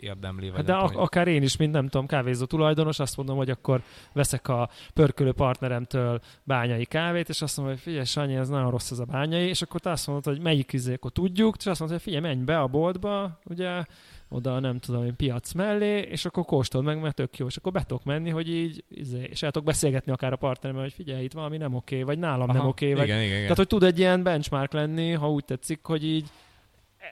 érdemli. 0.00 0.50
Vagy 0.50 0.64
de 0.64 0.74
a, 0.74 0.86
tudom, 0.86 1.02
akár 1.02 1.28
én 1.28 1.42
is, 1.42 1.56
mint 1.56 1.72
nem 1.72 1.88
tudom, 1.88 2.06
kávézó 2.06 2.44
tulajdonos, 2.44 2.98
azt 2.98 3.16
mondom, 3.16 3.36
hogy 3.36 3.50
akkor 3.50 3.82
veszek 4.12 4.48
a 4.48 4.68
pörkölő 4.94 5.32
partneremtől 5.32 6.20
bányai 6.44 6.84
kávét, 6.84 7.28
és 7.28 7.42
azt 7.42 7.56
mondom, 7.56 7.74
hogy 7.74 7.82
figyelj, 7.82 8.04
Sanyi, 8.04 8.34
ez 8.34 8.48
nagyon 8.48 8.70
rossz 8.70 8.90
ez 8.90 8.98
a 8.98 9.04
bányai, 9.04 9.48
és 9.48 9.62
akkor 9.62 9.80
te 9.80 9.90
azt 9.90 10.06
mondod, 10.06 10.24
hogy 10.24 10.40
melyik 10.40 10.72
izé, 10.72 10.94
akkor 10.94 11.10
tudjuk, 11.10 11.56
és 11.58 11.66
azt 11.66 11.80
mondod, 11.80 11.96
hogy 11.96 12.12
figyelj, 12.12 12.34
menj 12.34 12.44
be 12.44 12.58
a 12.60 12.66
boltba, 12.66 13.38
ugye, 13.44 13.82
oda 14.28 14.60
nem 14.60 14.78
tudom 14.78 15.04
én 15.04 15.16
piac 15.16 15.52
mellé, 15.52 15.98
és 15.98 16.24
akkor 16.24 16.44
kóstold 16.44 16.84
meg, 16.84 17.00
mert 17.00 17.14
tök 17.14 17.36
jó, 17.36 17.46
és 17.46 17.56
akkor 17.56 17.72
be 17.72 17.84
tudok 17.84 18.04
menni, 18.04 18.30
hogy 18.30 18.48
így, 18.48 18.84
izé, 18.88 19.28
és 19.30 19.42
el 19.42 19.50
tudok 19.50 19.66
beszélgetni 19.66 20.12
akár 20.12 20.32
a 20.32 20.36
partneremmel, 20.36 20.82
hogy 20.82 20.92
figyelj, 20.92 21.24
itt 21.24 21.32
valami 21.32 21.56
nem 21.56 21.74
oké, 21.74 22.02
vagy 22.02 22.18
nálam 22.18 22.48
Aha, 22.48 22.58
nem 22.58 22.66
oké, 22.66 22.94
vagy, 22.94 23.04
igen, 23.04 23.22
igen. 23.22 23.42
tehát 23.42 23.56
hogy 23.56 23.66
tud 23.66 23.82
egy 23.82 23.98
ilyen 23.98 24.22
benchmark 24.22 24.72
lenni, 24.72 25.12
ha 25.12 25.30
úgy 25.30 25.44
tetszik, 25.44 25.80
hogy 25.82 26.04
így 26.04 26.26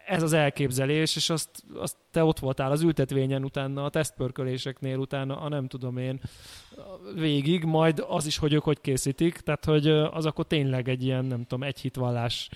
ez 0.07 0.23
az 0.23 0.33
elképzelés, 0.33 1.17
és 1.17 1.31
azt, 1.31 1.51
azt 1.75 1.97
te 2.11 2.25
ott 2.25 2.39
voltál 2.39 2.71
az 2.71 2.83
ültetvényen 2.83 3.45
utána, 3.45 3.85
a 3.85 3.89
tesztpörköléseknél 3.89 4.99
utána, 4.99 5.41
a 5.41 5.49
nem 5.49 5.67
tudom 5.67 5.97
én, 5.97 6.21
végig, 7.15 7.65
majd 7.65 8.05
az 8.09 8.27
is, 8.27 8.39
hogy 8.39 8.53
ők 8.53 8.63
hogy 8.63 8.81
készítik, 8.81 9.39
tehát 9.39 9.65
hogy 9.65 9.89
az 9.89 10.27
akkor 10.27 10.47
tényleg 10.47 10.89
egy 10.89 11.05
ilyen, 11.05 11.25
nem 11.25 11.41
tudom, 11.43 11.63
egy 11.63 11.81
hitvallás 11.81 12.49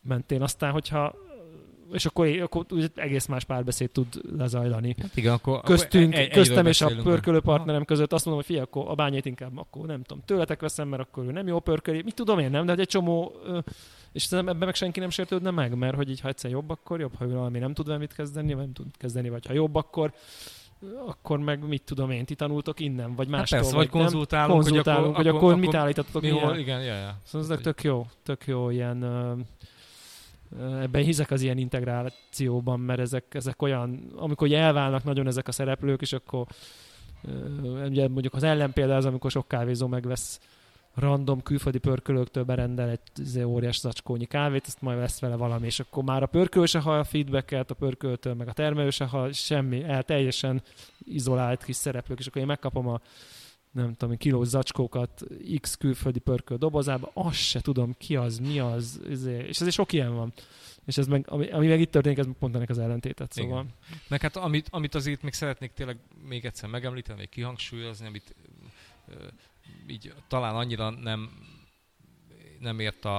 mentén. 0.00 0.42
Aztán, 0.42 0.72
hogyha 0.72 1.14
és 1.92 2.06
akkor, 2.06 2.28
akkor 2.40 2.66
egész 2.94 3.26
más 3.26 3.44
párbeszéd 3.44 3.90
tud 3.90 4.06
lezajlani. 4.36 4.94
Hát 5.00 5.16
igen, 5.16 5.32
akkor, 5.32 5.60
Köztünk, 5.60 6.12
akkor 6.12 6.24
egy, 6.24 6.30
köztem 6.30 6.66
és 6.66 6.80
a 6.80 6.90
pörkölő 7.02 7.40
partnerem 7.40 7.84
között 7.84 8.12
azt 8.12 8.24
mondom, 8.24 8.44
hogy 8.46 8.54
fia, 8.54 8.62
akkor 8.62 8.84
a 8.88 8.94
bányét 8.94 9.26
inkább 9.26 9.58
akkor 9.58 9.86
nem 9.86 10.02
tudom, 10.02 10.22
tőletek 10.26 10.60
veszem, 10.60 10.88
mert 10.88 11.02
akkor 11.02 11.24
ő 11.24 11.30
nem 11.30 11.46
jó 11.46 11.60
pörköli. 11.60 12.02
Mit 12.02 12.14
tudom 12.14 12.38
én, 12.38 12.50
nem? 12.50 12.66
De 12.66 12.74
egy 12.74 12.88
csomó 12.88 13.32
és 14.12 14.32
ebben 14.32 14.56
meg 14.56 14.74
senki 14.74 15.00
nem 15.00 15.10
sértődne 15.10 15.50
meg, 15.50 15.74
mert 15.74 15.94
hogy 15.94 16.10
így, 16.10 16.20
ha 16.20 16.28
egyszer 16.28 16.50
jobb, 16.50 16.70
akkor 16.70 17.00
jobb, 17.00 17.14
ha 17.14 17.28
valami 17.28 17.58
nem 17.58 17.74
tud 17.74 17.86
valamit 17.86 18.12
kezdeni, 18.12 18.54
vagy 18.54 18.64
nem 18.64 18.72
tud 18.72 18.96
kezdeni, 18.96 19.28
vagy 19.28 19.46
ha 19.46 19.52
jobb, 19.52 19.74
akkor 19.74 20.12
akkor 21.06 21.38
meg 21.38 21.68
mit 21.68 21.82
tudom 21.82 22.10
én, 22.10 22.24
ti 22.24 22.34
tanultok 22.34 22.80
innen, 22.80 23.14
vagy 23.14 23.28
hát 23.30 23.36
mástól. 23.36 23.58
Hát 23.58 23.66
persze, 23.66 23.76
vagy, 23.76 23.90
vagy 23.90 24.00
konzultálunk, 24.00 24.62
konzultálunk, 24.62 25.16
hogy, 25.16 25.26
akkor, 25.26 25.40
hogy 25.40 25.50
akkor, 25.50 25.50
akkor, 25.50 25.60
mit 25.60 25.74
állítottatok 25.74 26.22
mi 26.22 26.60
igen, 26.60 26.82
ja, 26.82 26.94
ja. 26.94 27.18
Szóval 27.24 27.52
ez 27.52 27.62
tök 27.62 27.82
jó, 27.82 28.06
tök 28.22 28.46
jó 28.46 28.70
ilyen 28.70 29.04
ebben 30.60 31.02
hiszek 31.02 31.30
az 31.30 31.42
ilyen 31.42 31.58
integrációban, 31.58 32.80
mert 32.80 33.00
ezek, 33.00 33.34
ezek 33.34 33.62
olyan, 33.62 34.12
amikor 34.16 34.52
elválnak 34.52 35.04
nagyon 35.04 35.26
ezek 35.26 35.48
a 35.48 35.52
szereplők, 35.52 36.00
és 36.00 36.12
akkor 36.12 36.46
ugye 37.88 38.08
mondjuk 38.08 38.34
az 38.34 38.42
ellenpélda 38.42 38.96
az, 38.96 39.04
amikor 39.04 39.30
sok 39.30 39.48
kávézó 39.48 39.86
megvesz 39.86 40.40
random 40.94 41.42
külföldi 41.42 41.78
pörkölőktől 41.78 42.44
berendel 42.44 42.88
egy 42.88 43.00
izé, 43.16 43.42
óriás 43.42 43.78
zacskónyi 43.78 44.24
kávét, 44.24 44.66
ezt 44.66 44.82
majd 44.82 44.98
lesz 44.98 45.20
vele 45.20 45.36
valami, 45.36 45.66
és 45.66 45.80
akkor 45.80 46.04
már 46.04 46.22
a 46.22 46.26
pörkölő 46.26 46.66
se 46.66 46.80
hall 46.80 46.98
a 46.98 47.04
feedbacket, 47.04 47.70
a 47.70 47.74
pörköltől, 47.74 48.34
meg 48.34 48.48
a 48.48 48.52
termelő 48.52 48.90
se 48.90 49.04
hall, 49.04 49.32
semmi, 49.32 49.82
el 49.82 50.02
teljesen 50.02 50.62
izolált 50.98 51.64
kis 51.64 51.76
szereplők, 51.76 52.18
és 52.18 52.26
akkor 52.26 52.40
én 52.40 52.46
megkapom 52.46 52.88
a 52.88 53.00
nem 53.72 53.94
tudom, 53.94 54.16
kilós 54.16 54.46
zacskókat 54.46 55.22
X 55.60 55.76
külföldi 55.76 56.18
pörköl 56.18 56.56
dobozába, 56.56 57.10
azt 57.14 57.36
se 57.36 57.60
tudom 57.60 57.94
ki 57.98 58.16
az, 58.16 58.38
mi 58.38 58.58
az, 58.58 59.00
izé, 59.08 59.38
és 59.38 59.60
ezért 59.60 59.74
sok 59.74 59.92
ilyen 59.92 60.14
van. 60.14 60.32
És 60.86 60.98
ez 60.98 61.06
meg, 61.06 61.24
ami, 61.28 61.50
ami 61.50 61.66
meg 61.66 61.80
itt 61.80 61.90
történik, 61.90 62.18
ez 62.18 62.26
pont 62.38 62.54
ennek 62.54 62.70
az 62.70 62.78
ellentétet, 62.78 63.32
szóval. 63.32 63.60
Igen. 63.60 63.74
Meg 64.08 64.20
hát 64.20 64.36
amit, 64.36 64.68
amit 64.70 64.94
azért 64.94 65.22
még 65.22 65.32
szeretnék 65.32 65.72
tényleg 65.72 65.98
még 66.28 66.44
egyszer 66.44 66.68
megemlíteni, 66.68 67.18
vagy 67.18 67.28
kihangsúlyozni, 67.28 68.06
amit 68.06 68.34
így 69.86 70.14
talán 70.28 70.54
annyira 70.54 70.90
nem, 70.90 71.30
nem 72.58 72.80
ért 72.80 73.04
a, 73.04 73.18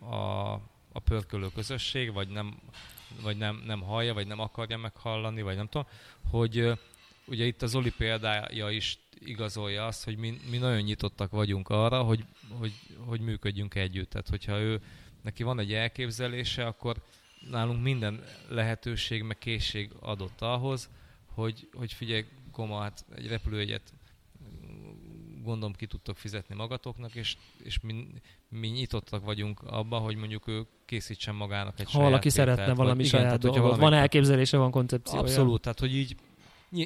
a, 0.00 0.52
a 0.92 1.00
pörkölő 1.04 1.48
közösség, 1.54 2.12
vagy 2.12 2.28
nem, 2.28 2.60
vagy 3.22 3.36
nem, 3.36 3.62
nem 3.66 3.80
hallja, 3.80 4.14
vagy 4.14 4.26
nem 4.26 4.40
akarja 4.40 4.76
meghallani, 4.76 5.42
vagy 5.42 5.56
nem 5.56 5.68
tudom, 5.68 5.86
hogy 6.30 6.78
ugye 7.26 7.44
itt 7.44 7.62
az 7.62 7.70
Zoli 7.70 7.92
példája 7.96 8.70
is 8.70 8.98
igazolja 9.18 9.86
azt, 9.86 10.04
hogy 10.04 10.16
mi, 10.16 10.40
mi 10.50 10.56
nagyon 10.56 10.80
nyitottak 10.80 11.30
vagyunk 11.30 11.68
arra, 11.68 12.02
hogy, 12.02 12.24
hogy, 12.58 12.72
hogy 12.96 13.20
működjünk 13.20 13.74
együtt. 13.74 14.10
Tehát, 14.10 14.28
hogyha 14.28 14.58
ő, 14.58 14.82
neki 15.22 15.42
van 15.42 15.58
egy 15.58 15.72
elképzelése, 15.72 16.66
akkor 16.66 16.96
nálunk 17.50 17.82
minden 17.82 18.24
lehetőség, 18.48 19.22
meg 19.22 19.38
készség 19.38 19.90
adott 20.00 20.40
ahhoz, 20.40 20.90
hogy, 21.26 21.68
hogy 21.72 21.92
figyelj, 21.92 22.26
Koma, 22.52 22.80
hát 22.80 23.04
egy 23.14 23.28
repülőjegyet 23.28 23.92
gondolom 25.48 25.74
ki 25.74 25.86
tudtok 25.86 26.16
fizetni 26.16 26.54
magatoknak, 26.54 27.14
és, 27.14 27.36
és 27.62 27.80
mi, 27.80 28.06
mi 28.48 28.68
nyitottak 28.68 29.24
vagyunk 29.24 29.62
abba, 29.62 29.98
hogy 29.98 30.16
mondjuk 30.16 30.46
ő 30.46 30.66
készítsen 30.84 31.34
magának 31.34 31.80
egy 31.80 31.84
ha 31.84 31.90
saját 31.90 32.08
valaki 32.08 32.28
tételt, 32.28 32.48
szeretne 32.48 32.74
valami 32.74 33.04
igen, 33.04 33.10
saját 33.10 33.40
tehát, 33.40 33.56
dolgot, 33.56 33.78
van 33.78 33.92
elképzelése, 33.92 34.56
van 34.56 34.70
koncepciója. 34.70 35.20
Abszolút, 35.20 35.60
tehát 35.60 35.78
hogy 35.80 35.94
így 35.94 36.16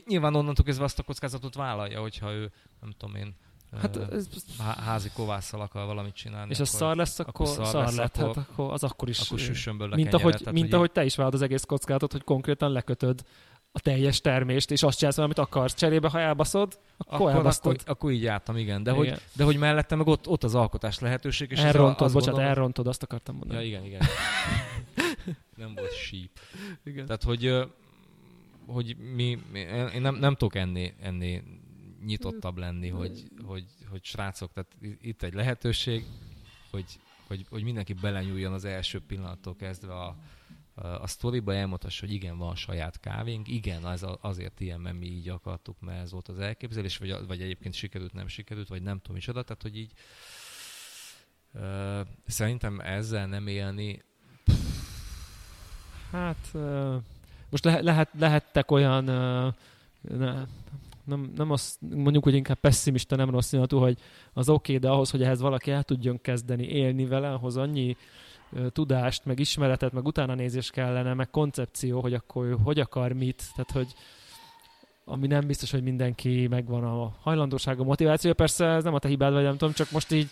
nyilván 0.06 0.34
onnantól 0.34 0.64
kezdve 0.64 0.84
azt 0.84 0.98
a 0.98 1.02
kockázatot 1.02 1.54
vállalja, 1.54 2.00
hogyha 2.00 2.32
ő, 2.32 2.52
nem 2.80 2.90
tudom 2.98 3.14
én, 3.14 3.34
Hát 3.80 3.96
ez... 3.96 4.26
házi 4.58 5.10
kovásszal 5.14 5.60
akar 5.60 5.86
valamit 5.86 6.14
csinálni. 6.14 6.50
És 6.50 6.60
a 6.60 6.64
szar 6.64 6.96
lesz, 6.96 7.18
akkor, 7.18 7.28
akkor 7.34 7.46
szar, 7.46 7.66
szar 7.66 7.84
lesz, 7.84 7.96
lett, 7.96 8.16
akkor, 8.16 8.34
hát 8.36 8.46
akkor 8.50 8.72
az 8.72 8.84
akkor 8.84 9.08
is... 9.08 9.20
Akkor 9.20 9.38
süssön 9.38 9.74
mint, 9.74 10.14
ahogy, 10.14 10.36
tehát, 10.36 10.52
mint 10.52 10.72
ahogy 10.72 10.90
te 10.90 11.04
is 11.04 11.16
vállod 11.16 11.34
az 11.34 11.42
egész 11.42 11.64
kockázatot, 11.64 12.12
hogy 12.12 12.24
konkrétan 12.24 12.72
lekötöd 12.72 13.24
a 13.72 13.80
teljes 13.80 14.20
termést, 14.20 14.70
és 14.70 14.82
azt 14.82 14.98
csinálsz, 14.98 15.18
amit 15.18 15.38
akarsz. 15.38 15.74
Cserébe, 15.74 16.08
ha 16.08 16.20
elbaszod, 16.20 16.78
akkor, 16.96 17.14
akkor 17.14 17.32
elbasztod. 17.32 17.72
Akkor, 17.80 17.90
akkor 17.90 18.12
így 18.12 18.22
jártam, 18.22 18.56
igen. 18.56 18.82
De, 18.82 18.90
igen. 18.90 19.02
Hogy, 19.04 19.20
de 19.32 19.44
hogy 19.44 19.56
mellette 19.56 19.94
meg 19.94 20.06
ott, 20.06 20.28
ott 20.28 20.44
az 20.44 20.54
alkotás 20.54 20.98
lehetőség. 20.98 21.50
És 21.50 21.58
elrontod, 21.58 22.06
az 22.06 22.12
bocsánat, 22.12 22.34
gondolom, 22.34 22.56
elrontod, 22.56 22.86
azt 22.86 23.02
akartam 23.02 23.36
mondani. 23.36 23.60
Ja, 23.60 23.66
igen, 23.66 23.84
igen. 23.84 24.00
nem 25.56 25.74
volt 25.74 25.92
síp. 25.92 26.30
Igen. 26.84 27.06
Tehát, 27.06 27.22
hogy, 27.22 27.66
hogy 28.66 28.96
mi, 28.96 29.38
én 29.94 30.00
nem, 30.00 30.14
nem 30.14 30.34
tudok 30.34 30.54
ennél, 30.54 30.92
ennél 31.00 31.42
nyitottabb 32.04 32.58
lenni, 32.58 32.88
hogy, 32.88 33.22
hogy, 33.44 33.64
hogy 33.90 34.04
srácok, 34.04 34.52
tehát 34.52 34.70
itt 35.00 35.22
egy 35.22 35.34
lehetőség, 35.34 36.04
hogy, 36.70 36.84
hogy, 37.26 37.46
hogy 37.50 37.62
mindenki 37.62 37.92
belenyúljon 37.92 38.52
az 38.52 38.64
első 38.64 39.00
pillanattól 39.06 39.56
kezdve 39.56 39.94
a, 39.94 40.16
a 40.74 41.06
sztoriba 41.06 41.54
elmondhassa, 41.54 42.06
hogy 42.06 42.14
igen, 42.14 42.38
van 42.38 42.54
saját 42.54 43.00
kávénk, 43.00 43.48
igen, 43.48 43.84
az 43.84 44.06
azért 44.20 44.60
ilyen, 44.60 44.80
mert 44.80 44.98
mi 44.98 45.06
így 45.06 45.28
akartuk, 45.28 45.80
mert 45.80 46.00
ez 46.00 46.12
volt 46.12 46.28
az 46.28 46.38
elképzelés, 46.38 46.96
vagy, 46.96 47.26
vagy 47.26 47.40
egyébként 47.40 47.74
sikerült, 47.74 48.12
nem 48.12 48.28
sikerült, 48.28 48.68
vagy 48.68 48.82
nem 48.82 48.98
tudom 48.98 49.16
is 49.16 49.28
oda, 49.28 49.42
tehát 49.42 49.62
hogy 49.62 49.76
így 49.76 49.92
uh, 51.52 52.06
szerintem 52.26 52.80
ezzel 52.80 53.26
nem 53.26 53.46
élni. 53.46 54.02
Hát 56.10 56.48
uh, 56.52 56.94
most 57.50 57.64
lehet, 57.64 57.82
lehet, 57.82 58.08
lehettek 58.18 58.70
olyan 58.70 59.08
uh, 59.08 59.54
ne, 60.18 60.44
nem, 61.04 61.32
nem 61.36 61.50
azt 61.50 61.78
mondjuk, 61.80 62.24
hogy 62.24 62.34
inkább 62.34 62.58
pessimista, 62.60 63.16
nem 63.16 63.30
rossz 63.30 63.52
hogy 63.68 63.98
az 64.32 64.48
oké, 64.48 64.76
okay, 64.76 64.78
de 64.78 64.94
ahhoz, 64.94 65.10
hogy 65.10 65.22
ehhez 65.22 65.40
valaki 65.40 65.70
el 65.70 65.82
tudjon 65.82 66.20
kezdeni 66.20 66.64
élni 66.64 67.06
vele, 67.06 67.32
ahhoz 67.32 67.56
annyi 67.56 67.96
tudást, 68.72 69.24
meg 69.24 69.38
ismeretet, 69.38 69.92
meg 69.92 70.06
utána 70.06 70.34
nézés 70.34 70.70
kellene, 70.70 71.14
meg 71.14 71.30
koncepció, 71.30 72.00
hogy 72.00 72.14
akkor 72.14 72.44
ő 72.44 72.56
hogy 72.64 72.78
akar 72.78 73.12
mit, 73.12 73.42
tehát 73.54 73.70
hogy 73.70 73.94
ami 75.04 75.26
nem 75.26 75.46
biztos, 75.46 75.70
hogy 75.70 75.82
mindenki 75.82 76.46
megvan 76.50 76.84
a 76.84 77.12
hajlandóság, 77.20 77.80
a 77.80 77.84
motiváció. 77.84 78.32
Persze 78.32 78.66
ez 78.66 78.84
nem 78.84 78.94
a 78.94 78.98
te 78.98 79.08
hibád, 79.08 79.32
vagy 79.32 79.42
nem 79.42 79.56
tudom, 79.56 79.74
csak 79.74 79.90
most 79.90 80.12
így 80.12 80.30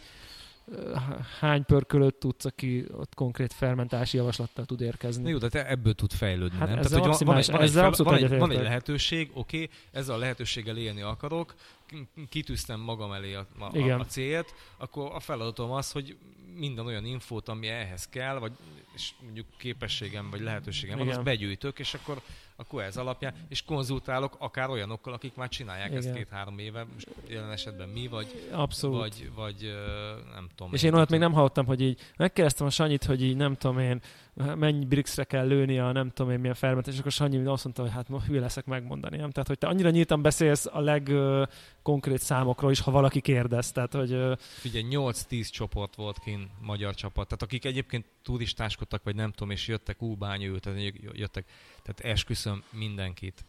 hány 1.41 1.65
pörkölőt 1.65 2.15
tudsz, 2.15 2.45
aki 2.45 2.85
ott 2.93 3.15
konkrét 3.15 3.53
fermentási 3.53 4.17
javaslattal 4.17 4.65
tud 4.65 4.81
érkezni. 4.81 5.31
Jó, 5.31 5.39
de 5.39 5.49
te 5.49 5.69
ebből 5.69 5.95
tud 5.95 6.13
fejlődni, 6.13 6.59
hát 6.59 6.69
nem? 6.69 6.79
Ez 6.79 6.89
Tehát, 6.89 7.07
hogy 7.07 7.27
van, 7.27 7.27
van, 7.27 7.37
egy, 7.37 7.51
van, 7.51 7.63
egy, 7.63 7.97
van, 7.97 8.15
egy, 8.15 8.39
van 8.39 8.51
egy 8.51 8.63
lehetőség, 8.63 9.31
oké, 9.35 9.63
okay, 9.63 9.71
ezzel 9.93 10.15
a 10.15 10.19
lehetőséggel 10.19 10.77
élni 10.77 11.01
akarok, 11.01 11.55
kitűztem 12.29 12.81
magam 12.81 13.13
elé 13.13 13.35
a, 13.35 13.47
a, 13.59 13.77
a, 13.77 13.99
a 13.99 14.05
célt, 14.05 14.55
akkor 14.77 15.11
a 15.15 15.21
feladatom 15.21 15.71
az, 15.71 15.93
hogy 15.93 16.17
minden 16.57 16.87
olyan 16.87 17.05
infót, 17.05 17.49
ami 17.49 17.69
ehhez 17.69 18.09
kell, 18.09 18.39
vagy 18.39 18.53
és 18.95 19.13
mondjuk 19.23 19.47
képességem 19.57 20.31
vagy 20.31 20.41
lehetőségem 20.41 20.99
van, 20.99 21.09
azt 21.09 21.23
begyűjtök, 21.23 21.79
és 21.79 21.95
akkor, 21.95 22.21
akkor 22.57 22.83
ez 22.83 22.97
alapján, 22.97 23.35
és 23.49 23.63
konzultálok 23.63 24.37
akár 24.39 24.71
olyanokkal, 24.71 25.13
akik 25.13 25.35
már 25.35 25.49
csinálják 25.49 25.91
Igen. 25.91 25.99
ezt 25.99 26.13
két-három 26.13 26.59
éve, 26.59 26.87
most 26.93 27.09
jelen 27.27 27.51
esetben 27.51 27.89
mi, 27.89 28.07
vagy, 28.07 28.49
Abszolút. 28.51 28.99
vagy, 28.99 29.31
vagy 29.35 29.75
nem 30.35 30.49
tudom. 30.57 30.73
És 30.75 30.83
én, 30.83 30.91
én 30.91 30.97
olyat 30.97 31.11
még 31.11 31.21
nem 31.21 31.33
hallottam, 31.33 31.67
hogy 31.67 31.81
így 31.81 32.01
megkérdeztem 32.17 32.67
a 32.67 32.71
Sanyit, 32.71 33.05
hogy 33.05 33.23
így 33.23 33.37
nem 33.37 33.57
tudom 33.57 33.79
én, 33.79 34.01
mennyi 34.35 34.85
brixre 34.85 35.25
kell 35.25 35.47
lőni 35.47 35.79
a 35.79 35.93
nem 35.93 36.11
tudom 36.11 36.33
én 36.33 36.39
milyen 36.39 36.55
fermentés, 36.55 36.95
és 36.95 37.01
akkor 37.01 37.13
Sanyi 37.13 37.47
azt 37.47 37.65
mondta, 37.65 37.83
hogy 37.83 37.91
hát 37.91 38.25
hülye 38.27 38.41
leszek 38.41 38.65
megmondani. 38.65 39.17
Nem? 39.17 39.31
Tehát, 39.31 39.49
hogy 39.49 39.59
te 39.59 39.67
annyira 39.67 39.91
nyíltan 39.91 40.23
beszélsz 40.23 40.67
a 40.67 40.81
legkonkrét 40.81 42.21
számokról 42.21 42.71
is, 42.71 42.81
ha 42.81 42.91
valaki 42.91 43.21
kérdez. 43.21 43.73
Tehát, 43.73 43.93
hogy, 43.93 44.17
Figyelj, 44.39 44.85
8-10 44.91 45.49
csoport 45.51 45.95
volt 45.95 46.19
kint 46.19 46.51
magyar 46.61 46.95
csapat, 46.95 47.27
tehát 47.27 47.43
akik 47.43 47.65
egyébként 47.65 48.05
turistáskodtak, 48.23 49.03
vagy 49.03 49.15
nem 49.15 49.31
tudom, 49.31 49.51
és 49.51 49.69
jöttek 49.69 50.03
úbányő, 50.03 50.59
tehát 50.59 50.93
jöttek, 51.13 51.45
tehát 51.83 52.01
esküszöm 52.01 52.63
mindenkit 52.71 53.45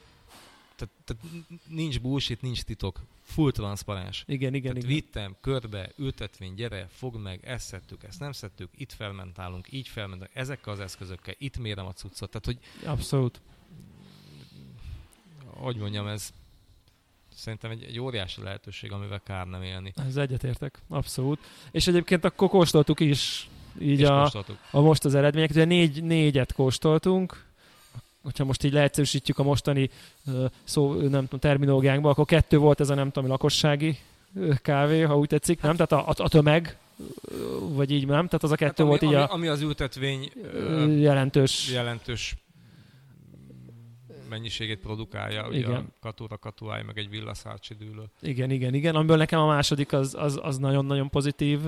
tehát, 0.81 0.93
tehát 1.05 1.23
nincs 1.67 1.99
bullshit, 1.99 2.41
nincs 2.41 2.61
titok, 2.61 3.01
full 3.21 3.51
transzparens. 3.51 4.23
Igen, 4.27 4.53
igen, 4.53 4.73
tehát 4.73 4.83
igen. 4.87 4.95
vittem 4.95 5.35
körbe, 5.41 5.91
ültetvény, 5.97 6.53
gyere, 6.53 6.87
fogd 6.91 7.21
meg, 7.21 7.45
ezt 7.45 7.67
szedtük, 7.67 8.03
ezt 8.03 8.19
nem 8.19 8.31
szedtük, 8.31 8.69
itt 8.75 8.91
fermentálunk, 8.91 9.71
így 9.71 9.87
fermentálunk, 9.87 10.35
ezekkel 10.37 10.73
az 10.73 10.79
eszközökkel, 10.79 11.33
itt 11.37 11.57
mérem 11.57 11.85
a 11.85 11.93
cuccot. 11.93 12.29
Tehát, 12.29 12.45
hogy 12.45 12.87
Abszolút. 12.89 13.41
Hogy 15.45 15.75
mondjam, 15.75 16.07
ez 16.07 16.29
szerintem 17.33 17.71
egy, 17.71 17.83
egy 17.83 17.99
óriási 17.99 18.41
lehetőség, 18.41 18.91
amivel 18.91 19.21
kár 19.23 19.47
nem 19.47 19.63
élni. 19.63 19.93
Ez 19.95 20.17
egyetértek, 20.17 20.79
abszolút. 20.87 21.39
És 21.71 21.87
egyébként 21.87 22.25
akkor 22.25 22.49
kóstoltuk 22.49 22.99
is 22.99 23.49
így 23.79 24.03
a, 24.03 24.31
a, 24.71 24.79
most 24.79 25.05
az 25.05 25.15
eredményeket. 25.15 25.55
Ugye 25.55 25.65
négy, 25.65 26.03
négyet 26.03 26.53
kóstoltunk, 26.53 27.45
hogyha 28.23 28.43
most 28.43 28.63
így 28.63 28.73
leegyszerűsítjük 28.73 29.39
a 29.39 29.43
mostani 29.43 29.89
szó, 30.63 30.93
nem 30.93 31.23
tudom, 31.23 31.39
terminológiánkba, 31.39 32.09
akkor 32.09 32.25
kettő 32.25 32.57
volt 32.57 32.79
ez 32.79 32.89
a 32.89 32.93
nem 32.93 33.11
tudom, 33.11 33.29
lakossági 33.29 33.97
kávé, 34.61 35.01
ha 35.01 35.17
úgy 35.17 35.27
tetszik, 35.27 35.61
nem? 35.61 35.75
Tehát 35.75 35.91
a, 35.91 36.09
a, 36.09 36.23
a 36.23 36.29
tömeg, 36.29 36.77
vagy 37.59 37.91
így 37.91 38.07
nem? 38.07 38.25
Tehát 38.25 38.43
az 38.43 38.51
a 38.51 38.55
kettő 38.55 38.65
hát 38.65 38.79
ami, 38.79 38.89
volt 38.89 39.01
így 39.01 39.13
ami, 39.13 39.23
a... 39.23 39.33
Ami 39.33 39.47
az 39.47 39.61
ültetvény 39.61 40.31
jelentős, 40.99 41.71
jelentős 41.71 42.35
mennyiségét 44.29 44.79
produkálja, 44.79 45.47
ugye 45.47 45.57
igen. 45.57 45.71
a 45.71 45.83
Katura 45.99 46.37
Katuáj, 46.37 46.83
meg 46.83 46.97
egy 46.97 47.09
villaszárcsi 47.09 47.73
dűlő. 47.73 48.03
Igen, 48.21 48.51
igen, 48.51 48.73
igen, 48.73 48.95
amiből 48.95 49.17
nekem 49.17 49.39
a 49.39 49.45
második 49.45 49.93
az, 49.93 50.15
az, 50.19 50.39
az 50.41 50.57
nagyon-nagyon 50.57 51.09
pozitív 51.09 51.59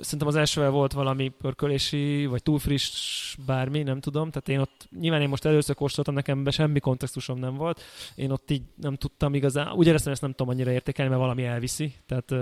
Szerintem 0.00 0.28
az 0.28 0.36
elsővel 0.36 0.70
volt 0.70 0.92
valami 0.92 1.28
pörkölési, 1.28 2.26
vagy 2.26 2.42
túl 2.42 2.58
friss 2.58 3.36
bármi, 3.46 3.82
nem 3.82 4.00
tudom. 4.00 4.30
Tehát 4.30 4.48
én 4.48 4.58
ott, 4.58 4.88
nyilván 5.00 5.20
én 5.20 5.28
most 5.28 5.44
először 5.44 5.74
kóstoltam, 5.74 6.14
nekem 6.14 6.44
be 6.44 6.50
semmi 6.50 6.80
kontextusom 6.80 7.38
nem 7.38 7.54
volt. 7.54 7.82
Én 8.14 8.30
ott 8.30 8.50
így 8.50 8.62
nem 8.74 8.96
tudtam 8.96 9.34
igazán, 9.34 9.72
úgy 9.72 9.86
éreztem, 9.86 10.12
ezt 10.12 10.22
nem 10.22 10.30
tudom 10.30 10.48
annyira 10.48 10.70
értékelni, 10.70 11.10
mert 11.10 11.22
valami 11.22 11.44
elviszi. 11.44 11.94
Tehát 12.06 12.30
uh, 12.30 12.38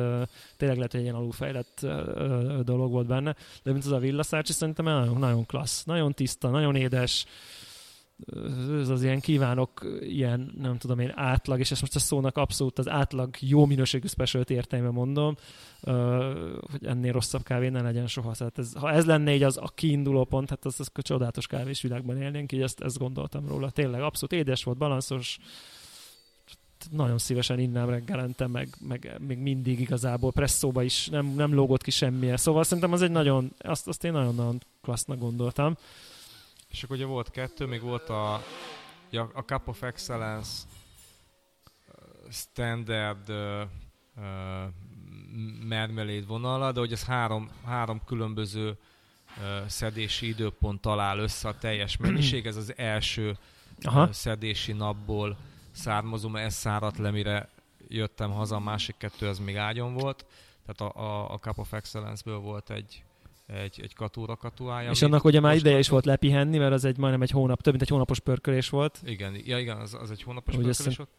tényleg 0.56 0.76
lehet, 0.76 0.90
hogy 0.90 1.00
egy 1.00 1.06
ilyen 1.06 1.18
alulfejlett 1.18 1.80
uh, 1.82 2.60
dolog 2.60 2.90
volt 2.90 3.06
benne. 3.06 3.36
De 3.62 3.72
mint 3.72 3.84
az 3.84 3.92
a 3.92 3.98
villaszárcsi, 3.98 4.52
szerintem 4.52 4.84
nagyon, 4.84 5.18
nagyon 5.18 5.46
klassz, 5.46 5.84
nagyon 5.84 6.12
tiszta, 6.12 6.48
nagyon 6.48 6.76
édes 6.76 7.26
ez 8.80 8.88
az 8.88 9.02
ilyen 9.02 9.20
kívánok, 9.20 9.86
ilyen 10.00 10.52
nem 10.58 10.78
tudom 10.78 10.98
én 10.98 11.12
átlag, 11.14 11.58
és 11.58 11.70
ezt 11.70 11.80
most 11.80 11.94
a 11.94 11.98
szónak 11.98 12.36
abszolút 12.36 12.78
az 12.78 12.88
átlag 12.88 13.34
jó 13.40 13.64
minőségű 13.66 14.06
specialty 14.06 14.50
értelme 14.50 14.90
mondom, 14.90 15.36
hogy 16.70 16.86
ennél 16.86 17.12
rosszabb 17.12 17.42
kávé 17.42 17.68
ne 17.68 17.82
legyen 17.82 18.06
soha. 18.06 18.34
Tehát 18.34 18.58
ez, 18.58 18.74
ha 18.74 18.90
ez 18.90 19.04
lenne 19.04 19.34
így 19.34 19.42
az 19.42 19.56
a 19.56 19.70
kiinduló 19.74 20.24
pont, 20.24 20.48
hát 20.50 20.64
az, 20.64 20.80
az 20.80 20.90
a 20.94 21.02
csodálatos 21.02 21.46
kávés 21.46 21.82
világban 21.82 22.22
élnénk, 22.22 22.52
így 22.52 22.62
ezt, 22.62 22.80
ezt 22.80 22.98
gondoltam 22.98 23.48
róla. 23.48 23.70
Tényleg 23.70 24.00
abszolút 24.00 24.32
édes 24.32 24.64
volt, 24.64 24.78
balanszos, 24.78 25.38
nagyon 26.90 27.18
szívesen 27.18 27.58
innám 27.58 27.88
reggelente, 27.88 28.46
meg, 28.46 28.68
meg 28.88 29.16
még 29.26 29.38
mindig 29.38 29.80
igazából 29.80 30.32
presszóba 30.32 30.82
is 30.82 31.08
nem, 31.08 31.26
nem 31.26 31.54
lógott 31.54 31.82
ki 31.82 31.90
semmilyen. 31.90 32.36
Szóval 32.36 32.62
szerintem 32.62 32.92
az 32.92 33.02
egy 33.02 33.10
nagyon, 33.10 33.52
azt, 33.58 33.88
azt 33.88 34.04
én 34.04 34.12
nagyon-nagyon 34.12 34.60
klassznak 34.82 35.18
gondoltam. 35.18 35.76
És 36.68 36.82
akkor 36.82 36.96
ugye 36.96 37.04
volt 37.04 37.30
kettő, 37.30 37.66
még 37.66 37.80
volt 37.80 38.08
a, 38.08 38.34
a 39.32 39.40
Cup 39.46 39.68
of 39.68 39.82
Excellence 39.82 40.50
standard 42.30 43.28
uh, 43.28 43.62
uh, 44.16 44.72
mermeléd 45.66 46.26
vonala, 46.26 46.72
de 46.72 46.80
hogy 46.80 46.92
ez 46.92 47.04
három, 47.04 47.50
három 47.64 48.04
különböző 48.04 48.68
uh, 48.68 49.66
szedési 49.66 50.28
időpont 50.28 50.80
talál 50.80 51.18
össze 51.18 51.48
a 51.48 51.58
teljes 51.58 51.96
mennyiség. 51.96 52.46
Ez 52.46 52.56
az 52.56 52.76
első 52.76 53.38
Aha. 53.82 54.02
Uh, 54.02 54.10
szedési 54.10 54.72
napból 54.72 55.36
származó, 55.70 56.28
mert 56.28 56.46
ez 56.46 56.54
száradt 56.54 56.98
le, 56.98 57.10
mire 57.10 57.48
jöttem 57.88 58.30
haza, 58.30 58.56
a 58.56 58.60
másik 58.60 58.96
kettő 58.96 59.28
az 59.28 59.38
még 59.38 59.56
ágyon 59.56 59.94
volt. 59.94 60.26
Tehát 60.66 60.94
a, 60.94 61.00
a, 61.00 61.32
a 61.32 61.38
Cup 61.38 61.58
of 61.58 61.72
Excellence-ből 61.72 62.38
volt 62.38 62.70
egy, 62.70 63.04
egy, 63.46 63.80
egy 63.82 63.94
katúra 63.94 64.36
katuája. 64.36 64.90
És 64.90 65.02
annak 65.02 65.24
ugye 65.24 65.40
már 65.40 65.54
ideje 65.54 65.78
is 65.78 65.88
volt 65.88 66.04
lepihenni, 66.04 66.58
mert 66.58 66.72
az 66.72 66.84
egy 66.84 66.96
majdnem 66.96 67.22
egy 67.22 67.30
hónap, 67.30 67.62
több 67.62 67.72
mint 67.72 67.84
egy 67.84 67.90
hónapos 67.90 68.20
pörkölés 68.20 68.68
volt. 68.68 69.00
Igen, 69.04 69.36
ja, 69.44 69.58
igen 69.58 69.76
az, 69.76 69.94
az 69.94 70.10
egy 70.10 70.22
hónapos 70.22 70.54
ugye 70.54 70.64
pörkölés 70.64 70.96
volt. 70.96 71.10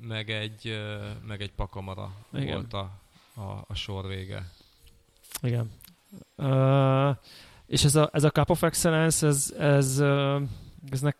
Meg 0.00 0.30
egy, 0.30 0.78
meg 1.26 1.40
egy 1.40 1.52
pakamara 1.52 2.12
igen. 2.32 2.54
volt 2.54 2.72
a, 2.72 2.90
a, 3.40 3.64
a 3.68 3.74
sor 3.74 4.06
vége. 4.06 4.50
Igen. 5.42 5.70
Uh, 6.36 7.16
és 7.66 7.84
ez 7.84 7.94
a, 7.94 8.10
ez 8.12 8.24
a 8.24 8.30
Cup 8.30 8.50
of 8.50 8.62
Excellence, 8.62 9.26
ez, 9.26 9.54
ez, 9.58 10.00
uh, 10.00 10.42
ez 10.90 11.00
nek, 11.00 11.16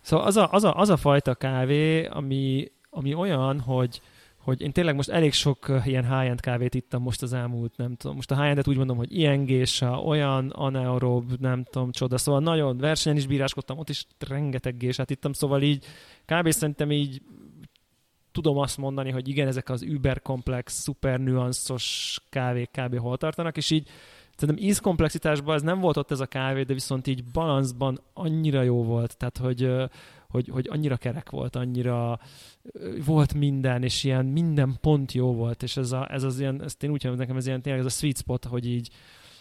Szóval 0.00 0.26
az 0.26 0.36
a, 0.36 0.52
az, 0.52 0.64
a, 0.64 0.76
az 0.76 0.88
a 0.88 0.96
fajta 0.96 1.34
kávé, 1.34 2.06
ami, 2.06 2.72
ami 2.90 3.14
olyan, 3.14 3.60
hogy, 3.60 4.00
hogy 4.46 4.60
én 4.60 4.72
tényleg 4.72 4.94
most 4.94 5.08
elég 5.08 5.32
sok 5.32 5.72
ilyen 5.84 6.18
high-end 6.18 6.40
kávét 6.40 6.74
ittam 6.74 7.02
most 7.02 7.22
az 7.22 7.32
elmúlt, 7.32 7.76
nem 7.76 7.94
tudom, 7.94 8.16
most 8.16 8.30
a 8.30 8.34
high-endet 8.34 8.68
úgy 8.68 8.76
mondom, 8.76 8.96
hogy 8.96 9.18
ilyen 9.18 9.44
gésa, 9.44 10.02
olyan 10.02 10.50
anaerob, 10.50 11.32
nem 11.40 11.64
tudom, 11.64 11.90
csoda, 11.90 12.18
szóval 12.18 12.40
nagyon 12.40 12.78
versenyen 12.78 13.18
is 13.18 13.26
bíráskodtam, 13.26 13.78
ott 13.78 13.88
is 13.88 14.06
rengeteg 14.28 14.76
gésát 14.76 15.10
ittam, 15.10 15.32
szóval 15.32 15.62
így 15.62 15.84
kb. 16.24 16.50
szerintem 16.50 16.92
így 16.92 17.22
tudom 18.32 18.58
azt 18.58 18.78
mondani, 18.78 19.10
hogy 19.10 19.28
igen, 19.28 19.46
ezek 19.46 19.68
az 19.68 19.82
überkomplex, 19.82 20.72
szuper 20.72 21.20
nüanszos 21.20 22.18
kávék 22.30 22.70
kb. 22.70 22.98
hol 22.98 23.16
tartanak, 23.16 23.56
és 23.56 23.70
így 23.70 23.88
szerintem 24.36 24.64
ízkomplexitásban 24.64 25.54
ez 25.54 25.62
nem 25.62 25.80
volt 25.80 25.96
ott 25.96 26.10
ez 26.10 26.20
a 26.20 26.26
kávé, 26.26 26.62
de 26.62 26.74
viszont 26.74 27.06
így 27.06 27.24
balanszban 27.24 28.00
annyira 28.14 28.62
jó 28.62 28.84
volt, 28.84 29.16
tehát 29.16 29.38
hogy, 29.38 29.70
hogy, 30.28 30.48
hogy 30.48 30.68
annyira 30.70 30.96
kerek 30.96 31.30
volt, 31.30 31.56
annyira 31.56 32.18
volt 33.04 33.34
minden, 33.34 33.82
és 33.82 34.04
ilyen 34.04 34.24
minden 34.24 34.76
pont 34.80 35.12
jó 35.12 35.34
volt, 35.34 35.62
és 35.62 35.76
ez, 35.76 35.92
a, 35.92 36.12
ez 36.12 36.22
az 36.22 36.40
ilyen, 36.40 36.62
ezt 36.62 36.82
én 36.82 36.90
úgy 36.90 37.04
mondom, 37.04 37.20
nekem 37.20 37.36
ez 37.36 37.46
ilyen 37.46 37.62
tényleg 37.62 37.80
ez 37.80 37.92
a 37.92 37.96
sweet 37.96 38.16
spot, 38.16 38.44
hogy 38.44 38.66
így 38.66 38.90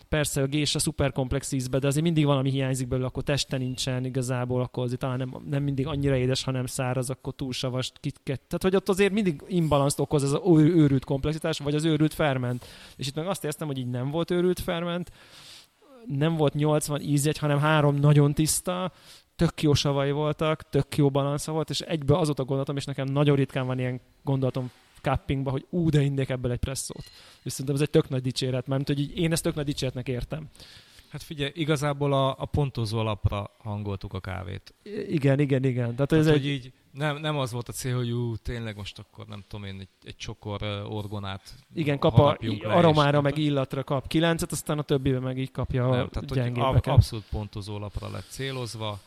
persze 0.09 0.41
a 0.41 0.45
gés 0.45 0.75
a 0.75 0.79
szuper 0.79 1.11
komplex 1.11 1.51
ízbe, 1.51 1.79
de 1.79 1.87
azért 1.87 2.03
mindig 2.03 2.25
valami 2.25 2.49
hiányzik 2.49 2.87
belőle, 2.87 3.07
akkor 3.07 3.23
teste 3.23 3.57
nincsen 3.57 4.05
igazából, 4.05 4.61
akkor 4.61 4.83
azért 4.83 4.99
talán 4.99 5.17
nem, 5.17 5.43
nem 5.49 5.63
mindig 5.63 5.87
annyira 5.87 6.15
édes, 6.15 6.43
hanem 6.43 6.65
száraz, 6.65 7.09
akkor 7.09 7.33
túl 7.33 7.51
savas, 7.51 7.91
kitket. 7.99 8.41
Tehát, 8.41 8.63
hogy 8.63 8.75
ott 8.75 8.89
azért 8.89 9.13
mindig 9.13 9.43
imbalanszt 9.47 9.99
okoz 9.99 10.23
ez 10.23 10.31
az 10.31 10.41
őrült 10.57 11.05
komplexitás, 11.05 11.59
vagy 11.59 11.75
az 11.75 11.83
őrült 11.83 12.13
ferment. 12.13 12.65
És 12.95 13.07
itt 13.07 13.15
meg 13.15 13.27
azt 13.27 13.43
éreztem, 13.43 13.67
hogy 13.67 13.77
így 13.77 13.89
nem 13.89 14.11
volt 14.11 14.31
őrült 14.31 14.59
ferment, 14.59 15.11
nem 16.05 16.35
volt 16.35 16.53
80 16.53 17.01
ízjegy, 17.01 17.37
hanem 17.37 17.59
három 17.59 17.95
nagyon 17.95 18.33
tiszta, 18.33 18.91
tök 19.35 19.61
jó 19.61 19.73
savai 19.73 20.11
voltak, 20.11 20.69
tök 20.69 20.97
jó 20.97 21.09
balansza 21.09 21.51
volt, 21.51 21.69
és 21.69 21.79
egybe 21.79 22.17
azóta 22.17 22.43
gondoltam, 22.43 22.77
és 22.77 22.85
nekem 22.85 23.07
nagyon 23.07 23.35
ritkán 23.35 23.65
van 23.65 23.79
ilyen 23.79 24.01
gondolatom 24.23 24.71
cuppingba, 25.01 25.51
hogy 25.51 25.65
ú, 25.69 25.89
de 25.89 26.01
innék 26.01 26.29
ebből 26.29 26.51
egy 26.51 26.59
presszót. 26.59 27.03
És 27.43 27.51
szerintem 27.51 27.75
ez 27.75 27.81
egy 27.81 27.89
tök 27.89 28.09
nagy 28.09 28.21
dicséret, 28.21 28.67
mert 28.67 28.87
hogy 28.87 28.99
így 28.99 29.17
én 29.17 29.31
ezt 29.31 29.43
tök 29.43 29.55
nagy 29.55 29.65
dicséretnek 29.65 30.07
értem. 30.07 30.49
Hát 31.09 31.23
figyelj, 31.23 31.51
igazából 31.55 32.13
a, 32.13 32.35
a 32.37 32.45
pontozó 32.45 32.97
alapra 32.97 33.51
hangoltuk 33.57 34.13
a 34.13 34.19
kávét. 34.19 34.73
Igen, 35.07 35.39
igen, 35.39 35.63
igen. 35.63 35.95
Tehát, 35.95 36.09
Tehát 36.09 36.25
ez 36.25 36.31
hogy 36.31 36.39
egy... 36.39 36.45
így 36.45 36.73
Nem, 36.91 37.17
nem 37.17 37.37
az 37.37 37.51
volt 37.51 37.69
a 37.69 37.71
cél, 37.71 37.95
hogy 37.95 38.11
ú, 38.11 38.35
tényleg 38.35 38.75
most 38.75 38.99
akkor 38.99 39.25
nem 39.25 39.43
tudom 39.47 39.65
én, 39.65 39.79
egy, 39.79 39.87
egy 40.03 40.15
csokor 40.15 40.61
orgonát 40.89 41.55
Igen, 41.73 41.99
kap 41.99 42.19
a 42.19 42.37
aromára, 42.63 43.21
meg 43.21 43.37
illatra 43.37 43.83
kap 43.83 44.07
kilencet, 44.07 44.51
aztán 44.51 44.79
a 44.79 44.81
többiben 44.81 45.21
meg 45.21 45.37
így 45.37 45.51
kapja 45.51 45.89
nem, 45.89 45.99
a 45.99 46.07
tehát, 46.07 46.33
gyengébbeket. 46.33 46.93
Abszolút 46.93 47.25
pontozó 47.29 47.77
lapra 47.77 48.09
lett 48.09 48.27
célozva, 48.29 48.99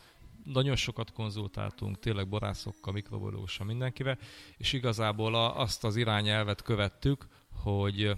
nagyon 0.53 0.75
sokat 0.75 1.11
konzultáltunk, 1.11 1.99
tényleg 1.99 2.27
borászokkal, 2.27 2.93
mikrobiológussal, 2.93 3.65
mindenkivel, 3.65 4.17
és 4.57 4.73
igazából 4.73 5.35
a, 5.35 5.59
azt 5.59 5.83
az 5.83 5.95
irányelvet 5.95 6.61
követtük, 6.61 7.27
hogy 7.53 8.11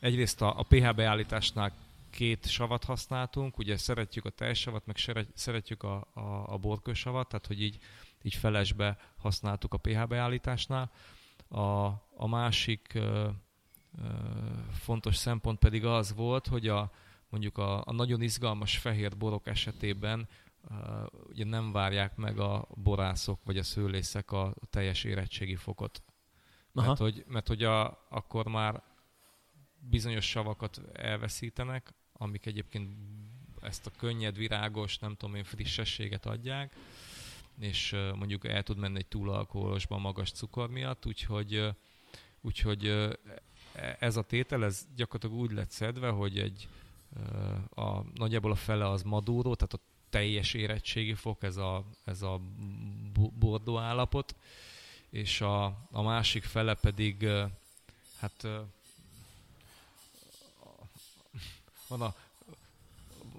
egyrészt 0.00 0.42
a, 0.42 0.58
a 0.58 0.62
pH 0.62 0.94
beállításnál 0.94 1.72
két 2.10 2.46
savat 2.46 2.84
használtunk, 2.84 3.58
ugye 3.58 3.76
szeretjük 3.76 4.24
a 4.24 4.30
tejsavat, 4.30 4.86
meg 4.86 4.96
szeretjük 5.34 5.82
a, 5.82 6.08
a, 6.14 6.52
a 6.52 6.58
borkősavat, 6.58 7.28
tehát 7.28 7.46
hogy 7.46 7.62
így, 7.62 7.78
így 8.22 8.34
felesbe 8.34 8.98
használtuk 9.16 9.74
a 9.74 9.78
pH 9.78 10.06
beállításnál. 10.06 10.90
A, 11.48 11.86
a 12.16 12.26
másik 12.28 12.90
ö, 12.94 13.28
ö, 13.98 14.08
fontos 14.72 15.16
szempont 15.16 15.58
pedig 15.58 15.84
az 15.84 16.14
volt, 16.14 16.46
hogy 16.46 16.68
a, 16.68 16.90
mondjuk 17.28 17.58
a, 17.58 17.82
a 17.86 17.92
nagyon 17.92 18.22
izgalmas 18.22 18.78
fehér 18.78 19.16
borok 19.16 19.46
esetében 19.46 20.28
ugye 21.28 21.44
nem 21.44 21.72
várják 21.72 22.16
meg 22.16 22.38
a 22.38 22.68
borászok 22.74 23.44
vagy 23.44 23.58
a 23.58 23.62
szőlészek 23.62 24.32
a 24.32 24.54
teljes 24.70 25.04
érettségi 25.04 25.56
fokot. 25.56 26.02
Aha. 26.72 26.86
Mert 26.86 26.98
hogy, 26.98 27.24
mert 27.28 27.48
hogy 27.48 27.64
a, 27.64 28.06
akkor 28.08 28.46
már 28.46 28.82
bizonyos 29.78 30.28
savakat 30.28 30.80
elveszítenek, 30.92 31.94
amik 32.12 32.46
egyébként 32.46 32.96
ezt 33.60 33.86
a 33.86 33.90
könnyed, 33.98 34.36
virágos, 34.36 34.98
nem 34.98 35.14
tudom 35.16 35.34
én, 35.34 35.44
frissességet 35.44 36.26
adják, 36.26 36.76
és 37.58 37.96
mondjuk 38.14 38.46
el 38.46 38.62
tud 38.62 38.78
menni 38.78 38.98
egy 38.98 39.06
túlalkoholosba 39.06 39.98
magas 39.98 40.30
cukor 40.30 40.70
miatt, 40.70 41.06
úgyhogy, 41.06 41.76
úgyhogy 42.40 42.88
uh, 42.88 43.12
ez 43.98 44.16
a 44.16 44.22
tétel, 44.22 44.64
ez 44.64 44.86
gyakorlatilag 44.96 45.42
úgy 45.42 45.52
lett 45.52 45.70
szedve, 45.70 46.08
hogy 46.08 46.38
egy 46.38 46.68
a, 47.68 48.02
nagyjából 48.14 48.50
a 48.50 48.54
fele 48.54 48.88
az 48.88 49.02
madúró, 49.02 49.54
tehát 49.54 49.72
a 49.72 49.80
teljes 50.10 50.54
érettségi 50.54 51.14
fok, 51.14 51.42
ez 51.42 51.56
a, 51.56 51.84
ez 52.04 52.22
a 52.22 52.40
bordó 53.34 53.78
állapot, 53.78 54.34
és 55.10 55.40
a, 55.40 55.64
a 55.90 56.02
másik 56.02 56.44
fele 56.44 56.74
pedig, 56.74 57.26
hát 58.18 58.46
van 61.88 62.00
a 62.00 62.14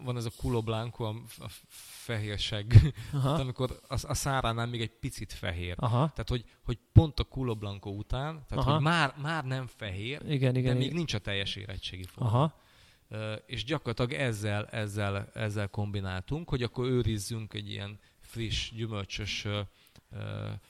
van 0.04 0.18
ez 0.18 0.26
a 0.26 0.30
culo 0.30 0.62
blanco, 0.62 1.04
a, 1.04 1.16
a 1.40 1.48
fehér 1.78 2.40
seg, 2.40 2.94
hát 3.24 3.40
amikor 3.40 3.80
a, 3.88 3.96
a 4.08 4.14
száránál 4.14 4.66
még 4.66 4.82
egy 4.82 4.92
picit 5.00 5.34
fehér. 5.34 5.76
Aha. 5.78 6.10
Tehát, 6.10 6.30
hogy, 6.30 6.46
hogy 6.64 6.80
pont 6.92 7.20
a 7.20 7.24
culo 7.24 7.56
blanco 7.56 7.90
után, 7.90 8.44
tehát, 8.48 8.64
Aha. 8.64 8.74
hogy 8.74 8.82
már, 8.82 9.14
már 9.18 9.46
nem 9.46 9.68
fehér, 9.68 10.22
igen, 10.26 10.56
igen, 10.56 10.74
de 10.74 10.74
még 10.74 10.84
igen. 10.84 10.96
nincs 10.96 11.14
a 11.14 11.20
teljes 11.20 11.56
érettségi 11.56 12.04
fok. 12.04 12.24
Aha 12.24 12.60
és 13.46 13.64
gyakorlatilag 13.64 14.22
ezzel, 14.22 14.66
ezzel, 14.66 15.30
ezzel 15.34 15.68
kombináltunk, 15.68 16.50
hogy 16.50 16.64
akkor 16.64 16.86
őrizzünk 16.86 17.54
egy 17.54 17.70
ilyen 17.70 18.00
friss, 18.20 18.72
gyümölcsös 18.72 19.48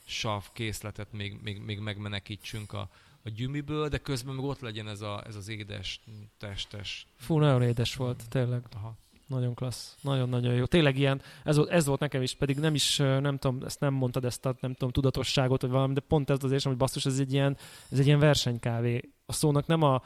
sav 0.05 0.43
készletet, 0.53 1.11
még, 1.11 1.39
még, 1.41 1.59
még 1.59 1.79
megmenekítsünk 1.79 2.73
a, 2.73 2.89
a 3.23 3.29
gyümiből, 3.29 3.87
de 3.87 3.97
közben 3.97 4.35
meg 4.35 4.45
ott 4.45 4.59
legyen 4.59 4.87
ez, 4.87 5.01
a, 5.01 5.23
ez 5.27 5.35
az 5.35 5.47
édes, 5.47 6.01
testes. 6.37 7.07
Fú, 7.15 7.37
nagyon 7.37 7.61
édes 7.61 7.95
volt, 7.95 8.23
tényleg. 8.29 8.63
Aha. 8.73 8.95
Nagyon 9.27 9.53
klassz, 9.53 9.95
nagyon-nagyon 10.01 10.53
jó. 10.53 10.65
Tényleg 10.65 10.97
ilyen, 10.97 11.21
ez 11.43 11.55
volt, 11.55 11.69
ez 11.69 11.85
volt 11.85 11.99
nekem 11.99 12.21
is, 12.21 12.33
pedig 12.33 12.57
nem 12.57 12.73
is, 12.73 12.97
nem 12.97 13.37
tudom, 13.37 13.63
ezt 13.65 13.79
nem 13.79 13.93
mondtad, 13.93 14.25
ezt 14.25 14.45
a, 14.45 14.55
nem 14.59 14.73
tudom, 14.73 14.91
tudatosságot, 14.91 15.61
vagy 15.61 15.69
valami, 15.69 15.93
de 15.93 15.99
pont 15.99 16.29
ez 16.29 16.43
az 16.43 16.51
érzem, 16.51 16.71
hogy 16.71 16.79
basszus, 16.79 17.05
ez 17.05 17.19
egy 17.19 17.33
ilyen, 17.33 17.57
ez 17.89 17.99
egy 17.99 18.05
ilyen 18.05 18.19
versenykávé. 18.19 19.09
A 19.25 19.33
szónak 19.33 19.67
nem 19.67 19.81
a, 19.81 20.03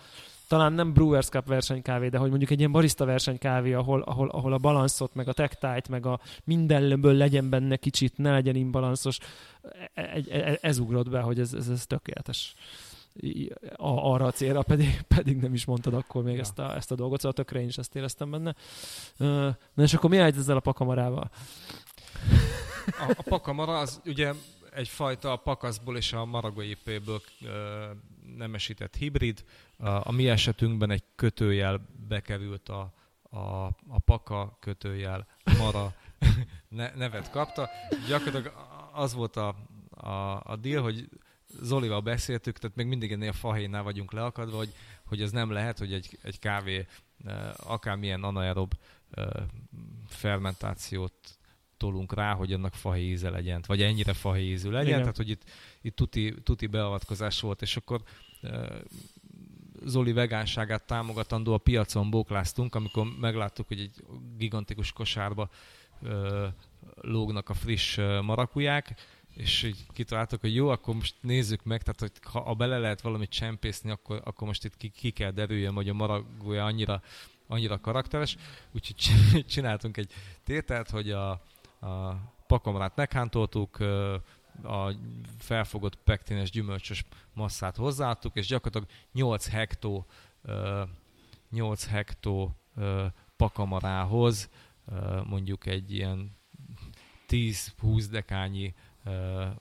talán 0.48 0.74
nem 0.74 0.94
Brewers 0.94 1.28
Cup 1.28 1.48
versenykávé, 1.48 2.10
de 2.10 2.18
hogy 2.18 2.30
mondjuk 2.30 2.52
egy 2.52 2.60
ilyen 2.60 2.72
barista 2.72 3.06
versenykávé, 3.06 3.74
ahol, 3.74 4.02
ahol, 4.02 4.30
ahol 4.30 4.54
a 4.54 4.58
balanszot, 4.58 5.16
meg 5.16 5.28
a 5.28 5.34
tactite, 5.34 5.84
meg 5.90 6.06
a 6.06 6.20
mindenből 6.44 7.14
legyen 7.14 7.50
benne 7.50 7.76
kicsit, 7.76 8.18
ne 8.18 8.32
legyen 8.32 8.56
imbalanszos, 8.56 9.18
e, 9.94 10.02
e, 10.04 10.24
e, 10.30 10.58
ez 10.62 10.78
ugrott 10.78 11.10
be, 11.10 11.20
hogy 11.20 11.40
ez, 11.40 11.54
ez, 11.54 11.68
ez 11.68 11.86
tökéletes 11.86 12.56
a, 13.76 14.14
arra 14.14 14.26
a 14.26 14.32
célra, 14.32 14.62
pedig, 14.62 15.02
pedig 15.16 15.38
nem 15.38 15.54
is 15.54 15.66
mondtad 15.66 15.94
akkor 15.94 16.24
még 16.24 16.36
ja. 16.36 16.42
ezt, 16.42 16.60
a, 16.60 16.76
ezt 16.76 16.92
a 16.92 16.96
dolgot, 16.96 17.20
szóval 17.20 17.34
tökre 17.34 17.60
én 17.60 17.68
is 17.68 17.78
ezt 17.78 17.96
éreztem 17.96 18.32
benne. 18.32 18.56
Na 19.74 19.84
és 19.84 19.94
akkor 19.94 20.10
mi 20.10 20.18
állt 20.18 20.38
ezzel 20.38 20.56
a 20.56 20.60
pakamarával? 20.60 21.30
A, 22.86 23.14
a 23.18 23.24
pakamara 23.24 23.80
az 23.80 24.02
ugye 24.06 24.34
egyfajta 24.72 25.36
pakaszból 25.36 25.98
és 25.98 26.14
a 26.14 26.26
maragóépéből 26.26 27.22
nemesített 28.38 28.96
hibrid. 28.96 29.44
A, 29.78 30.12
mi 30.12 30.30
esetünkben 30.30 30.90
egy 30.90 31.04
kötőjel 31.16 31.88
bekerült 32.08 32.70
a, 32.70 32.94
a, 33.22 33.66
a 33.88 34.00
paka 34.06 34.58
kötőjel 34.60 35.28
mara 35.58 35.94
ne, 36.70 36.92
nevet 36.96 37.32
kapta. 37.32 37.70
Gyakorlatilag 38.08 38.54
az 38.94 39.14
volt 39.14 39.36
a, 39.36 39.56
a, 39.90 40.42
a 40.44 40.56
deal, 40.56 40.84
hogy 40.84 41.10
Zolival 41.62 42.02
beszéltük, 42.02 42.58
tehát 42.58 42.76
még 42.76 42.86
mindig 42.86 43.12
ennél 43.12 43.30
a 43.30 43.34
fahéjnál 43.34 43.84
vagyunk 43.84 44.12
leakadva, 44.12 44.58
hogy, 44.58 44.74
hogy 45.06 45.22
ez 45.22 45.32
nem 45.32 45.52
lehet, 45.52 45.78
hogy 45.78 45.94
egy, 45.94 46.18
egy 46.22 46.40
kávé 46.40 46.88
akármilyen 47.58 48.24
anaerob 48.24 48.74
fermentációt 50.08 51.38
tolunk 51.78 52.14
rá, 52.14 52.34
hogy 52.34 52.54
annak 52.54 52.74
fahéze 52.74 53.30
legyen, 53.30 53.64
vagy 53.68 53.82
ennyire 53.82 54.14
fahézű 54.14 54.70
legyen, 54.70 54.88
Igen. 54.88 55.00
tehát 55.00 55.18
hogy 55.18 55.30
itt, 55.30 55.44
itt 55.82 55.96
tuti, 55.96 56.34
tuti 56.44 56.68
beavatkozás 56.68 57.42
volt, 57.42 57.62
és 57.62 57.78
akkor 57.78 58.02
Zoli 59.86 60.14
vegánságát 60.14 60.84
támogatandó 60.84 61.54
a 61.54 61.58
piacon 61.58 62.10
bókláztunk, 62.10 62.76
amikor 62.76 63.08
megláttuk, 63.20 63.68
hogy 63.68 63.80
egy 63.80 64.04
gigantikus 64.38 64.92
kosárba 64.92 65.50
ö, 66.02 66.48
lógnak 67.02 67.50
a 67.50 67.54
friss 67.54 67.98
marakuják, 68.22 68.96
és 69.36 69.64
így 69.64 69.86
kitaláltuk, 69.94 70.42
hogy 70.42 70.56
jó, 70.56 70.70
akkor 70.70 70.96
most 70.96 71.16
nézzük 71.22 71.64
meg, 71.64 71.82
tehát 71.82 72.00
hogy 72.00 72.12
ha 72.32 72.40
a 72.40 72.54
bele 72.54 72.78
lehet 72.78 73.02
valamit 73.02 73.30
csempészni, 73.30 73.90
akkor, 73.90 74.22
akkor 74.24 74.48
most 74.48 74.66
itt 74.66 74.78
ki, 74.78 74.90
ki 74.90 75.12
kell 75.12 75.32
derüljön, 75.32 75.74
hogy 75.74 75.90
a 75.90 75.94
maragúja 75.94 76.66
annyira, 76.66 77.02
annyira 77.48 77.80
karakteres, 77.80 78.36
úgyhogy 78.72 78.96
csináltunk 79.54 79.98
egy 79.98 80.12
tételt, 80.44 80.90
hogy 80.90 81.12
a, 81.12 81.30
a 81.80 82.18
pakamrát 82.48 82.96
meghántoltuk, 82.96 83.78
a 84.64 84.94
felfogott 85.38 85.96
pektines 85.96 86.52
gyümölcsös 86.52 87.04
masszát 87.34 87.76
hozzáadtuk, 87.76 88.36
és 88.36 88.48
gyakorlatilag 88.48 88.90
8 89.12 89.48
hektó, 89.48 90.06
8 91.50 91.88
hektó 91.88 92.56
pakamarához 93.36 94.50
mondjuk 95.24 95.66
egy 95.66 95.94
ilyen 95.94 96.38
10-20 97.28 98.06
dekányi 98.12 98.74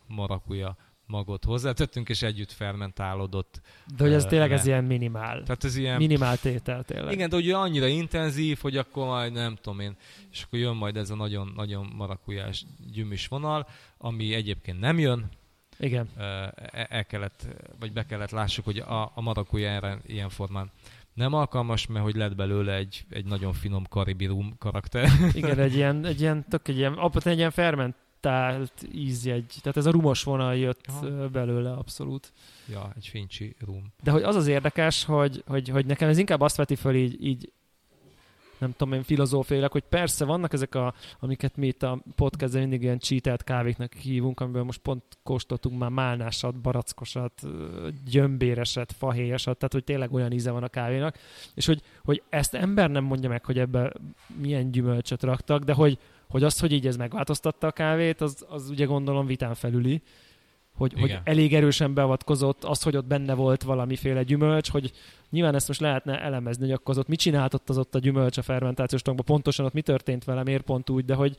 marakuja 0.06 0.76
magot 1.06 1.44
hozzátettünk, 1.44 2.08
és 2.08 2.22
együtt 2.22 2.52
fermentálódott. 2.52 3.60
De 3.96 4.04
hogy 4.04 4.12
ez 4.12 4.24
tényleg 4.24 4.50
le. 4.50 4.56
ez 4.56 4.66
ilyen 4.66 4.84
minimál. 4.84 5.42
Tehát 5.42 5.64
ez 5.64 5.76
ilyen... 5.76 5.96
Minimál 5.96 6.38
tétel 6.38 6.82
tényleg. 6.82 7.12
Igen, 7.12 7.28
de 7.28 7.36
ugye 7.36 7.56
annyira 7.56 7.86
intenzív, 7.86 8.58
hogy 8.60 8.76
akkor 8.76 9.06
majd 9.06 9.32
nem 9.32 9.56
tudom 9.62 9.80
én, 9.80 9.96
és 10.30 10.42
akkor 10.42 10.58
jön 10.58 10.76
majd 10.76 10.96
ez 10.96 11.10
a 11.10 11.14
nagyon, 11.14 11.52
nagyon 11.56 11.92
marakujás 11.96 12.64
gyümös 12.92 13.28
vonal, 13.28 13.68
ami 13.98 14.34
egyébként 14.34 14.80
nem 14.80 14.98
jön. 14.98 15.28
Igen. 15.78 16.08
El 16.16 16.54
e 16.88 17.02
kellett, 17.02 17.46
vagy 17.78 17.92
be 17.92 18.06
kellett 18.06 18.30
lássuk, 18.30 18.64
hogy 18.64 18.78
a, 18.78 19.12
a 19.14 19.20
marakuja 19.20 19.68
erre 19.68 19.98
ilyen 20.06 20.28
formán 20.28 20.70
nem 21.14 21.32
alkalmas, 21.32 21.86
mert 21.86 22.04
hogy 22.04 22.14
lett 22.14 22.34
belőle 22.34 22.74
egy, 22.74 23.04
egy 23.10 23.24
nagyon 23.24 23.52
finom 23.52 23.84
karibi 23.88 24.26
rum 24.26 24.54
karakter. 24.58 25.08
Igen, 25.32 25.58
egy 25.58 25.74
ilyen, 25.74 26.04
egy 26.04 26.20
ilyen, 26.20 26.44
tök 26.48 26.68
egy 26.68 26.76
ilyen, 26.76 27.10
egy 27.24 27.38
ilyen 27.38 27.50
ferment, 27.50 27.96
fermentált 28.24 28.86
ízjegy. 28.92 29.54
Tehát 29.60 29.76
ez 29.76 29.86
a 29.86 29.90
rumos 29.90 30.22
vonal 30.22 30.56
jött 30.56 30.80
Aha. 30.86 31.28
belőle 31.28 31.72
abszolút. 31.72 32.32
Ja, 32.68 32.92
egy 32.96 33.06
fincsi 33.06 33.54
rum. 33.58 33.92
De 34.02 34.10
hogy 34.10 34.22
az 34.22 34.36
az 34.36 34.46
érdekes, 34.46 35.04
hogy, 35.04 35.42
hogy, 35.46 35.68
hogy 35.68 35.86
nekem 35.86 36.08
ez 36.08 36.18
inkább 36.18 36.40
azt 36.40 36.56
veti 36.56 36.76
föl 36.76 36.94
így, 36.94 37.24
így 37.24 37.52
nem 38.58 38.72
tudom 38.76 38.92
én 38.92 39.02
filozófiailag, 39.02 39.72
hogy 39.72 39.82
persze 39.88 40.24
vannak 40.24 40.52
ezek, 40.52 40.74
a, 40.74 40.94
amiket 41.20 41.56
mi 41.56 41.66
itt 41.66 41.82
a 41.82 42.02
podcastben 42.14 42.62
mindig 42.62 42.82
ilyen 42.82 42.98
cheatelt 42.98 43.44
kávéknak 43.44 43.92
hívunk, 43.92 44.40
amiből 44.40 44.62
most 44.62 44.80
pont 44.80 45.02
kóstoltunk 45.22 45.78
már 45.78 45.90
málnásat, 45.90 46.60
barackosat, 46.60 47.42
gyömbéreset, 48.04 48.92
fahéjasat, 48.92 49.56
tehát 49.56 49.72
hogy 49.72 49.84
tényleg 49.84 50.12
olyan 50.12 50.32
íze 50.32 50.50
van 50.50 50.62
a 50.62 50.68
kávénak, 50.68 51.18
és 51.54 51.66
hogy, 51.66 51.82
hogy 52.04 52.22
ezt 52.28 52.54
ember 52.54 52.90
nem 52.90 53.04
mondja 53.04 53.28
meg, 53.28 53.44
hogy 53.44 53.58
ebbe 53.58 53.92
milyen 54.40 54.70
gyümölcsöt 54.70 55.22
raktak, 55.22 55.62
de 55.62 55.72
hogy, 55.72 55.98
hogy 56.34 56.42
az, 56.42 56.60
hogy 56.60 56.72
így 56.72 56.86
ez 56.86 56.96
megváltoztatta 56.96 57.66
a 57.66 57.72
kávét, 57.72 58.20
az, 58.20 58.46
az 58.48 58.70
ugye 58.70 58.84
gondolom 58.84 59.26
vitán 59.26 59.54
felüli, 59.54 60.02
hogy, 60.76 60.92
hogy 61.00 61.18
elég 61.24 61.54
erősen 61.54 61.94
beavatkozott, 61.94 62.64
az, 62.64 62.82
hogy 62.82 62.96
ott 62.96 63.04
benne 63.04 63.34
volt 63.34 63.62
valamiféle 63.62 64.22
gyümölcs, 64.22 64.70
hogy 64.70 64.92
nyilván 65.30 65.54
ezt 65.54 65.68
most 65.68 65.80
lehetne 65.80 66.20
elemezni, 66.20 66.64
hogy 66.64 66.72
akkor 66.72 66.94
az 66.94 66.98
ott 66.98 67.08
mit 67.08 67.18
csináltott 67.18 67.68
az 67.68 67.78
ott 67.78 67.94
a 67.94 67.98
gyümölcs 67.98 68.38
a 68.38 68.42
fermentációs 68.42 69.02
tankban, 69.02 69.26
pontosan 69.26 69.66
ott 69.66 69.72
mi 69.72 69.82
történt 69.82 70.24
vele, 70.24 70.42
miért 70.42 70.62
pont 70.62 70.90
úgy, 70.90 71.04
de 71.04 71.14
hogy, 71.14 71.36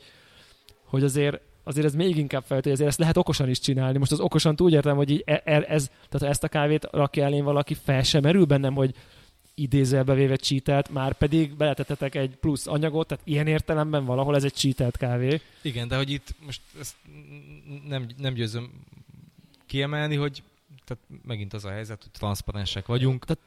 hogy 0.84 1.04
azért 1.04 1.40
azért 1.64 1.86
ez 1.86 1.94
még 1.94 2.16
inkább 2.16 2.42
fel, 2.42 2.60
hogy 2.62 2.72
ezért 2.72 2.88
ezt 2.88 2.98
lehet 2.98 3.16
okosan 3.16 3.48
is 3.48 3.60
csinálni. 3.60 3.98
Most 3.98 4.12
az 4.12 4.20
okosan 4.20 4.54
úgy 4.58 4.72
értem, 4.72 4.96
hogy 4.96 5.10
így 5.10 5.22
e, 5.26 5.42
e, 5.44 5.64
ez, 5.68 5.90
tehát 6.08 6.28
ezt 6.34 6.44
a 6.44 6.48
kávét 6.48 6.88
rakja 6.90 7.24
elén 7.24 7.44
valaki, 7.44 7.74
fel 7.74 8.02
sem 8.02 8.22
merül 8.22 8.44
bennem, 8.44 8.74
hogy 8.74 8.94
idézelbe 9.58 10.14
véve 10.14 10.36
cheatelt, 10.36 10.90
már 10.90 11.12
pedig 11.12 11.56
beletetetek 11.56 12.14
egy 12.14 12.36
plusz 12.36 12.66
anyagot, 12.66 13.06
tehát 13.06 13.26
ilyen 13.26 13.46
értelemben 13.46 14.04
valahol 14.04 14.36
ez 14.36 14.44
egy 14.44 14.54
cheatelt 14.54 14.96
kávé. 14.96 15.40
Igen, 15.62 15.88
de 15.88 15.96
hogy 15.96 16.10
itt 16.10 16.34
most 16.44 16.60
ezt 16.80 16.96
nem, 17.88 18.06
nem 18.16 18.34
győzöm 18.34 18.70
kiemelni, 19.66 20.16
hogy 20.16 20.42
tehát 20.86 21.02
megint 21.26 21.54
az 21.54 21.64
a 21.64 21.70
helyzet, 21.70 22.02
hogy 22.02 22.10
transzparensek 22.10 22.86
vagyunk. 22.86 23.24
Tehát, 23.24 23.42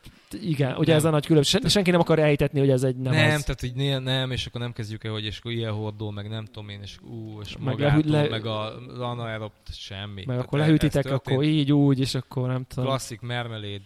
igen, 0.45 0.75
ugye 0.75 0.87
nem. 0.87 0.97
ez 0.97 1.05
a 1.05 1.09
nagy 1.09 1.25
különbség. 1.25 1.67
Senki 1.67 1.91
nem 1.91 1.99
akar 1.99 2.19
elhitetni, 2.19 2.59
hogy 2.59 2.69
ez 2.69 2.83
egy 2.83 2.95
nem 2.95 3.13
Nem, 3.13 3.35
az. 3.35 3.43
tehát 3.43 3.59
hogy 3.59 3.73
nem, 3.75 4.03
nem, 4.03 4.31
és 4.31 4.45
akkor 4.45 4.61
nem 4.61 4.73
kezdjük 4.73 5.03
el, 5.03 5.11
hogy 5.11 5.25
és 5.25 5.39
akkor 5.39 5.51
ilyen 5.51 5.71
hordó, 5.71 6.09
meg 6.09 6.29
nem 6.29 6.45
tudom 6.45 6.69
én, 6.69 6.81
és 6.81 6.97
ú, 7.01 7.41
és 7.41 7.57
meg, 7.57 7.63
magától, 7.63 8.11
le... 8.11 8.29
meg 8.29 8.45
a 8.45 8.77
anaerob, 8.99 9.51
semmi. 9.71 10.13
Meg 10.13 10.25
tehát 10.25 10.41
akkor 10.41 10.59
lehűtitek, 10.59 11.05
akkor 11.05 11.43
így, 11.43 11.71
úgy, 11.71 11.99
és 11.99 12.15
akkor 12.15 12.47
nem 12.47 12.65
tudom. 12.67 12.85
Klasszik 12.85 13.21
mermeléd, 13.21 13.81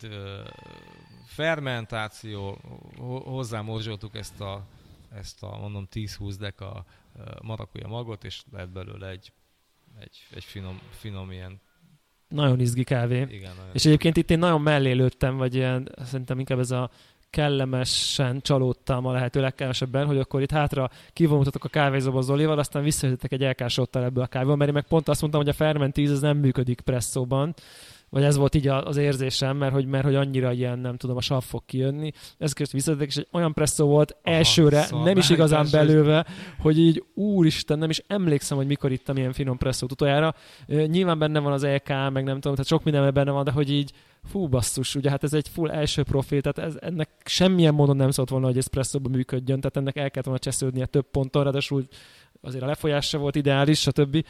fermentáció, 1.34 2.58
hozzámorzsoltuk 3.26 4.16
ezt 4.16 4.42
a, 4.42 4.66
ezt 5.16 5.44
a 5.44 5.58
mondom 5.58 5.88
10-20 5.92 6.36
deka 6.40 6.86
marakuja 7.42 7.88
magot, 7.88 8.24
és 8.24 8.42
lett 8.52 8.70
belőle 8.70 9.08
egy, 9.10 9.32
egy, 10.00 10.28
egy 10.36 10.44
finom, 10.44 10.80
finom 10.90 11.32
ilyen 11.32 11.62
nagyon 12.28 12.60
izgi 12.60 12.84
kávé. 12.84 13.26
Igen, 13.30 13.52
nagyon 13.56 13.74
és 13.74 13.86
egyébként 13.86 14.18
itt 14.18 14.30
én 14.30 14.40
nagyon 14.40 14.62
mellé 14.62 14.92
lőttem, 14.92 15.38
vagy 15.38 15.56
ilyen, 15.56 15.90
szerintem 16.06 16.40
inkább 16.40 16.60
ez 16.60 16.72
a 16.72 16.90
kellemesen 17.30 18.42
csalódtam 18.42 19.06
a 19.06 19.12
lehető 19.12 19.42
legkevesebben, 19.42 20.06
hogy 20.06 20.18
akkor 20.18 20.42
itt 20.42 20.52
hátra 20.52 20.90
kivonultatok 21.14 21.64
a 21.64 21.70
kávézóba 21.70 22.22
Zolival, 22.22 22.60
aztán 22.60 22.84
visszajöttetek 22.84 23.32
egy 23.32 23.44
elkásottal 23.44 24.04
ebből 24.04 24.24
a 24.24 24.28
kávéból, 24.28 24.56
mert 24.56 24.68
én 24.68 24.76
meg 24.76 24.88
pont 24.88 25.08
azt 25.08 25.22
mondtam, 25.22 25.42
hogy 25.42 25.50
a 25.50 25.54
ferment 25.54 25.94
10 25.94 26.12
az 26.12 26.20
nem 26.20 26.38
működik 26.38 26.82
presszóban, 26.82 27.54
vagy 28.14 28.24
ez 28.24 28.38
volt 28.38 28.55
így 28.55 28.68
az 28.68 28.97
érzésem, 28.97 29.57
mert 29.57 29.74
hogy, 29.74 29.86
mert 29.86 30.03
hogy 30.03 30.16
annyira 30.16 30.51
ilyen, 30.51 30.80
nem 30.80 30.97
tudom, 30.97 31.18
a 31.18 31.22
sav 31.22 31.43
fog 31.43 31.61
kijönni. 31.66 32.11
Ez 32.38 32.53
közt 32.53 32.72
visszatettek, 32.72 33.07
és 33.07 33.16
egy 33.16 33.28
olyan 33.32 33.53
presszó 33.53 33.88
volt 33.88 34.18
Aha, 34.24 34.36
elsőre, 34.36 34.82
szóval 34.82 35.05
nem 35.05 35.18
is 35.18 35.30
igazán 35.30 35.68
belőve, 35.72 36.26
hogy 36.59 36.80
így 36.80 37.03
úristen, 37.14 37.78
nem 37.78 37.89
is 37.89 38.03
emlékszem, 38.07 38.57
hogy 38.57 38.68
mikor 38.68 38.91
ittam 38.91 39.18
ilyen 39.18 39.34
finom 39.34 39.57
presszót 39.57 39.91
utoljára. 39.91 40.36
Nyilván 40.68 41.20
benne 41.20 41.39
van 41.39 41.51
az 41.51 41.64
EK, 41.64 41.88
meg 41.88 42.24
nem 42.24 42.39
tudom, 42.39 42.51
tehát 42.51 42.66
sok 42.66 42.84
minden 42.84 43.14
benne 43.14 43.32
van, 43.32 43.43
de 43.43 43.51
hogy 43.51 43.72
így 43.72 43.91
fú 44.24 44.47
basszus, 44.47 44.95
ugye 44.95 45.09
hát 45.09 45.24
ez 45.24 45.34
egy 45.34 45.49
full 45.49 45.72
első 45.72 46.03
profil, 46.03 46.41
tehát 46.41 46.72
ez, 46.72 46.78
ennek 46.82 47.09
semmilyen 47.26 47.74
módon 47.74 47.95
nem 47.95 48.11
szólt 48.11 48.30
volna, 48.30 48.45
hogy 48.45 48.57
espresszóban 48.57 49.11
működjön, 49.11 49.59
tehát 49.59 49.78
ennek 49.78 49.95
el 49.95 50.09
kellett 50.09 50.26
volna 50.26 50.39
csesződnie 50.39 50.86
több 50.86 51.05
ponton, 51.11 51.43
ráadásul 51.43 51.88
azért 52.44 52.64
a 52.64 52.68
lefolyás 52.68 53.08
se 53.08 53.18
volt 53.18 53.36
ideális, 53.36 53.80
stb. 53.80 54.26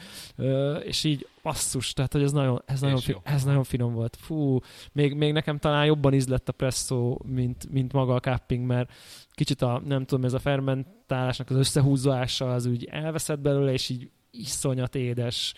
És 0.84 1.04
így 1.04 1.26
basszus, 1.42 1.92
tehát 1.92 2.12
hogy 2.12 2.22
ez 2.22 2.32
nagyon, 2.32 2.62
ez 2.66 2.80
nagyon, 2.80 2.98
fi, 2.98 3.16
ez 3.22 3.44
nagyon 3.44 3.64
finom 3.64 3.94
volt. 3.94 4.16
Fú, 4.20 4.58
még, 4.92 5.14
még 5.14 5.32
nekem 5.32 5.58
talán 5.58 5.84
jobban 5.84 6.14
ízlett 6.14 6.48
a 6.48 6.52
presszó, 6.52 7.18
mint, 7.26 7.70
mint 7.70 7.92
maga 7.92 8.14
a 8.14 8.20
cupping, 8.20 8.66
mert 8.66 8.92
kicsit 9.30 9.62
a, 9.62 9.82
nem 9.84 10.04
tudom, 10.04 10.24
ez 10.24 10.32
a 10.32 10.38
fermentálásnak 10.38 11.50
az 11.50 11.56
összehúzása 11.56 12.52
az 12.52 12.66
úgy 12.66 12.84
elveszett 12.84 13.38
belőle, 13.38 13.72
és 13.72 13.88
így 13.88 14.10
iszonyat 14.30 14.94
édes, 14.94 15.54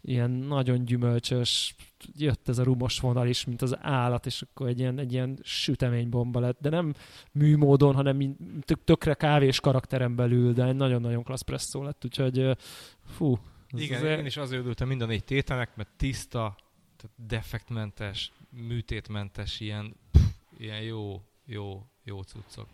ilyen 0.00 0.30
nagyon 0.30 0.84
gyümölcsös, 0.84 1.74
jött 2.16 2.48
ez 2.48 2.58
a 2.58 2.62
rumos 2.62 3.00
vonal 3.00 3.28
is, 3.28 3.44
mint 3.44 3.62
az 3.62 3.76
állat, 3.80 4.26
és 4.26 4.42
akkor 4.42 4.68
egy 4.68 4.78
ilyen, 4.78 4.98
egy 4.98 5.12
ilyen 5.12 5.38
süteménybomba 5.42 6.40
lett, 6.40 6.60
de 6.60 6.68
nem 6.68 6.94
műmódon, 7.32 7.94
hanem 7.94 8.36
tök, 8.60 8.84
tökre 8.84 9.14
kávés 9.14 9.60
karakterem 9.60 10.16
belül, 10.16 10.52
de 10.52 10.64
egy 10.64 10.76
nagyon-nagyon 10.76 11.22
klassz 11.22 11.42
presszó 11.42 11.82
lett, 11.82 12.04
úgyhogy 12.04 12.56
fú. 13.04 13.38
Igen, 13.70 13.98
azért... 13.98 14.18
én 14.18 14.26
is 14.26 14.36
azért 14.36 14.60
örültem 14.60 14.88
mind 14.88 15.02
a 15.02 15.06
négy 15.06 15.24
tételnek, 15.24 15.76
mert 15.76 15.88
tiszta, 15.96 16.56
tehát 16.96 17.16
defektmentes, 17.28 18.32
műtétmentes, 18.50 19.60
ilyen, 19.60 19.96
pff, 20.10 20.22
ilyen 20.58 20.80
jó, 20.80 21.22
jó, 21.44 21.86
jó 22.04 22.22
cuccok. 22.22 22.68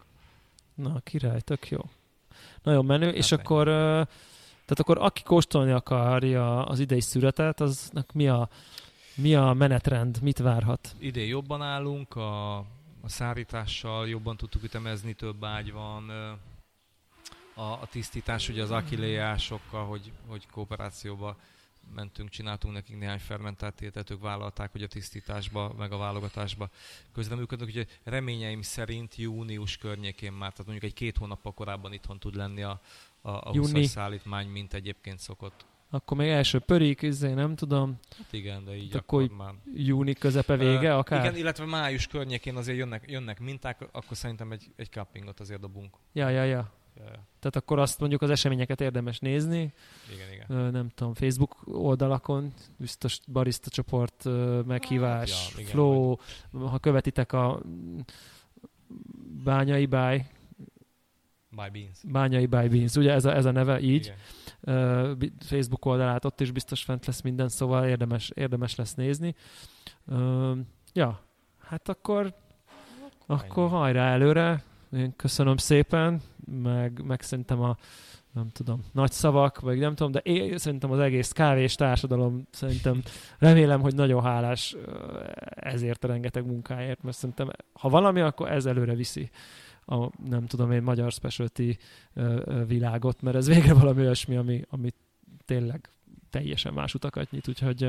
Na, 0.74 1.00
király, 1.00 1.40
tök 1.40 1.68
jó. 1.68 1.80
Nagyon 2.62 2.84
menő, 2.84 3.06
hát 3.06 3.14
és 3.14 3.32
ennyi. 3.32 3.40
akkor 3.42 3.68
tehát 4.66 4.78
akkor 4.80 4.98
aki 4.98 5.22
kóstolni 5.22 5.70
akarja 5.70 6.64
az 6.64 6.78
idei 6.78 7.00
szüretet, 7.00 7.60
aznak 7.60 8.12
mi 8.12 8.28
a 8.28 8.48
mi 9.16 9.34
a 9.34 9.52
menetrend? 9.52 10.22
Mit 10.22 10.38
várhat? 10.38 10.94
Idén 10.98 11.26
jobban 11.26 11.62
állunk, 11.62 12.16
a, 12.16 12.56
a 13.00 13.08
szárítással 13.08 14.08
jobban 14.08 14.36
tudtuk 14.36 14.62
ütemezni, 14.62 15.12
több 15.12 15.44
ágy 15.44 15.72
van. 15.72 16.08
A, 17.54 17.62
a 17.62 17.86
tisztítás, 17.90 18.48
ugye 18.48 18.62
az 18.62 18.70
akiléásokkal, 18.70 19.84
hogy, 19.84 20.12
hogy 20.26 20.46
kooperációba 20.50 21.36
mentünk, 21.94 22.28
csináltunk 22.28 22.74
nekik 22.74 22.98
néhány 22.98 23.18
fermentált 23.18 23.80
ételt, 23.80 24.10
ők 24.10 24.20
vállalták, 24.20 24.72
hogy 24.72 24.82
a 24.82 24.86
tisztításba, 24.86 25.74
meg 25.78 25.92
a 25.92 25.96
válogatásba 25.96 26.70
közreműködnek, 27.12 27.68
úgyhogy 27.68 27.88
reményeim 28.04 28.62
szerint 28.62 29.16
június 29.16 29.76
környékén 29.76 30.32
már, 30.32 30.50
tehát 30.50 30.66
mondjuk 30.66 30.84
egy 30.84 30.98
két 30.98 31.16
hónappal 31.16 31.52
korábban 31.52 31.92
itthon 31.92 32.18
tud 32.18 32.34
lenni 32.34 32.62
a, 32.62 32.80
a, 33.20 33.30
a 33.30 33.50
Júni. 33.52 33.86
szállítmány, 33.86 34.46
mint 34.46 34.74
egyébként 34.74 35.18
szokott 35.18 35.66
akkor 35.90 36.16
még 36.16 36.28
első 36.28 36.58
pörik, 36.58 37.02
izé, 37.02 37.32
nem 37.32 37.54
tudom. 37.54 37.98
Hát 38.16 38.32
igen, 38.32 38.64
de 38.64 38.76
így 38.76 38.96
akkor, 38.96 39.22
akkor 39.22 39.36
már... 39.36 39.54
júni 39.74 40.12
közepe 40.12 40.56
vége 40.56 40.92
uh, 40.92 40.98
akár? 40.98 41.24
Igen, 41.24 41.36
illetve 41.36 41.64
május 41.64 42.06
környékén 42.06 42.56
azért 42.56 42.78
jönnek, 42.78 43.10
jönnek 43.10 43.40
minták, 43.40 43.88
akkor 43.92 44.16
szerintem 44.16 44.52
egy, 44.52 44.72
egy 44.76 44.90
cuppingot 44.90 45.40
azért 45.40 45.60
dobunk. 45.60 45.96
Ja, 46.12 46.28
ja, 46.28 46.44
ja. 46.44 46.72
Ja, 46.96 47.04
ja. 47.04 47.26
Tehát 47.38 47.56
akkor 47.56 47.78
azt 47.78 48.00
mondjuk 48.00 48.22
az 48.22 48.30
eseményeket 48.30 48.80
érdemes 48.80 49.18
nézni. 49.18 49.72
Igen, 50.14 50.32
igen. 50.32 50.72
nem 50.72 50.88
tudom, 50.88 51.14
Facebook 51.14 51.56
oldalakon, 51.64 52.52
biztos 52.76 53.20
barista 53.32 53.70
csoport, 53.70 54.24
meghívás, 54.66 55.32
hát, 55.32 55.52
ja, 55.52 55.58
igen, 55.60 55.70
flow, 55.70 56.16
majd. 56.50 56.70
ha 56.70 56.78
követitek 56.78 57.32
a 57.32 57.62
Bányai 59.44 59.86
Báj, 59.86 60.26
By 61.50 61.70
Beans. 61.72 61.98
Bányai 62.04 62.46
By 62.46 62.68
Beans, 62.68 62.96
ugye 62.96 63.12
ez 63.12 63.24
a, 63.24 63.34
ez 63.34 63.44
a 63.44 63.50
neve 63.50 63.80
így. 63.80 64.14
Igen. 64.64 65.36
Facebook 65.38 65.84
oldalát, 65.84 66.24
ott 66.24 66.40
is 66.40 66.50
biztos 66.50 66.82
fent 66.82 67.06
lesz 67.06 67.20
minden, 67.20 67.48
szóval 67.48 67.86
érdemes, 67.86 68.30
érdemes 68.34 68.74
lesz 68.74 68.94
nézni. 68.94 69.34
Ja, 70.92 71.20
hát 71.58 71.88
akkor, 71.88 72.34
akkor 73.26 73.68
hajrá 73.68 74.12
előre. 74.12 74.64
Én 74.92 75.16
köszönöm 75.16 75.56
szépen, 75.56 76.20
meg, 76.62 77.04
meg 77.04 77.22
szerintem 77.22 77.60
a 77.60 77.76
nem 78.32 78.48
tudom, 78.52 78.84
nagy 78.92 79.12
szavak, 79.12 79.60
vagy 79.60 79.78
nem 79.78 79.94
tudom, 79.94 80.12
de 80.12 80.18
én 80.18 80.58
szerintem 80.58 80.90
az 80.90 80.98
egész 80.98 81.32
kávés 81.32 81.74
társadalom 81.74 82.46
szerintem 82.50 83.02
remélem, 83.38 83.80
hogy 83.80 83.94
nagyon 83.94 84.22
hálás 84.22 84.76
ezért 85.54 86.04
a 86.04 86.06
rengeteg 86.06 86.46
munkáért, 86.46 87.02
mert 87.02 87.16
szerintem 87.16 87.48
ha 87.72 87.88
valami, 87.88 88.20
akkor 88.20 88.50
ez 88.50 88.66
előre 88.66 88.94
viszi 88.94 89.30
a 89.86 90.08
nem 90.28 90.46
tudom 90.46 90.72
én 90.72 90.82
magyar 90.82 91.12
specialty 91.12 91.78
világot, 92.66 93.22
mert 93.22 93.36
ez 93.36 93.46
végre 93.46 93.74
valami 93.74 94.00
olyasmi, 94.00 94.36
ami, 94.36 94.64
ami 94.68 94.90
tényleg 95.44 95.90
teljesen 96.30 96.72
más 96.72 96.94
utakat 96.94 97.30
nyit, 97.30 97.48
úgyhogy 97.48 97.88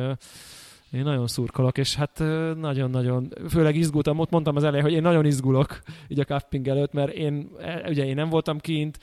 én 0.92 1.04
nagyon 1.04 1.28
szurkolok, 1.28 1.78
és 1.78 1.96
hát 1.96 2.20
nagyon-nagyon, 2.56 3.34
főleg 3.50 3.76
izgultam, 3.76 4.20
ott 4.20 4.30
mondtam 4.30 4.56
az 4.56 4.64
elején, 4.64 4.84
hogy 4.84 4.94
én 4.94 5.02
nagyon 5.02 5.26
izgulok 5.26 5.80
így 6.08 6.20
a 6.20 6.24
cupping 6.24 6.68
előtt, 6.68 6.94
mert 6.94 7.12
én, 7.12 7.50
e, 7.60 7.90
ugye 7.90 8.06
én 8.06 8.16
nem 8.16 8.30
voltam 8.30 8.60
kint, 8.60 8.98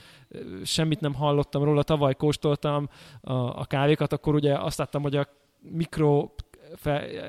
semmit 0.63 0.99
nem 0.99 1.13
hallottam 1.13 1.63
róla, 1.63 1.83
tavaly 1.83 2.15
kóstoltam 2.15 2.89
a, 3.21 3.33
a 3.33 3.65
kávékat, 3.65 4.13
akkor 4.13 4.35
ugye 4.35 4.57
azt 4.57 4.77
láttam, 4.77 5.01
hogy 5.01 5.15
a 5.15 5.27
mikro 5.71 6.29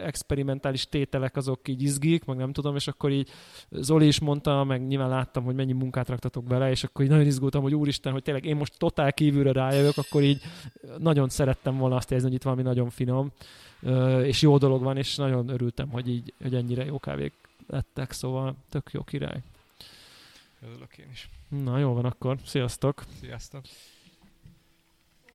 experimentális 0.04 0.88
tételek 0.88 1.36
azok 1.36 1.68
így 1.68 1.82
izgik, 1.82 2.24
meg 2.24 2.36
nem 2.36 2.52
tudom, 2.52 2.74
és 2.74 2.88
akkor 2.88 3.10
így 3.10 3.30
Zoli 3.70 4.06
is 4.06 4.20
mondta, 4.20 4.64
meg 4.64 4.86
nyilván 4.86 5.08
láttam, 5.08 5.44
hogy 5.44 5.54
mennyi 5.54 5.72
munkát 5.72 6.08
raktatok 6.08 6.44
bele, 6.44 6.70
és 6.70 6.84
akkor 6.84 7.04
így 7.04 7.10
nagyon 7.10 7.26
izgultam, 7.26 7.62
hogy 7.62 7.74
úristen, 7.74 8.12
hogy 8.12 8.22
tényleg 8.22 8.44
én 8.44 8.56
most 8.56 8.78
totál 8.78 9.12
kívülre 9.12 9.52
rájövök, 9.52 9.96
akkor 9.96 10.22
így 10.22 10.42
nagyon 10.98 11.28
szerettem 11.28 11.76
volna 11.76 11.96
azt 11.96 12.10
érezni, 12.10 12.28
hogy 12.28 12.36
itt 12.36 12.44
valami 12.44 12.62
nagyon 12.62 12.90
finom, 12.90 13.32
és 14.24 14.42
jó 14.42 14.58
dolog 14.58 14.82
van, 14.82 14.96
és 14.96 15.16
nagyon 15.16 15.48
örültem, 15.48 15.88
hogy 15.88 16.08
így, 16.08 16.32
hogy 16.42 16.54
ennyire 16.54 16.84
jó 16.84 16.98
kávék 16.98 17.32
lettek, 17.66 18.12
szóval 18.12 18.56
tök 18.68 18.90
jó 18.92 19.02
király. 19.02 19.42
Örülök 20.62 20.98
én 20.98 21.10
is. 21.12 21.28
Na, 21.48 21.78
jó 21.78 21.92
van 21.92 22.04
akkor. 22.04 22.38
Sziasztok! 22.44 23.04
Sziasztok! 23.20 23.64